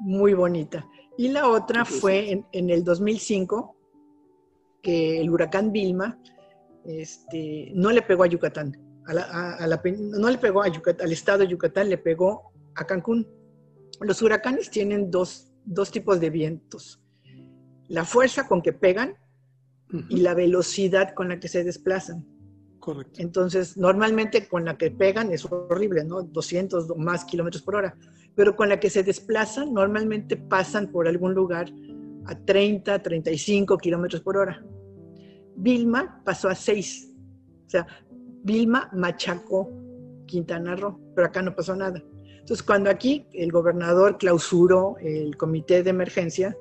muy 0.02 0.34
bonita. 0.34 0.86
Y 1.18 1.30
la 1.30 1.48
otra 1.48 1.86
fue 1.86 2.32
en, 2.32 2.46
en, 2.52 2.70
el 2.70 2.84
2005, 2.84 3.74
que 4.82 5.22
el 5.22 5.30
huracán 5.30 5.72
Vilma 5.72 6.20
este, 6.86 7.72
no 7.74 7.92
le 7.92 8.02
pegó 8.02 8.24
a 8.24 8.28
Yucatán, 8.28 8.78
a 9.08 9.14
la, 9.14 9.82
no 9.84 10.30
le 10.30 10.38
pegó 10.38 10.64
a 10.64 10.68
Yucatán, 10.68 11.06
al 11.06 11.14
estado 11.14 11.40
de 11.40 11.48
Yucatán, 11.48 11.90
le 11.90 11.98
pegó 11.98 12.54
a 12.76 12.86
Cancún. 12.86 13.28
Los 14.02 14.22
huracanes 14.22 14.70
tienen 14.70 15.10
dos, 15.12 15.52
dos 15.64 15.92
tipos 15.92 16.20
de 16.20 16.30
vientos. 16.30 17.02
La 17.88 18.04
fuerza 18.04 18.48
con 18.48 18.62
que 18.62 18.74
pegan 18.74 19.16
y 20.10 20.18
la 20.18 20.34
velocidad 20.34 21.14
con 21.14 21.30
la 21.30 21.40
que 21.40 21.48
se 21.48 21.64
desplazan. 21.64 22.26
Correcto. 22.80 23.22
Entonces, 23.22 23.78
normalmente 23.78 24.48
con 24.48 24.66
la 24.66 24.78
que 24.78 24.92
pegan 24.92 25.32
es 25.32 25.46
horrible, 25.46 26.04
¿no? 26.04 26.22
200 26.24 26.90
o 26.90 26.96
más 26.96 27.26
kilómetros 27.26 27.64
por 27.64 27.76
hora. 27.76 27.98
Pero 28.36 28.56
con 28.56 28.70
la 28.70 28.80
que 28.80 28.90
se 28.90 29.04
desplazan, 29.04 29.74
normalmente 29.74 30.36
pasan 30.36 30.92
por 30.92 31.08
algún 31.08 31.34
lugar 31.34 31.72
a 32.26 32.38
30, 32.38 33.02
35 33.02 33.78
kilómetros 33.78 34.22
por 34.22 34.38
hora. 34.38 34.64
Vilma 35.56 36.22
pasó 36.24 36.50
a 36.50 36.56
6. 36.56 37.14
O 37.66 37.70
sea, 37.70 37.88
Vilma 38.44 38.90
machacó 38.94 39.70
Quintana 40.26 40.76
Roo, 40.76 41.00
pero 41.16 41.28
acá 41.28 41.42
no 41.42 41.56
pasó 41.56 41.76
nada. 41.76 42.04
Entonces, 42.40 42.64
cuando 42.64 42.90
aquí 42.90 43.28
el 43.34 43.52
gobernador 43.52 44.18
clausuró 44.18 44.98
el 45.00 45.36
comité 45.36 45.82
de 45.82 45.90
emergencia, 45.90 46.56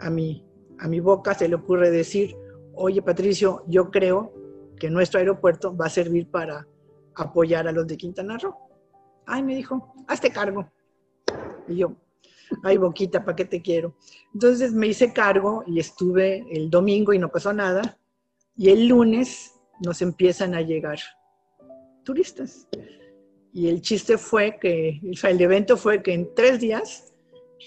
a 0.00 0.10
mi, 0.10 0.44
a 0.78 0.88
mi 0.88 1.00
boca 1.00 1.34
se 1.34 1.48
le 1.48 1.54
ocurre 1.54 1.90
decir, 1.90 2.36
oye 2.74 3.00
Patricio, 3.02 3.64
yo 3.68 3.90
creo 3.90 4.32
que 4.78 4.90
nuestro 4.90 5.20
aeropuerto 5.20 5.76
va 5.76 5.86
a 5.86 5.90
servir 5.90 6.28
para 6.30 6.66
apoyar 7.14 7.66
a 7.66 7.72
los 7.72 7.86
de 7.86 7.96
Quintana 7.96 8.36
Roo. 8.38 8.54
Ay, 9.26 9.42
me 9.42 9.54
dijo, 9.54 9.94
hazte 10.06 10.30
cargo. 10.30 10.70
Y 11.68 11.76
yo, 11.76 11.96
ay, 12.62 12.76
Boquita, 12.76 13.24
¿para 13.24 13.36
qué 13.36 13.44
te 13.44 13.62
quiero? 13.62 13.96
Entonces 14.34 14.72
me 14.72 14.88
hice 14.88 15.12
cargo 15.12 15.64
y 15.66 15.80
estuve 15.80 16.44
el 16.50 16.70
domingo 16.70 17.12
y 17.12 17.18
no 17.18 17.28
pasó 17.28 17.52
nada. 17.52 17.98
Y 18.56 18.70
el 18.70 18.88
lunes 18.88 19.52
nos 19.80 20.00
empiezan 20.00 20.54
a 20.54 20.62
llegar 20.62 20.98
turistas. 22.04 22.68
Y 23.52 23.68
el 23.68 23.80
chiste 23.82 24.16
fue 24.16 24.58
que, 24.58 25.00
el 25.02 25.40
evento 25.40 25.76
fue 25.76 26.02
que 26.02 26.14
en 26.14 26.34
tres 26.34 26.60
días 26.60 27.14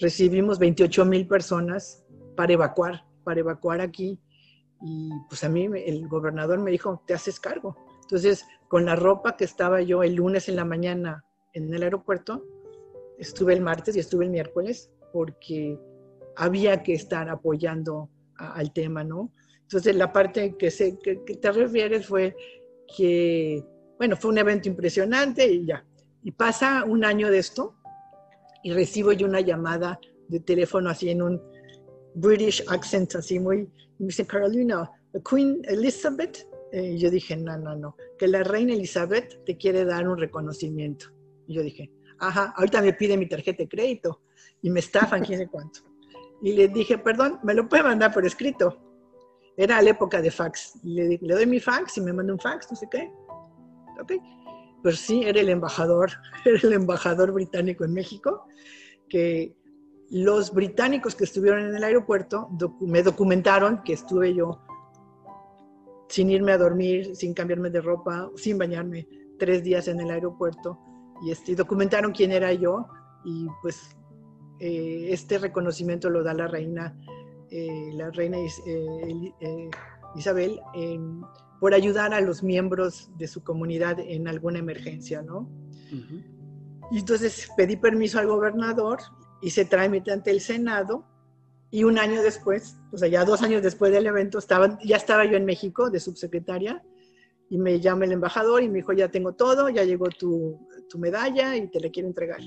recibimos 0.00 0.58
28 0.58 1.04
mil 1.04 1.26
personas 1.26 2.04
para 2.36 2.52
evacuar, 2.52 3.04
para 3.24 3.40
evacuar 3.40 3.80
aquí. 3.80 4.20
Y 4.82 5.10
pues 5.28 5.44
a 5.44 5.48
mí 5.48 5.68
el 5.86 6.08
gobernador 6.08 6.58
me 6.58 6.70
dijo, 6.70 7.02
te 7.06 7.14
haces 7.14 7.38
cargo. 7.38 7.76
Entonces, 8.02 8.44
con 8.68 8.84
la 8.84 8.96
ropa 8.96 9.36
que 9.36 9.44
estaba 9.44 9.82
yo 9.82 10.02
el 10.02 10.14
lunes 10.14 10.48
en 10.48 10.56
la 10.56 10.64
mañana 10.64 11.24
en 11.52 11.72
el 11.72 11.82
aeropuerto, 11.82 12.44
estuve 13.18 13.52
el 13.52 13.60
martes 13.60 13.94
y 13.94 14.00
estuve 14.00 14.24
el 14.24 14.30
miércoles 14.30 14.90
porque 15.12 15.78
había 16.36 16.82
que 16.82 16.94
estar 16.94 17.28
apoyando 17.28 18.08
al 18.36 18.72
tema, 18.72 19.04
¿no? 19.04 19.30
Entonces, 19.70 19.94
la 19.94 20.12
parte 20.12 20.56
que, 20.56 20.68
se, 20.68 20.98
que, 20.98 21.14
te 21.14 21.52
refieres 21.52 22.04
fue 22.04 22.34
que, 22.96 23.64
bueno, 23.98 24.16
fue 24.16 24.32
un 24.32 24.38
evento 24.38 24.68
impresionante 24.68 25.46
y 25.46 25.64
ya. 25.64 25.86
Y 26.24 26.32
pasa 26.32 26.82
un 26.84 27.04
año 27.04 27.30
de 27.30 27.38
esto 27.38 27.76
y 28.64 28.72
recibo 28.72 29.12
yo 29.12 29.28
una 29.28 29.40
llamada 29.40 30.00
de 30.26 30.40
teléfono 30.40 30.90
así 30.90 31.10
en 31.10 31.22
un 31.22 31.40
British 32.16 32.64
accent, 32.66 33.14
así 33.14 33.38
muy, 33.38 33.58
me 34.00 34.06
dice, 34.06 34.26
Carolina, 34.26 34.90
Queen 35.30 35.62
Elizabeth. 35.62 36.48
Y 36.72 36.98
yo 36.98 37.08
dije, 37.08 37.36
no, 37.36 37.56
no, 37.56 37.76
no, 37.76 37.96
que 38.18 38.26
la 38.26 38.42
reina 38.42 38.72
Elizabeth 38.72 39.44
te 39.44 39.56
quiere 39.56 39.84
dar 39.84 40.08
un 40.08 40.18
reconocimiento. 40.18 41.06
Y 41.46 41.54
yo 41.54 41.62
dije, 41.62 41.92
ajá, 42.18 42.54
ahorita 42.56 42.82
me 42.82 42.92
pide 42.94 43.16
mi 43.16 43.28
tarjeta 43.28 43.62
de 43.62 43.68
crédito 43.68 44.22
y 44.62 44.70
me 44.70 44.80
estafan, 44.80 45.24
quién 45.24 45.38
sé 45.38 45.46
cuánto. 45.46 45.82
Y 46.42 46.54
le 46.54 46.66
dije, 46.66 46.98
perdón, 46.98 47.38
¿me 47.44 47.54
lo 47.54 47.68
puede 47.68 47.84
mandar 47.84 48.12
por 48.12 48.26
escrito? 48.26 48.89
Era 49.56 49.80
la 49.82 49.90
época 49.90 50.20
de 50.20 50.30
fax. 50.30 50.78
Le, 50.82 51.18
le 51.20 51.34
doy 51.34 51.46
mi 51.46 51.60
fax 51.60 51.98
y 51.98 52.00
me 52.00 52.12
manda 52.12 52.32
un 52.32 52.38
fax, 52.38 52.70
no 52.70 52.76
sé 52.76 52.88
qué. 52.90 53.10
Ok. 54.00 54.12
Pues 54.82 54.98
sí, 54.98 55.22
era 55.24 55.40
el 55.40 55.48
embajador, 55.48 56.10
era 56.44 56.58
el 56.62 56.72
embajador 56.72 57.32
británico 57.32 57.84
en 57.84 57.92
México, 57.92 58.46
que 59.08 59.54
los 60.10 60.52
británicos 60.52 61.14
que 61.14 61.24
estuvieron 61.24 61.66
en 61.66 61.74
el 61.74 61.84
aeropuerto 61.84 62.48
me 62.80 63.02
documentaron 63.02 63.82
que 63.84 63.92
estuve 63.92 64.34
yo 64.34 64.60
sin 66.08 66.28
irme 66.30 66.52
a 66.52 66.58
dormir, 66.58 67.14
sin 67.14 67.32
cambiarme 67.32 67.70
de 67.70 67.80
ropa, 67.80 68.28
sin 68.34 68.58
bañarme, 68.58 69.06
tres 69.38 69.62
días 69.62 69.86
en 69.86 70.00
el 70.00 70.10
aeropuerto. 70.10 70.78
Y 71.22 71.30
este, 71.30 71.54
documentaron 71.54 72.10
quién 72.10 72.32
era 72.32 72.52
yo 72.52 72.88
y 73.24 73.46
pues 73.62 73.96
eh, 74.58 75.08
este 75.10 75.38
reconocimiento 75.38 76.10
lo 76.10 76.24
da 76.24 76.34
la 76.34 76.48
reina 76.48 76.96
eh, 77.50 77.90
la 77.94 78.10
reina 78.10 78.38
eh, 78.38 79.32
eh, 79.40 79.70
Isabel 80.14 80.60
por 81.58 81.74
ayudar 81.74 82.14
a 82.14 82.20
los 82.20 82.42
miembros 82.42 83.10
de 83.18 83.26
su 83.26 83.42
comunidad 83.42 83.98
en 83.98 84.28
alguna 84.28 84.60
emergencia, 84.60 85.20
¿no? 85.22 85.50
Y 86.90 86.98
entonces 86.98 87.48
pedí 87.56 87.76
permiso 87.76 88.18
al 88.18 88.26
gobernador, 88.26 88.98
hice 89.42 89.64
trámite 89.64 90.12
ante 90.12 90.30
el 90.30 90.40
Senado 90.40 91.04
y 91.70 91.84
un 91.84 91.98
año 91.98 92.22
después, 92.22 92.78
o 92.92 92.98
sea, 92.98 93.08
ya 93.08 93.24
dos 93.24 93.42
años 93.42 93.62
después 93.62 93.92
del 93.92 94.06
evento, 94.06 94.38
estaba, 94.38 94.78
ya 94.82 94.96
estaba 94.96 95.24
yo 95.24 95.36
en 95.36 95.44
México 95.44 95.90
de 95.90 96.00
subsecretaria 96.00 96.82
y 97.48 97.58
me 97.58 97.80
llama 97.80 98.04
el 98.04 98.12
embajador 98.12 98.62
y 98.62 98.68
me 98.68 98.76
dijo, 98.78 98.92
ya 98.92 99.10
tengo 99.10 99.34
todo, 99.34 99.68
ya 99.68 99.84
llegó 99.84 100.08
tu, 100.08 100.66
tu 100.88 100.98
medalla 100.98 101.56
y 101.56 101.68
te 101.68 101.80
la 101.80 101.90
quiero 101.90 102.08
entregar. 102.08 102.40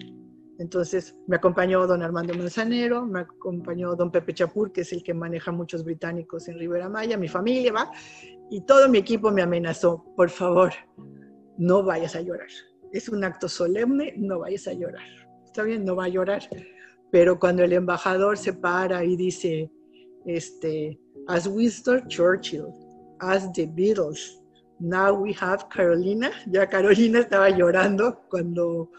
Entonces 0.60 1.16
me 1.28 1.38
acompañó 1.38 1.88
don 1.88 2.04
Armando 2.04 2.34
Manzanero, 2.34 3.06
me 3.06 3.22
acompañó 3.22 3.96
don 3.96 4.12
Pepe 4.12 4.34
Chapur, 4.34 4.72
que 4.72 4.82
es 4.82 4.94
el 4.94 5.04
que 5.04 5.14
maneja 5.14 5.52
muchos 5.52 5.84
británicos 5.84 6.48
en 6.48 6.60
Rivera 6.60 6.90
Maya, 6.90 7.18
mi 7.18 7.28
familia, 7.28 7.74
va, 7.74 7.92
y 8.50 8.62
todo 8.62 8.88
mi 8.88 9.00
equipo 9.00 9.32
me 9.32 9.42
amenazó, 9.42 10.06
por 10.16 10.30
favor, 10.30 10.72
no 11.58 11.84
vayas 11.84 12.16
a 12.16 12.22
llorar. 12.22 12.48
Es 12.92 13.10
un 13.10 13.24
acto 13.24 13.50
solemne, 13.50 14.14
no 14.18 14.40
vayas 14.40 14.68
a 14.68 14.74
llorar. 14.74 15.04
Está 15.44 15.64
bien, 15.64 15.84
no 15.84 15.96
va 15.96 16.06
a 16.06 16.10
llorar. 16.10 16.44
Pero 17.12 17.40
cuando 17.40 17.64
el 17.64 17.74
embajador 17.74 18.38
se 18.38 18.54
para 18.54 19.04
y 19.04 19.16
dice, 19.16 19.72
este, 20.26 21.00
as 21.28 21.48
Winston 21.48 22.08
Churchill, 22.08 22.68
as 23.20 23.52
the 23.54 23.66
Beatles, 23.66 24.40
now 24.80 25.14
we 25.14 25.36
have 25.40 25.68
Carolina, 25.70 26.32
ya 26.48 26.68
Carolina 26.68 27.20
estaba 27.20 27.50
llorando 27.50 28.22
cuando 28.30 28.92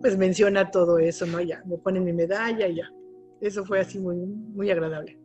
pues 0.00 0.16
menciona 0.16 0.70
todo 0.70 0.98
eso, 0.98 1.26
¿no? 1.26 1.40
Ya, 1.40 1.62
me 1.66 1.78
ponen 1.78 2.04
mi 2.04 2.12
medalla 2.12 2.66
y 2.68 2.76
ya. 2.76 2.90
Eso 3.40 3.64
fue 3.64 3.80
así 3.80 3.98
muy, 3.98 4.16
muy 4.16 4.70
agradable. 4.70 5.18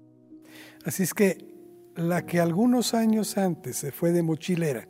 Así 0.85 1.03
es 1.03 1.13
que 1.13 1.53
la 1.95 2.25
que 2.25 2.39
algunos 2.39 2.93
años 2.93 3.37
antes 3.37 3.77
se 3.77 3.91
fue 3.91 4.11
de 4.11 4.23
mochilera, 4.23 4.87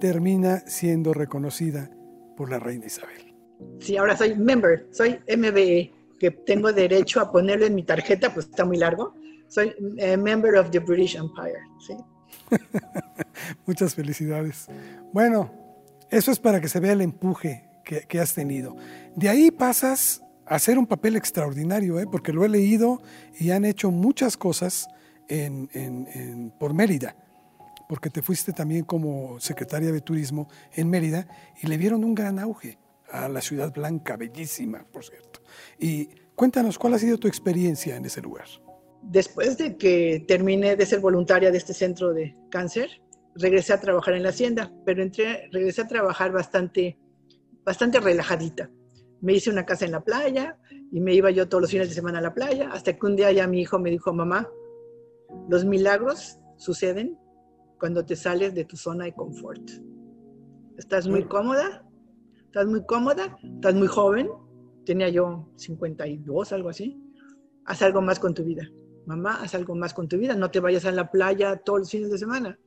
termina 0.00 0.60
siendo 0.66 1.12
reconocida 1.12 1.90
por 2.36 2.50
la 2.50 2.58
reina 2.58 2.86
Isabel. 2.86 3.34
Sí, 3.78 3.96
ahora 3.96 4.16
soy 4.16 4.36
member, 4.36 4.88
soy 4.90 5.20
MBE, 5.36 5.92
que 6.18 6.30
tengo 6.30 6.72
derecho 6.72 7.20
a 7.20 7.30
ponerlo 7.30 7.66
en 7.66 7.74
mi 7.74 7.84
tarjeta, 7.84 8.32
pues 8.32 8.46
está 8.46 8.64
muy 8.64 8.76
largo. 8.76 9.14
Soy 9.48 9.74
eh, 9.98 10.16
member 10.16 10.56
of 10.56 10.70
the 10.70 10.78
British 10.78 11.16
Empire, 11.16 11.60
¿sí? 11.86 11.94
Muchas 13.66 13.94
felicidades. 13.94 14.68
Bueno, 15.12 15.52
eso 16.10 16.30
es 16.30 16.38
para 16.38 16.60
que 16.60 16.68
se 16.68 16.80
vea 16.80 16.92
el 16.92 17.02
empuje 17.02 17.71
que, 17.84 18.20
has 18.20 18.34
tenido. 18.34 18.76
De 19.16 19.28
ahí 19.28 19.50
pasas 19.50 20.22
a 20.46 20.56
hacer 20.56 20.78
un 20.78 20.86
papel 20.86 21.16
extraordinario, 21.16 21.98
¿eh? 21.98 22.06
porque 22.10 22.32
lo 22.32 22.44
he 22.44 22.48
leído 22.48 23.02
y 23.38 23.50
han 23.50 23.64
hecho 23.64 23.90
muchas 23.90 24.36
cosas 24.36 24.88
en, 25.28 26.52
por 26.58 26.74
Mérida, 26.74 27.16
porque 27.88 28.10
te 28.10 28.22
fuiste 28.22 28.52
también 28.52 28.84
como 28.84 29.40
secretaria 29.40 29.92
de 29.92 30.00
Turismo 30.00 30.48
en 30.72 30.90
Mérida 30.90 31.26
y 31.62 31.66
le 31.66 31.76
vieron 31.76 32.04
un 32.04 32.14
gran 32.14 32.38
auge 32.38 32.78
a 33.10 33.28
la 33.28 33.40
ciudad 33.40 33.72
blanca, 33.72 34.16
bellísima, 34.16 34.84
por 34.90 35.04
cierto. 35.04 35.42
Y 35.78 36.08
cuéntanos, 36.34 36.78
¿cuál 36.78 36.94
ha 36.94 36.98
sido 36.98 37.18
tu 37.18 37.28
experiencia 37.28 37.96
en 37.96 38.04
ese 38.04 38.22
lugar? 38.22 38.46
Después 39.02 39.58
de 39.58 39.76
que 39.76 40.24
terminé 40.26 40.76
de 40.76 40.86
ser 40.86 41.00
voluntaria 41.00 41.50
de 41.50 41.58
este 41.58 41.74
centro 41.74 42.12
de 42.12 42.36
cáncer, 42.50 43.02
regresé 43.34 43.72
a 43.72 43.80
trabajar 43.80 44.14
en 44.14 44.22
la 44.22 44.30
hacienda, 44.30 44.72
pero 44.84 45.02
entré, 45.02 45.48
regresé 45.50 45.82
a 45.82 45.88
trabajar 45.88 46.32
bastante 46.32 46.98
bastante 47.64 48.00
relajadita. 48.00 48.70
Me 49.20 49.34
hice 49.34 49.50
una 49.50 49.64
casa 49.64 49.84
en 49.84 49.92
la 49.92 50.02
playa 50.02 50.58
y 50.90 51.00
me 51.00 51.14
iba 51.14 51.30
yo 51.30 51.48
todos 51.48 51.62
los 51.62 51.70
fines 51.70 51.88
de 51.88 51.94
semana 51.94 52.18
a 52.18 52.22
la 52.22 52.34
playa, 52.34 52.70
hasta 52.72 52.92
que 52.92 53.06
un 53.06 53.16
día 53.16 53.30
ya 53.32 53.46
mi 53.46 53.60
hijo 53.60 53.78
me 53.78 53.90
dijo, 53.90 54.12
mamá, 54.12 54.48
los 55.48 55.64
milagros 55.64 56.38
suceden 56.56 57.18
cuando 57.78 58.04
te 58.04 58.16
sales 58.16 58.54
de 58.54 58.64
tu 58.64 58.76
zona 58.76 59.04
de 59.04 59.14
confort. 59.14 59.62
Estás 60.76 61.08
muy 61.08 61.24
cómoda, 61.24 61.86
estás 62.44 62.66
muy 62.66 62.84
cómoda, 62.84 63.36
estás 63.42 63.74
muy 63.74 63.88
joven, 63.88 64.28
tenía 64.84 65.08
yo 65.08 65.48
52, 65.56 66.52
algo 66.52 66.68
así, 66.68 67.00
haz 67.64 67.82
algo 67.82 68.00
más 68.00 68.18
con 68.18 68.34
tu 68.34 68.44
vida. 68.44 68.68
mamá, 69.06 69.42
haz 69.42 69.54
algo 69.54 69.74
más 69.74 69.94
con 69.94 70.08
tu 70.08 70.16
vida, 70.18 70.36
no 70.36 70.50
te 70.50 70.60
vayas 70.60 70.84
a 70.84 70.92
la 70.92 71.10
playa 71.10 71.56
todos 71.56 71.80
los 71.80 71.90
fines 71.90 72.10
de 72.10 72.18
semana. 72.18 72.58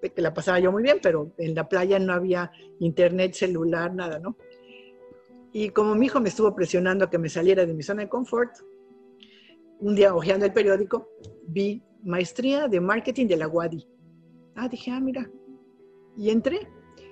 Que 0.00 0.22
la 0.22 0.32
pasaba 0.32 0.58
yo 0.60 0.72
muy 0.72 0.82
bien, 0.82 0.98
pero 1.02 1.32
en 1.36 1.54
la 1.54 1.68
playa 1.68 1.98
no 1.98 2.12
había 2.12 2.50
internet, 2.78 3.34
celular, 3.34 3.94
nada, 3.94 4.18
¿no? 4.18 4.36
Y 5.52 5.70
como 5.70 5.94
mi 5.94 6.06
hijo 6.06 6.20
me 6.20 6.28
estuvo 6.28 6.54
presionando 6.54 7.04
a 7.04 7.10
que 7.10 7.18
me 7.18 7.28
saliera 7.28 7.66
de 7.66 7.74
mi 7.74 7.82
zona 7.82 8.02
de 8.02 8.08
confort, 8.08 8.50
un 9.80 9.94
día 9.94 10.14
hojeando 10.14 10.46
el 10.46 10.52
periódico, 10.52 11.08
vi 11.46 11.82
maestría 12.04 12.68
de 12.68 12.80
marketing 12.80 13.26
de 13.26 13.36
la 13.36 13.48
UADI. 13.48 13.86
Ah, 14.54 14.68
dije, 14.68 14.90
ah, 14.90 15.00
mira. 15.00 15.28
Y 16.16 16.30
entré, 16.30 16.68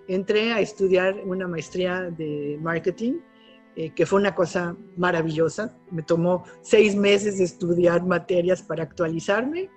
entré 0.07 0.53
a 0.53 0.61
estudiar 0.61 1.20
una 1.24 1.49
maestría 1.49 2.11
de 2.11 2.59
marketing 2.61 3.20
eh, 3.76 3.91
que 3.95 4.07
fue 4.07 4.20
una 4.20 4.34
cosa 4.34 4.76
maravillosa. 4.97 5.76
Me 5.91 6.03
tomó 6.03 6.45
seis 6.62 6.95
meses 6.95 7.39
de 7.39 7.45
estudiar 7.45 8.05
materias 8.05 8.62
para 8.62 8.82
actualizarme. 8.82 9.70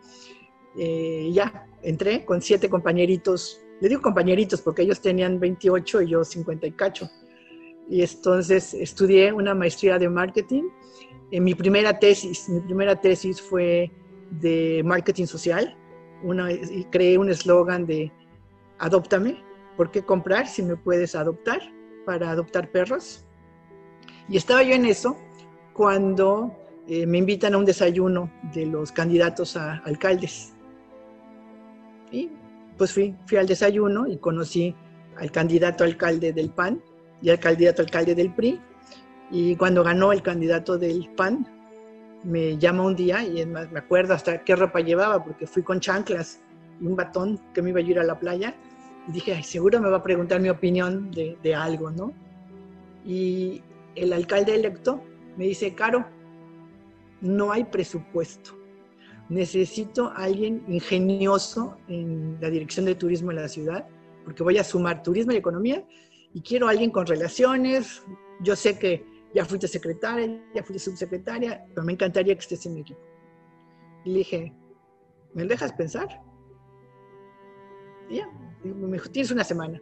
Eh, 0.78 1.30
ya, 1.34 1.68
entré 1.84 2.26
con 2.26 2.42
siete 2.42 2.70
compañeritos, 2.70 3.62
le 3.80 3.90
digo 3.90 4.02
compañeritos 4.02 4.62
porque 4.62 4.84
ellos 4.84 5.02
tenían 5.02 5.40
28 5.40 6.02
y 6.04 6.10
yo 6.10 6.24
50 6.24 6.68
y 6.68 6.72
cacho. 6.72 7.10
Y 7.90 8.02
entonces 8.02 8.74
estudié 8.74 9.34
una 9.34 9.54
maestría 9.54 9.98
de 9.98 10.08
marketing. 10.08 10.64
En 11.32 11.44
mi 11.44 11.56
primera 11.56 12.00
tesis, 12.00 12.48
mi 12.48 12.62
primera 12.62 13.00
tesis 13.00 13.42
fue 13.42 13.92
de 14.40 14.82
marketing 14.86 15.26
social. 15.26 15.76
Una, 16.24 16.52
y 16.52 16.86
creé 16.92 17.18
un 17.18 17.30
eslogan 17.30 17.86
de 17.86 18.12
adóptame. 18.80 19.44
¿Por 19.76 19.92
qué 19.92 20.04
comprar 20.04 20.48
si 20.48 20.62
me 20.62 20.76
puedes 20.76 21.16
adoptar? 21.16 21.60
Para 22.06 22.32
adoptar 22.32 22.72
perros. 22.72 23.26
Y 24.30 24.38
estaba 24.38 24.64
yo 24.64 24.74
en 24.74 24.86
eso 24.86 25.18
cuando 25.74 26.56
eh, 26.88 27.06
me 27.06 27.18
invitan 27.18 27.54
a 27.54 27.58
un 27.58 27.66
desayuno 27.66 28.32
de 28.54 28.66
los 28.66 28.92
candidatos 28.92 29.58
a 29.58 29.78
alcaldes. 29.80 30.54
Y 32.12 32.30
pues 32.78 32.94
fui, 32.94 33.16
fui 33.26 33.38
al 33.38 33.48
desayuno 33.48 34.08
y 34.08 34.18
conocí 34.18 34.76
al 35.18 35.32
candidato 35.32 35.84
alcalde 35.84 36.34
del 36.34 36.50
PAN 36.50 36.82
y 37.22 37.30
al 37.30 37.40
candidato 37.40 37.82
alcalde 37.82 38.16
del 38.16 38.34
PRI. 38.34 38.60
Y 39.32 39.56
cuando 39.56 39.84
ganó 39.84 40.12
el 40.12 40.22
candidato 40.22 40.78
del 40.78 41.10
PAN, 41.16 41.48
me 42.24 42.58
llama 42.58 42.84
un 42.84 42.96
día 42.96 43.24
y 43.24 43.46
me 43.46 43.62
acuerdo 43.62 44.14
hasta 44.14 44.44
qué 44.44 44.56
ropa 44.56 44.80
llevaba, 44.80 45.24
porque 45.24 45.48
fui 45.48 45.64
con 45.64 45.80
chanclas 45.80 46.42
y 46.80 46.86
un 46.86 46.96
batón 46.96 47.40
que 47.54 47.62
me 47.62 47.70
iba 47.70 47.80
a 47.80 47.84
ir 47.84 48.00
a 48.00 48.04
la 48.04 48.20
playa. 48.20 48.56
Y 49.08 49.14
dije, 49.14 49.34
Ay, 49.34 49.44
seguro 49.44 49.80
me 49.80 49.90
va 49.90 49.98
a 49.98 50.04
preguntar 50.04 50.40
mi 50.40 50.50
opinión 50.50 51.12
de 51.12 51.56
algo, 51.56 51.90
¿no? 51.92 52.14
Y 53.06 53.64
el 53.96 54.14
alcalde 54.14 54.54
electo 54.56 55.02
me 55.38 55.46
dice, 55.46 55.74
Caro, 55.74 56.06
no 57.22 57.52
hay 57.52 57.64
presupuesto. 57.64 58.61
Necesito 59.32 60.10
a 60.10 60.24
alguien 60.26 60.64
ingenioso 60.68 61.78
en 61.88 62.38
la 62.42 62.50
dirección 62.50 62.86
de 62.86 62.96
turismo 62.96 63.32
en 63.32 63.38
la 63.38 63.48
ciudad, 63.48 63.88
porque 64.26 64.44
voy 64.44 64.58
a 64.58 64.64
sumar 64.64 65.02
turismo 65.02 65.32
y 65.32 65.38
economía, 65.38 65.86
y 66.34 66.42
quiero 66.42 66.68
a 66.68 66.72
alguien 66.72 66.92
con 66.92 67.06
relaciones. 67.06 68.04
Yo 68.42 68.58
sé 68.58 68.78
que 68.78 69.06
ya 69.34 69.46
fuiste 69.46 69.70
secretaria, 69.70 70.28
ya 70.54 70.64
fuiste 70.64 70.84
subsecretaria, 70.84 71.64
pero 71.70 71.86
me 71.86 71.94
encantaría 71.94 72.36
que 72.36 72.42
estés 72.42 72.66
en 72.66 72.74
mi 72.74 72.82
equipo. 72.82 73.00
Y 74.04 74.12
le 74.12 74.18
dije, 74.18 74.54
¿me 75.34 75.46
dejas 75.46 75.72
pensar? 75.72 76.22
Y 78.10 78.18
ya, 78.18 78.30
me 78.64 78.98
dijo, 78.98 79.10
tienes 79.10 79.32
una 79.32 79.46
semana. 79.46 79.82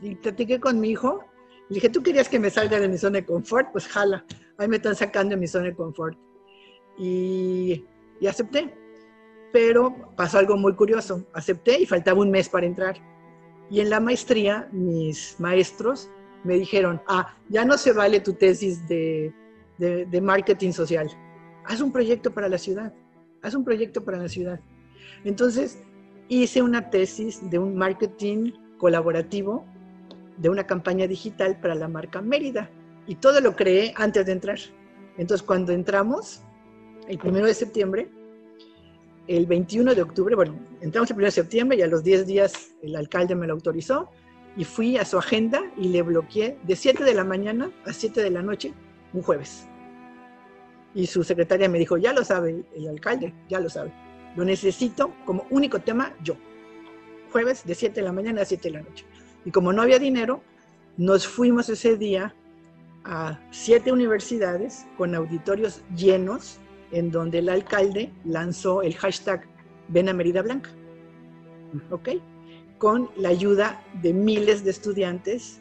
Y 0.00 0.14
platiqué 0.14 0.58
con 0.58 0.80
mi 0.80 0.88
hijo 0.88 1.22
le 1.68 1.74
dije, 1.74 1.88
¿tú 1.88 2.02
querías 2.02 2.28
que 2.28 2.38
me 2.38 2.48
salga 2.48 2.78
de 2.78 2.88
mi 2.88 2.96
zona 2.96 3.18
de 3.18 3.26
confort? 3.26 3.72
Pues 3.72 3.88
jala, 3.88 4.24
ahí 4.56 4.68
me 4.68 4.76
están 4.76 4.94
sacando 4.94 5.30
de 5.30 5.40
mi 5.40 5.48
zona 5.48 5.66
de 5.66 5.74
confort. 5.74 6.16
Y, 6.96 7.84
y 8.20 8.26
acepté. 8.26 8.72
Pero 9.56 10.12
pasó 10.16 10.36
algo 10.36 10.58
muy 10.58 10.74
curioso. 10.74 11.24
Acepté 11.32 11.80
y 11.80 11.86
faltaba 11.86 12.20
un 12.20 12.30
mes 12.30 12.46
para 12.46 12.66
entrar. 12.66 12.98
Y 13.70 13.80
en 13.80 13.88
la 13.88 14.00
maestría, 14.00 14.68
mis 14.70 15.36
maestros 15.38 16.10
me 16.44 16.56
dijeron, 16.56 17.00
ah, 17.08 17.34
ya 17.48 17.64
no 17.64 17.78
se 17.78 17.92
vale 17.92 18.20
tu 18.20 18.34
tesis 18.34 18.86
de, 18.86 19.32
marketing 20.20 20.72
social. 20.72 21.08
Haz 21.64 21.80
un 21.80 21.90
proyecto 21.90 22.34
para 22.34 22.50
la 22.50 22.58
ciudad. 22.58 22.92
Haz 23.40 23.54
un 23.54 23.64
proyecto 23.64 24.04
para 24.04 24.18
la 24.18 24.28
ciudad. 24.28 24.60
Entonces, 25.24 25.78
hice 26.28 26.60
una 26.60 26.90
tesis 26.90 27.40
de 27.48 27.58
un 27.58 27.76
marketing 27.76 28.52
colaborativo 28.76 29.64
de 30.36 30.50
una 30.50 30.66
campaña 30.66 31.06
digital 31.06 31.58
para 31.62 31.74
la 31.74 31.88
marca 31.88 32.20
Mérida. 32.20 32.68
Y 33.06 33.14
todo 33.14 33.40
lo 33.40 33.56
creé 33.56 33.94
antes 33.96 34.26
de 34.26 34.32
entrar. 34.32 34.58
Entonces, 35.16 35.46
cuando 35.46 35.72
entramos, 35.72 36.42
el 37.08 37.16
primero 37.16 37.46
de 37.46 37.54
septiembre, 37.54 38.10
el 39.28 39.46
21 39.46 39.94
de 39.94 40.02
octubre, 40.02 40.34
bueno, 40.34 40.58
entramos 40.80 41.10
el 41.10 41.16
1 41.16 41.26
de 41.26 41.30
septiembre 41.30 41.78
y 41.78 41.82
a 41.82 41.86
los 41.86 42.04
10 42.04 42.26
días 42.26 42.70
el 42.82 42.96
alcalde 42.96 43.34
me 43.34 43.46
lo 43.46 43.54
autorizó 43.54 44.10
y 44.56 44.64
fui 44.64 44.96
a 44.96 45.04
su 45.04 45.18
agenda 45.18 45.60
y 45.76 45.88
le 45.88 46.02
bloqueé 46.02 46.58
de 46.62 46.76
7 46.76 47.04
de 47.04 47.14
la 47.14 47.24
mañana 47.24 47.70
a 47.84 47.92
7 47.92 48.22
de 48.22 48.30
la 48.30 48.42
noche, 48.42 48.72
un 49.12 49.22
jueves. 49.22 49.66
Y 50.94 51.06
su 51.06 51.24
secretaria 51.24 51.68
me 51.68 51.78
dijo, 51.78 51.98
ya 51.98 52.12
lo 52.12 52.24
sabe 52.24 52.64
el 52.74 52.88
alcalde, 52.88 53.34
ya 53.48 53.60
lo 53.60 53.68
sabe. 53.68 53.92
Lo 54.34 54.44
necesito 54.44 55.12
como 55.24 55.46
único 55.50 55.80
tema 55.80 56.14
yo. 56.22 56.36
Jueves 57.32 57.66
de 57.66 57.74
7 57.74 57.96
de 58.00 58.02
la 58.02 58.12
mañana 58.12 58.42
a 58.42 58.44
7 58.44 58.68
de 58.68 58.74
la 58.78 58.82
noche. 58.82 59.04
Y 59.44 59.50
como 59.50 59.72
no 59.72 59.82
había 59.82 59.98
dinero, 59.98 60.42
nos 60.96 61.26
fuimos 61.26 61.68
ese 61.68 61.96
día 61.96 62.34
a 63.04 63.38
siete 63.50 63.92
universidades 63.92 64.86
con 64.96 65.14
auditorios 65.14 65.82
llenos, 65.94 66.58
en 66.92 67.10
donde 67.10 67.38
el 67.38 67.48
alcalde 67.48 68.12
lanzó 68.24 68.82
el 68.82 68.94
hashtag 68.94 69.46
Ven 69.88 70.08
a 70.08 70.12
Merida 70.12 70.42
Blanca. 70.42 70.70
¿Ok? 71.90 72.10
Con 72.78 73.10
la 73.16 73.30
ayuda 73.30 73.82
de 74.02 74.12
miles 74.12 74.64
de 74.64 74.70
estudiantes, 74.70 75.60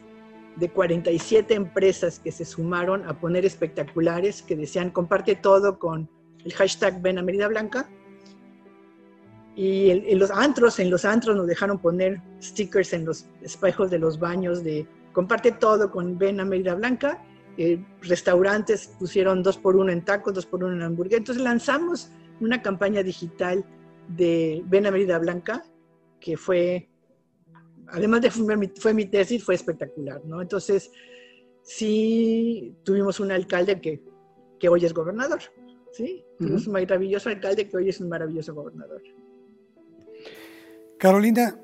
de 0.56 0.70
47 0.70 1.54
empresas 1.54 2.20
que 2.20 2.32
se 2.32 2.46
sumaron 2.46 3.06
a 3.08 3.20
poner 3.20 3.46
espectaculares 3.46 4.42
que 4.42 4.56
decían 4.56 4.90
comparte 4.90 5.36
todo 5.36 5.80
con 5.80 6.10
el 6.46 6.54
hashtag 6.54 7.02
Ven 7.02 7.18
a 7.18 7.22
Merida 7.22 7.48
Blanca 7.50 7.90
y 9.56 9.90
en, 9.90 10.20
los 10.20 10.32
antros, 10.32 10.80
en 10.80 10.90
los 10.90 11.06
antros 11.06 11.36
nos 11.36 11.48
dejaron 11.48 11.80
poner 11.80 12.22
stickers 12.42 12.92
en 12.92 13.06
los 13.06 13.26
espejos 13.42 13.90
de 13.90 14.00
los 14.00 14.20
baños 14.20 14.64
de 14.64 14.86
comparte 15.14 15.54
todo 15.54 15.92
con 15.92 16.18
Ven 16.18 16.42
a 16.42 16.46
Mérida 16.46 16.76
Blanca. 16.76 17.24
Eh, 17.58 17.82
restaurantes 18.02 18.88
pusieron 19.00 19.42
dos 19.42 19.58
por 19.58 19.78
uno 19.78 19.92
en 19.92 20.04
tacos, 20.04 20.34
dos 20.34 20.46
por 20.46 20.64
uno 20.64 20.76
en 20.76 20.82
hamburguesa. 20.82 21.20
Entonces 21.20 21.44
lanzamos 21.44 22.10
una 22.42 22.62
campaña 22.62 23.02
digital 23.02 23.66
de 24.10 24.62
Ven 24.66 24.86
a 24.86 24.92
Mérida 24.92 25.20
Blanca, 25.20 25.64
que 26.20 26.38
fue, 26.38 26.90
además 27.88 28.22
de 28.22 28.32
fue 28.32 28.58
mi, 28.58 28.68
fue 28.68 28.94
mi 28.94 29.06
tesis, 29.06 29.44
fue 29.44 29.56
espectacular, 29.56 30.24
¿no? 30.26 30.42
Entonces, 30.42 30.92
sí 31.64 32.76
tuvimos 32.84 33.20
un 33.20 33.32
alcalde 33.32 33.80
que, 33.80 34.04
que 34.60 34.70
hoy 34.70 34.86
es 34.86 34.94
gobernador, 34.94 35.40
¿sí? 35.92 36.26
Tuvimos 36.38 36.68
un 36.68 36.74
maravilloso 36.74 37.30
alcalde 37.30 37.70
que 37.70 37.78
hoy 37.78 37.90
es 37.90 38.00
un 38.00 38.10
maravilloso 38.10 38.54
gobernador. 38.54 39.02
Carolina, 40.98 41.60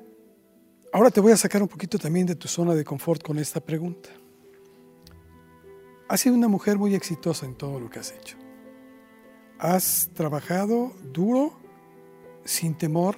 ahora 0.92 1.10
te 1.10 1.20
voy 1.20 1.32
a 1.32 1.36
sacar 1.36 1.62
un 1.62 1.68
poquito 1.68 1.98
también 1.98 2.26
de 2.26 2.34
tu 2.34 2.48
zona 2.48 2.74
de 2.74 2.84
confort 2.84 3.22
con 3.22 3.38
esta 3.38 3.60
pregunta. 3.60 4.10
Has 6.08 6.20
sido 6.20 6.34
una 6.34 6.48
mujer 6.48 6.78
muy 6.78 6.94
exitosa 6.94 7.46
en 7.46 7.54
todo 7.54 7.80
lo 7.80 7.88
que 7.90 7.98
has 7.98 8.12
hecho. 8.12 8.36
Has 9.58 10.10
trabajado 10.14 10.92
duro, 11.12 11.52
sin 12.44 12.74
temor 12.74 13.16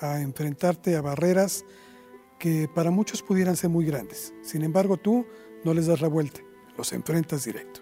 a 0.00 0.20
enfrentarte 0.20 0.96
a 0.96 1.02
barreras 1.02 1.64
que 2.38 2.68
para 2.74 2.90
muchos 2.90 3.22
pudieran 3.22 3.56
ser 3.56 3.70
muy 3.70 3.84
grandes. 3.84 4.34
Sin 4.42 4.62
embargo, 4.62 4.96
tú 4.96 5.26
no 5.64 5.74
les 5.74 5.86
das 5.86 6.00
la 6.00 6.08
vuelta, 6.08 6.40
los 6.76 6.92
enfrentas 6.92 7.44
directo. 7.44 7.80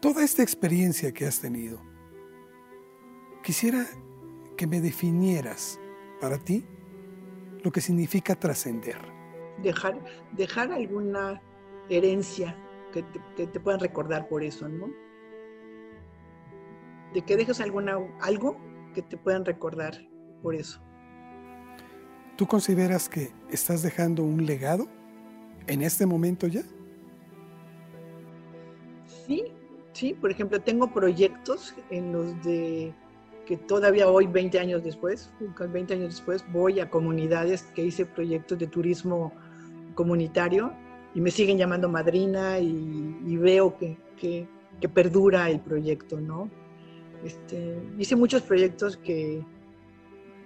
Toda 0.00 0.24
esta 0.24 0.42
experiencia 0.42 1.12
que 1.12 1.26
has 1.26 1.40
tenido, 1.40 1.80
quisiera 3.42 3.86
que 4.56 4.66
me 4.66 4.80
definieras 4.80 5.78
para 6.20 6.38
ti 6.38 6.66
lo 7.62 7.70
que 7.70 7.80
significa 7.80 8.34
trascender. 8.34 8.98
Dejar, 9.62 9.98
dejar 10.32 10.72
alguna 10.72 11.40
herencia 11.88 12.56
que 12.90 13.02
te, 13.46 13.60
puedan 13.60 13.80
recordar 13.80 14.28
por 14.28 14.42
eso, 14.42 14.68
¿no? 14.68 14.88
De 17.14 17.22
que 17.22 17.36
dejes 17.36 17.60
alguna, 17.60 17.98
algo 18.20 18.56
que 18.94 19.02
te 19.02 19.16
puedan 19.16 19.44
recordar 19.44 19.94
por 20.42 20.54
eso. 20.54 20.80
¿Tú 22.36 22.46
consideras 22.46 23.08
que 23.08 23.32
estás 23.50 23.82
dejando 23.82 24.22
un 24.22 24.46
legado 24.46 24.86
en 25.66 25.82
este 25.82 26.06
momento 26.06 26.46
ya? 26.46 26.62
Sí, 29.26 29.44
sí, 29.92 30.14
por 30.14 30.30
ejemplo, 30.30 30.60
tengo 30.60 30.92
proyectos 30.92 31.74
en 31.90 32.12
los 32.12 32.42
de 32.42 32.94
que 33.46 33.56
todavía 33.56 34.08
hoy, 34.08 34.26
20 34.26 34.60
años 34.60 34.84
después, 34.84 35.32
20 35.58 35.94
años 35.94 36.14
después, 36.14 36.44
voy 36.52 36.78
a 36.78 36.88
comunidades 36.88 37.64
que 37.74 37.84
hice 37.84 38.06
proyectos 38.06 38.58
de 38.58 38.68
turismo 38.68 39.32
comunitario 39.94 40.72
y 41.14 41.20
me 41.20 41.30
siguen 41.30 41.58
llamando 41.58 41.88
madrina 41.88 42.58
y, 42.58 43.36
veo 43.36 43.76
que, 43.76 43.96
que, 44.18 44.88
perdura 44.88 45.50
el 45.50 45.60
proyecto, 45.60 46.20
¿no? 46.20 46.48
Este, 47.24 47.78
hice 47.98 48.16
muchos 48.16 48.42
proyectos 48.42 48.96
que, 48.96 49.44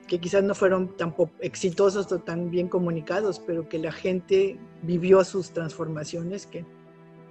que 0.08 0.18
quizás 0.18 0.42
no 0.42 0.54
fueron 0.54 0.96
tan 0.96 1.14
exitosos 1.40 2.10
o 2.10 2.18
tan 2.18 2.50
bien 2.50 2.68
comunicados, 2.68 3.38
pero 3.38 3.68
que 3.68 3.78
la 3.78 3.92
gente 3.92 4.58
vivió 4.82 5.22
sus 5.24 5.50
transformaciones 5.50 6.46
que, 6.46 6.64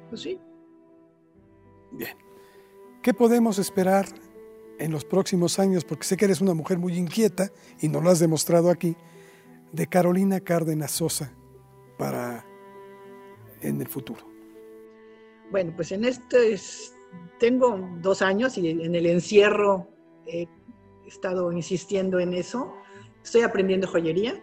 pues 0.10 0.22
sí. 0.22 0.40
Bien. 1.92 2.16
¿Qué 3.02 3.14
podemos 3.14 3.60
esperar 3.60 4.06
en 4.80 4.92
los 4.92 5.04
próximos 5.04 5.60
años? 5.60 5.84
Porque 5.84 6.06
sé 6.06 6.16
que 6.16 6.26
eres 6.26 6.40
una 6.40 6.54
mujer 6.54 6.78
muy 6.80 6.98
inquieta 6.98 7.52
y 7.82 7.90
nos 7.90 8.02
lo 8.02 8.10
has 8.10 8.20
demostrado 8.20 8.70
aquí, 8.70 8.96
de 9.74 9.88
Carolina 9.88 10.40
Cárdenas 10.40 10.92
Sosa 10.92 11.34
para 11.98 12.46
en 13.64 13.82
el 13.82 13.88
futuro. 13.88 14.22
Bueno, 15.52 15.74
pues 15.76 15.92
en 15.92 16.06
este 16.06 16.58
tengo 17.40 17.80
dos 18.02 18.22
años 18.22 18.58
y 18.58 18.70
en 18.70 18.96
el 18.96 19.06
encierro 19.06 19.88
he 20.26 20.48
estado 21.08 21.52
insistiendo 21.52 22.20
en 22.20 22.34
eso. 22.34 22.74
Estoy 23.24 23.42
aprendiendo 23.42 23.88
joyería. 23.88 24.42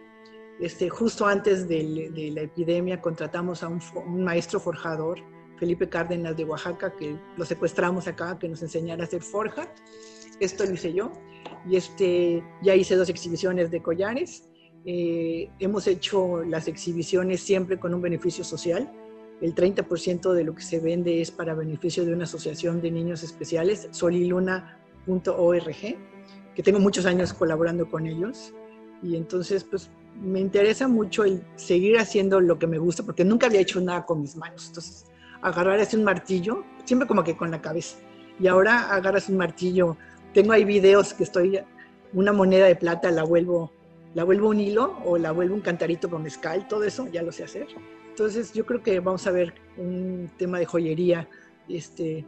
Este, 0.59 0.89
justo 0.89 1.25
antes 1.25 1.67
de, 1.67 2.31
la 2.33 2.41
epidemia 2.41 3.01
contratamos 3.01 3.63
a 3.63 3.67
un, 3.67 3.81
maestro 4.23 4.59
forjador, 4.59 5.19
Felipe 5.57 5.89
Cárdenas 5.89 6.37
de 6.37 6.45
Oaxaca, 6.45 6.95
que 6.95 7.17
lo 7.35 7.45
secuestramos 7.45 8.07
acá, 8.07 8.37
que 8.37 8.47
nos 8.47 8.61
enseñara 8.61 9.03
a 9.03 9.07
hacer 9.07 9.23
forja. 9.23 9.73
Esto 10.39 10.65
lo 10.65 10.73
hice 10.73 10.93
yo. 10.93 11.11
Y 11.67 11.77
este, 11.77 12.43
ya 12.61 12.75
hice 12.75 12.95
dos 12.95 13.09
exhibiciones 13.09 13.71
de 13.71 13.81
collares. 13.81 14.47
Eh, 14.85 15.49
hemos 15.59 15.87
hecho 15.87 16.43
las 16.43 16.67
exhibiciones 16.67 17.41
siempre 17.41 17.79
con 17.79 17.93
un 17.93 18.01
beneficio 18.01 18.43
social 18.43 18.91
el 19.41 19.55
30% 19.55 20.33
de 20.33 20.43
lo 20.43 20.53
que 20.53 20.61
se 20.61 20.79
vende 20.79 21.19
es 21.19 21.31
para 21.31 21.55
beneficio 21.55 22.05
de 22.05 22.13
una 22.13 22.25
asociación 22.25 22.79
de 22.79 22.91
niños 22.91 23.23
especiales, 23.23 23.87
soliluna.org, 23.91 25.65
que 26.55 26.63
tengo 26.63 26.79
muchos 26.79 27.05
años 27.07 27.33
colaborando 27.33 27.89
con 27.89 28.05
ellos. 28.05 28.53
Y 29.01 29.15
entonces, 29.15 29.63
pues 29.63 29.89
me 30.21 30.39
interesa 30.39 30.87
mucho 30.87 31.23
el 31.23 31.43
seguir 31.55 31.97
haciendo 31.97 32.39
lo 32.39 32.59
que 32.59 32.67
me 32.67 32.77
gusta, 32.77 33.03
porque 33.03 33.25
nunca 33.25 33.47
había 33.47 33.61
hecho 33.61 33.81
nada 33.81 34.05
con 34.05 34.21
mis 34.21 34.35
manos. 34.35 34.67
Entonces, 34.67 35.05
agarrar 35.41 35.79
así 35.79 35.95
un 35.95 36.03
martillo, 36.03 36.63
siempre 36.85 37.07
como 37.07 37.23
que 37.23 37.35
con 37.35 37.49
la 37.49 37.61
cabeza. 37.61 37.97
Y 38.39 38.47
ahora 38.47 38.93
agarras 38.93 39.27
un 39.27 39.37
martillo. 39.37 39.97
Tengo 40.35 40.51
ahí 40.51 40.65
videos 40.65 41.15
que 41.15 41.23
estoy, 41.23 41.59
una 42.13 42.31
moneda 42.31 42.67
de 42.67 42.75
plata 42.75 43.09
la 43.09 43.23
vuelvo, 43.23 43.71
la 44.13 44.23
vuelvo 44.23 44.49
un 44.49 44.59
hilo 44.59 44.97
o 45.03 45.17
la 45.17 45.31
vuelvo 45.31 45.55
un 45.55 45.61
cantarito 45.61 46.09
con 46.09 46.21
mezcal, 46.21 46.67
todo 46.67 46.83
eso 46.83 47.07
ya 47.07 47.23
lo 47.23 47.31
sé 47.31 47.43
hacer. 47.43 47.67
Entonces 48.21 48.53
yo 48.53 48.67
creo 48.67 48.83
que 48.83 48.99
vamos 48.99 49.25
a 49.25 49.31
ver 49.31 49.51
un 49.77 50.29
tema 50.37 50.59
de 50.59 50.67
joyería 50.67 51.27
este, 51.67 52.23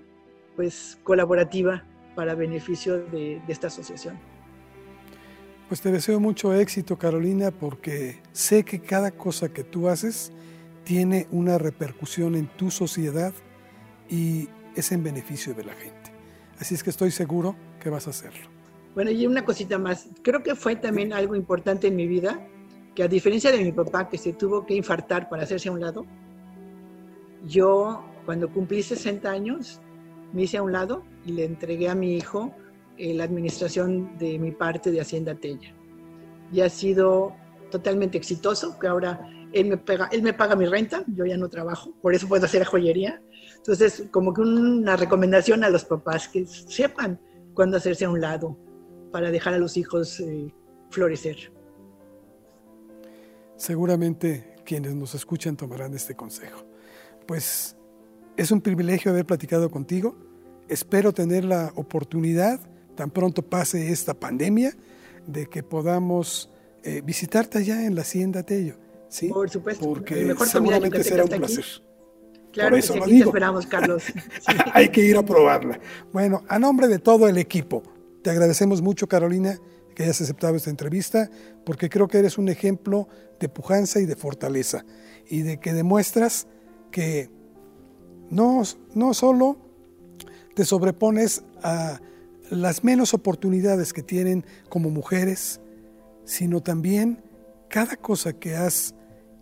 pues, 0.56 0.98
colaborativa 1.04 1.86
para 2.16 2.34
beneficio 2.34 2.98
de, 2.98 3.40
de 3.46 3.54
esta 3.54 3.68
asociación. 3.68 4.18
Pues 5.68 5.82
te 5.82 5.92
deseo 5.92 6.20
mucho 6.20 6.52
éxito, 6.56 6.98
Carolina, 6.98 7.52
porque 7.52 8.24
sé 8.32 8.64
que 8.64 8.80
cada 8.82 9.12
cosa 9.12 9.50
que 9.50 9.64
tú 9.64 9.88
haces 9.88 10.32
tiene 10.84 11.28
una 11.30 11.60
repercusión 11.60 12.34
en 12.34 12.48
tu 12.48 12.72
sociedad 12.72 13.32
y 14.10 14.50
es 14.76 14.92
en 14.92 15.04
beneficio 15.04 15.54
de 15.54 15.64
la 15.64 15.74
gente. 15.74 16.12
Así 16.58 16.74
es 16.74 16.82
que 16.82 16.90
estoy 16.90 17.12
seguro 17.12 17.56
que 17.80 17.92
vas 17.92 18.08
a 18.08 18.10
hacerlo. 18.10 18.50
Bueno, 18.96 19.12
y 19.12 19.28
una 19.28 19.46
cosita 19.46 19.78
más. 19.78 20.08
Creo 20.24 20.42
que 20.42 20.56
fue 20.56 20.76
también 20.76 21.14
algo 21.14 21.36
importante 21.36 21.86
en 21.86 21.96
mi 21.96 22.08
vida 22.08 22.44
que 22.96 23.04
a 23.04 23.08
diferencia 23.08 23.52
de 23.52 23.64
mi 23.64 23.72
papá 23.72 24.10
que 24.10 24.18
se 24.18 24.34
tuvo 24.34 24.66
que 24.66 24.76
infartar 24.76 25.30
para 25.30 25.44
hacerse 25.44 25.70
a 25.70 25.72
un 25.72 25.82
lado, 25.82 26.06
yo 27.46 28.04
cuando 28.26 28.52
cumplí 28.52 28.84
60 28.84 29.30
años 29.30 29.82
me 30.32 30.44
hice 30.44 30.58
a 30.58 30.64
un 30.64 30.72
lado 30.72 31.04
y 31.26 31.34
le 31.34 31.46
entregué 31.46 31.90
a 31.90 31.96
mi 31.96 32.16
hijo 32.16 32.54
eh, 32.98 33.14
la 33.14 33.24
administración 33.24 34.18
de 34.18 34.38
mi 34.40 34.52
parte 34.52 34.92
de 34.92 35.02
Hacienda 35.02 35.36
Tella. 35.36 35.74
Y 36.52 36.62
ha 36.62 36.70
sido 36.70 37.36
totalmente 37.72 38.18
exitoso, 38.18 38.78
que 38.78 38.88
ahora 38.88 39.28
él 39.52 39.68
me, 39.68 39.78
paga, 39.78 40.10
él 40.12 40.22
me 40.22 40.34
paga 40.34 40.56
mi 40.56 40.66
renta, 40.66 41.04
yo 41.08 41.26
ya 41.26 41.38
no 41.38 41.50
trabajo, 41.50 41.92
por 42.02 42.14
eso 42.14 42.28
puedo 42.28 42.46
hacer 42.46 42.64
joyería. 42.66 43.22
Entonces, 43.58 44.08
como 44.12 44.34
que 44.34 44.42
una 44.42 44.96
recomendación 44.96 45.64
a 45.64 45.70
los 45.70 45.86
papás 45.86 46.28
que 46.28 46.46
sepan 46.46 47.20
cuándo 47.54 47.78
hacerse 47.78 48.06
a 48.06 48.10
un 48.10 48.22
lado 48.22 48.58
para 49.12 49.32
dejar 49.32 49.54
a 49.54 49.58
los 49.58 49.78
hijos 49.78 50.20
eh, 50.20 50.54
florecer. 50.90 51.52
Seguramente 53.64 54.44
quienes 54.66 54.94
nos 54.94 55.16
escuchan 55.16 55.56
tomarán 55.56 55.94
este 55.94 56.16
consejo. 56.16 56.66
Pues 57.26 57.78
es 58.36 58.52
un 58.52 58.60
privilegio 58.60 59.10
haber 59.10 59.26
platicado 59.26 59.72
contigo. 59.72 60.18
Espero 60.68 61.14
tener 61.14 61.46
la 61.46 61.72
oportunidad, 61.76 62.60
tan 62.98 63.10
pronto 63.10 63.42
pase 63.42 63.90
esta 63.90 64.14
pandemia, 64.16 64.76
de 65.28 65.46
que 65.46 65.64
podamos 65.64 66.50
eh, 66.84 67.02
visitarte 67.06 67.60
allá 67.60 67.86
en 67.86 67.96
la 67.96 68.02
Hacienda 68.02 68.44
Tello. 68.44 68.76
¿sí? 69.08 69.30
Por 69.30 69.50
supuesto. 69.50 69.86
Porque 69.86 70.36
seguramente 70.46 71.02
será 71.02 71.24
un 71.24 71.30
placer. 71.30 71.64
Claro, 72.52 72.76
eso 72.76 72.96
que 72.96 73.06
sí, 73.06 73.22
esperamos, 73.22 73.66
Carlos. 73.66 74.04
Hay 74.74 74.90
que 74.90 75.06
ir 75.06 75.16
a 75.16 75.24
probarla. 75.24 75.80
Bueno, 76.12 76.44
a 76.50 76.60
nombre 76.60 76.90
de 76.90 77.00
todo 77.00 77.30
el 77.30 77.38
equipo, 77.38 77.82
te 78.24 78.30
agradecemos 78.30 78.82
mucho, 78.82 79.08
Carolina, 79.08 79.58
que 79.94 80.04
hayas 80.04 80.22
aceptado 80.22 80.56
esta 80.56 80.70
entrevista, 80.70 81.30
porque 81.66 81.90
creo 81.90 82.08
que 82.08 82.20
eres 82.20 82.38
un 82.38 82.50
ejemplo 82.50 83.08
de 83.40 83.50
pujanza 83.50 84.00
y 84.00 84.06
de 84.06 84.16
fortaleza, 84.16 84.86
y 85.28 85.42
de 85.42 85.60
que 85.60 85.74
demuestras 85.74 86.48
que 86.92 87.30
no, 88.30 88.64
no 88.94 89.14
solo 89.14 89.58
te 90.56 90.66
sobrepones 90.66 91.44
a 91.62 92.00
las 92.50 92.84
menos 92.84 93.14
oportunidades 93.14 93.94
que 93.94 94.04
tienen 94.04 94.46
como 94.70 94.90
mujeres, 94.90 95.60
sino 96.26 96.62
también 96.62 97.24
cada 97.70 97.96
cosa 97.96 98.34
que 98.34 98.56
has 98.56 98.94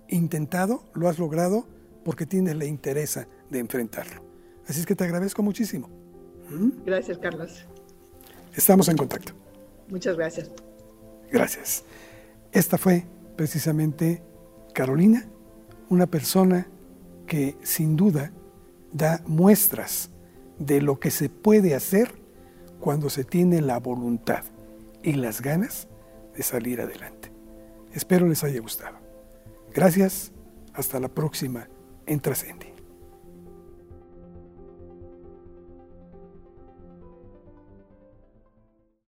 intentado, 0.08 0.84
lo 0.94 1.10
has 1.10 1.20
logrado 1.20 1.68
porque 2.04 2.26
tienes 2.26 2.56
la 2.56 2.66
interés 2.66 3.20
de 3.50 3.60
enfrentarlo. 3.60 4.24
Así 4.68 4.80
es 4.80 4.86
que 4.86 4.96
te 4.96 5.04
agradezco 5.04 5.44
muchísimo. 5.44 5.90
¿Mm? 6.50 6.84
Gracias, 6.86 7.18
Carlos. 7.18 7.66
Estamos 8.56 8.88
en 8.90 8.98
contacto. 8.98 9.34
Muchas 9.92 10.16
gracias. 10.18 10.50
Gracias. 11.32 11.84
Esta 12.52 12.78
fue 12.78 13.06
precisamente 13.36 14.24
Carolina, 14.74 15.28
una 15.90 16.08
persona 16.08 16.68
que 17.28 17.58
sin 17.62 17.96
duda 17.96 18.32
da 18.92 19.22
muestras 19.26 20.10
de 20.58 20.82
lo 20.82 21.00
que 21.00 21.12
se 21.12 21.30
puede 21.30 21.76
hacer 21.76 22.14
cuando 22.80 23.10
se 23.10 23.24
tiene 23.24 23.62
la 23.62 23.80
voluntad 23.80 24.44
y 25.04 25.14
las 25.14 25.42
ganas 25.42 25.88
de 26.36 26.44
salir 26.44 26.82
adelante. 26.82 27.32
Espero 27.94 28.28
les 28.28 28.44
haya 28.44 28.60
gustado. 28.60 28.98
Gracias, 29.74 30.32
hasta 30.74 31.00
la 31.00 31.10
próxima 31.10 31.68
en 32.06 32.20
Trascendi. 32.20 32.71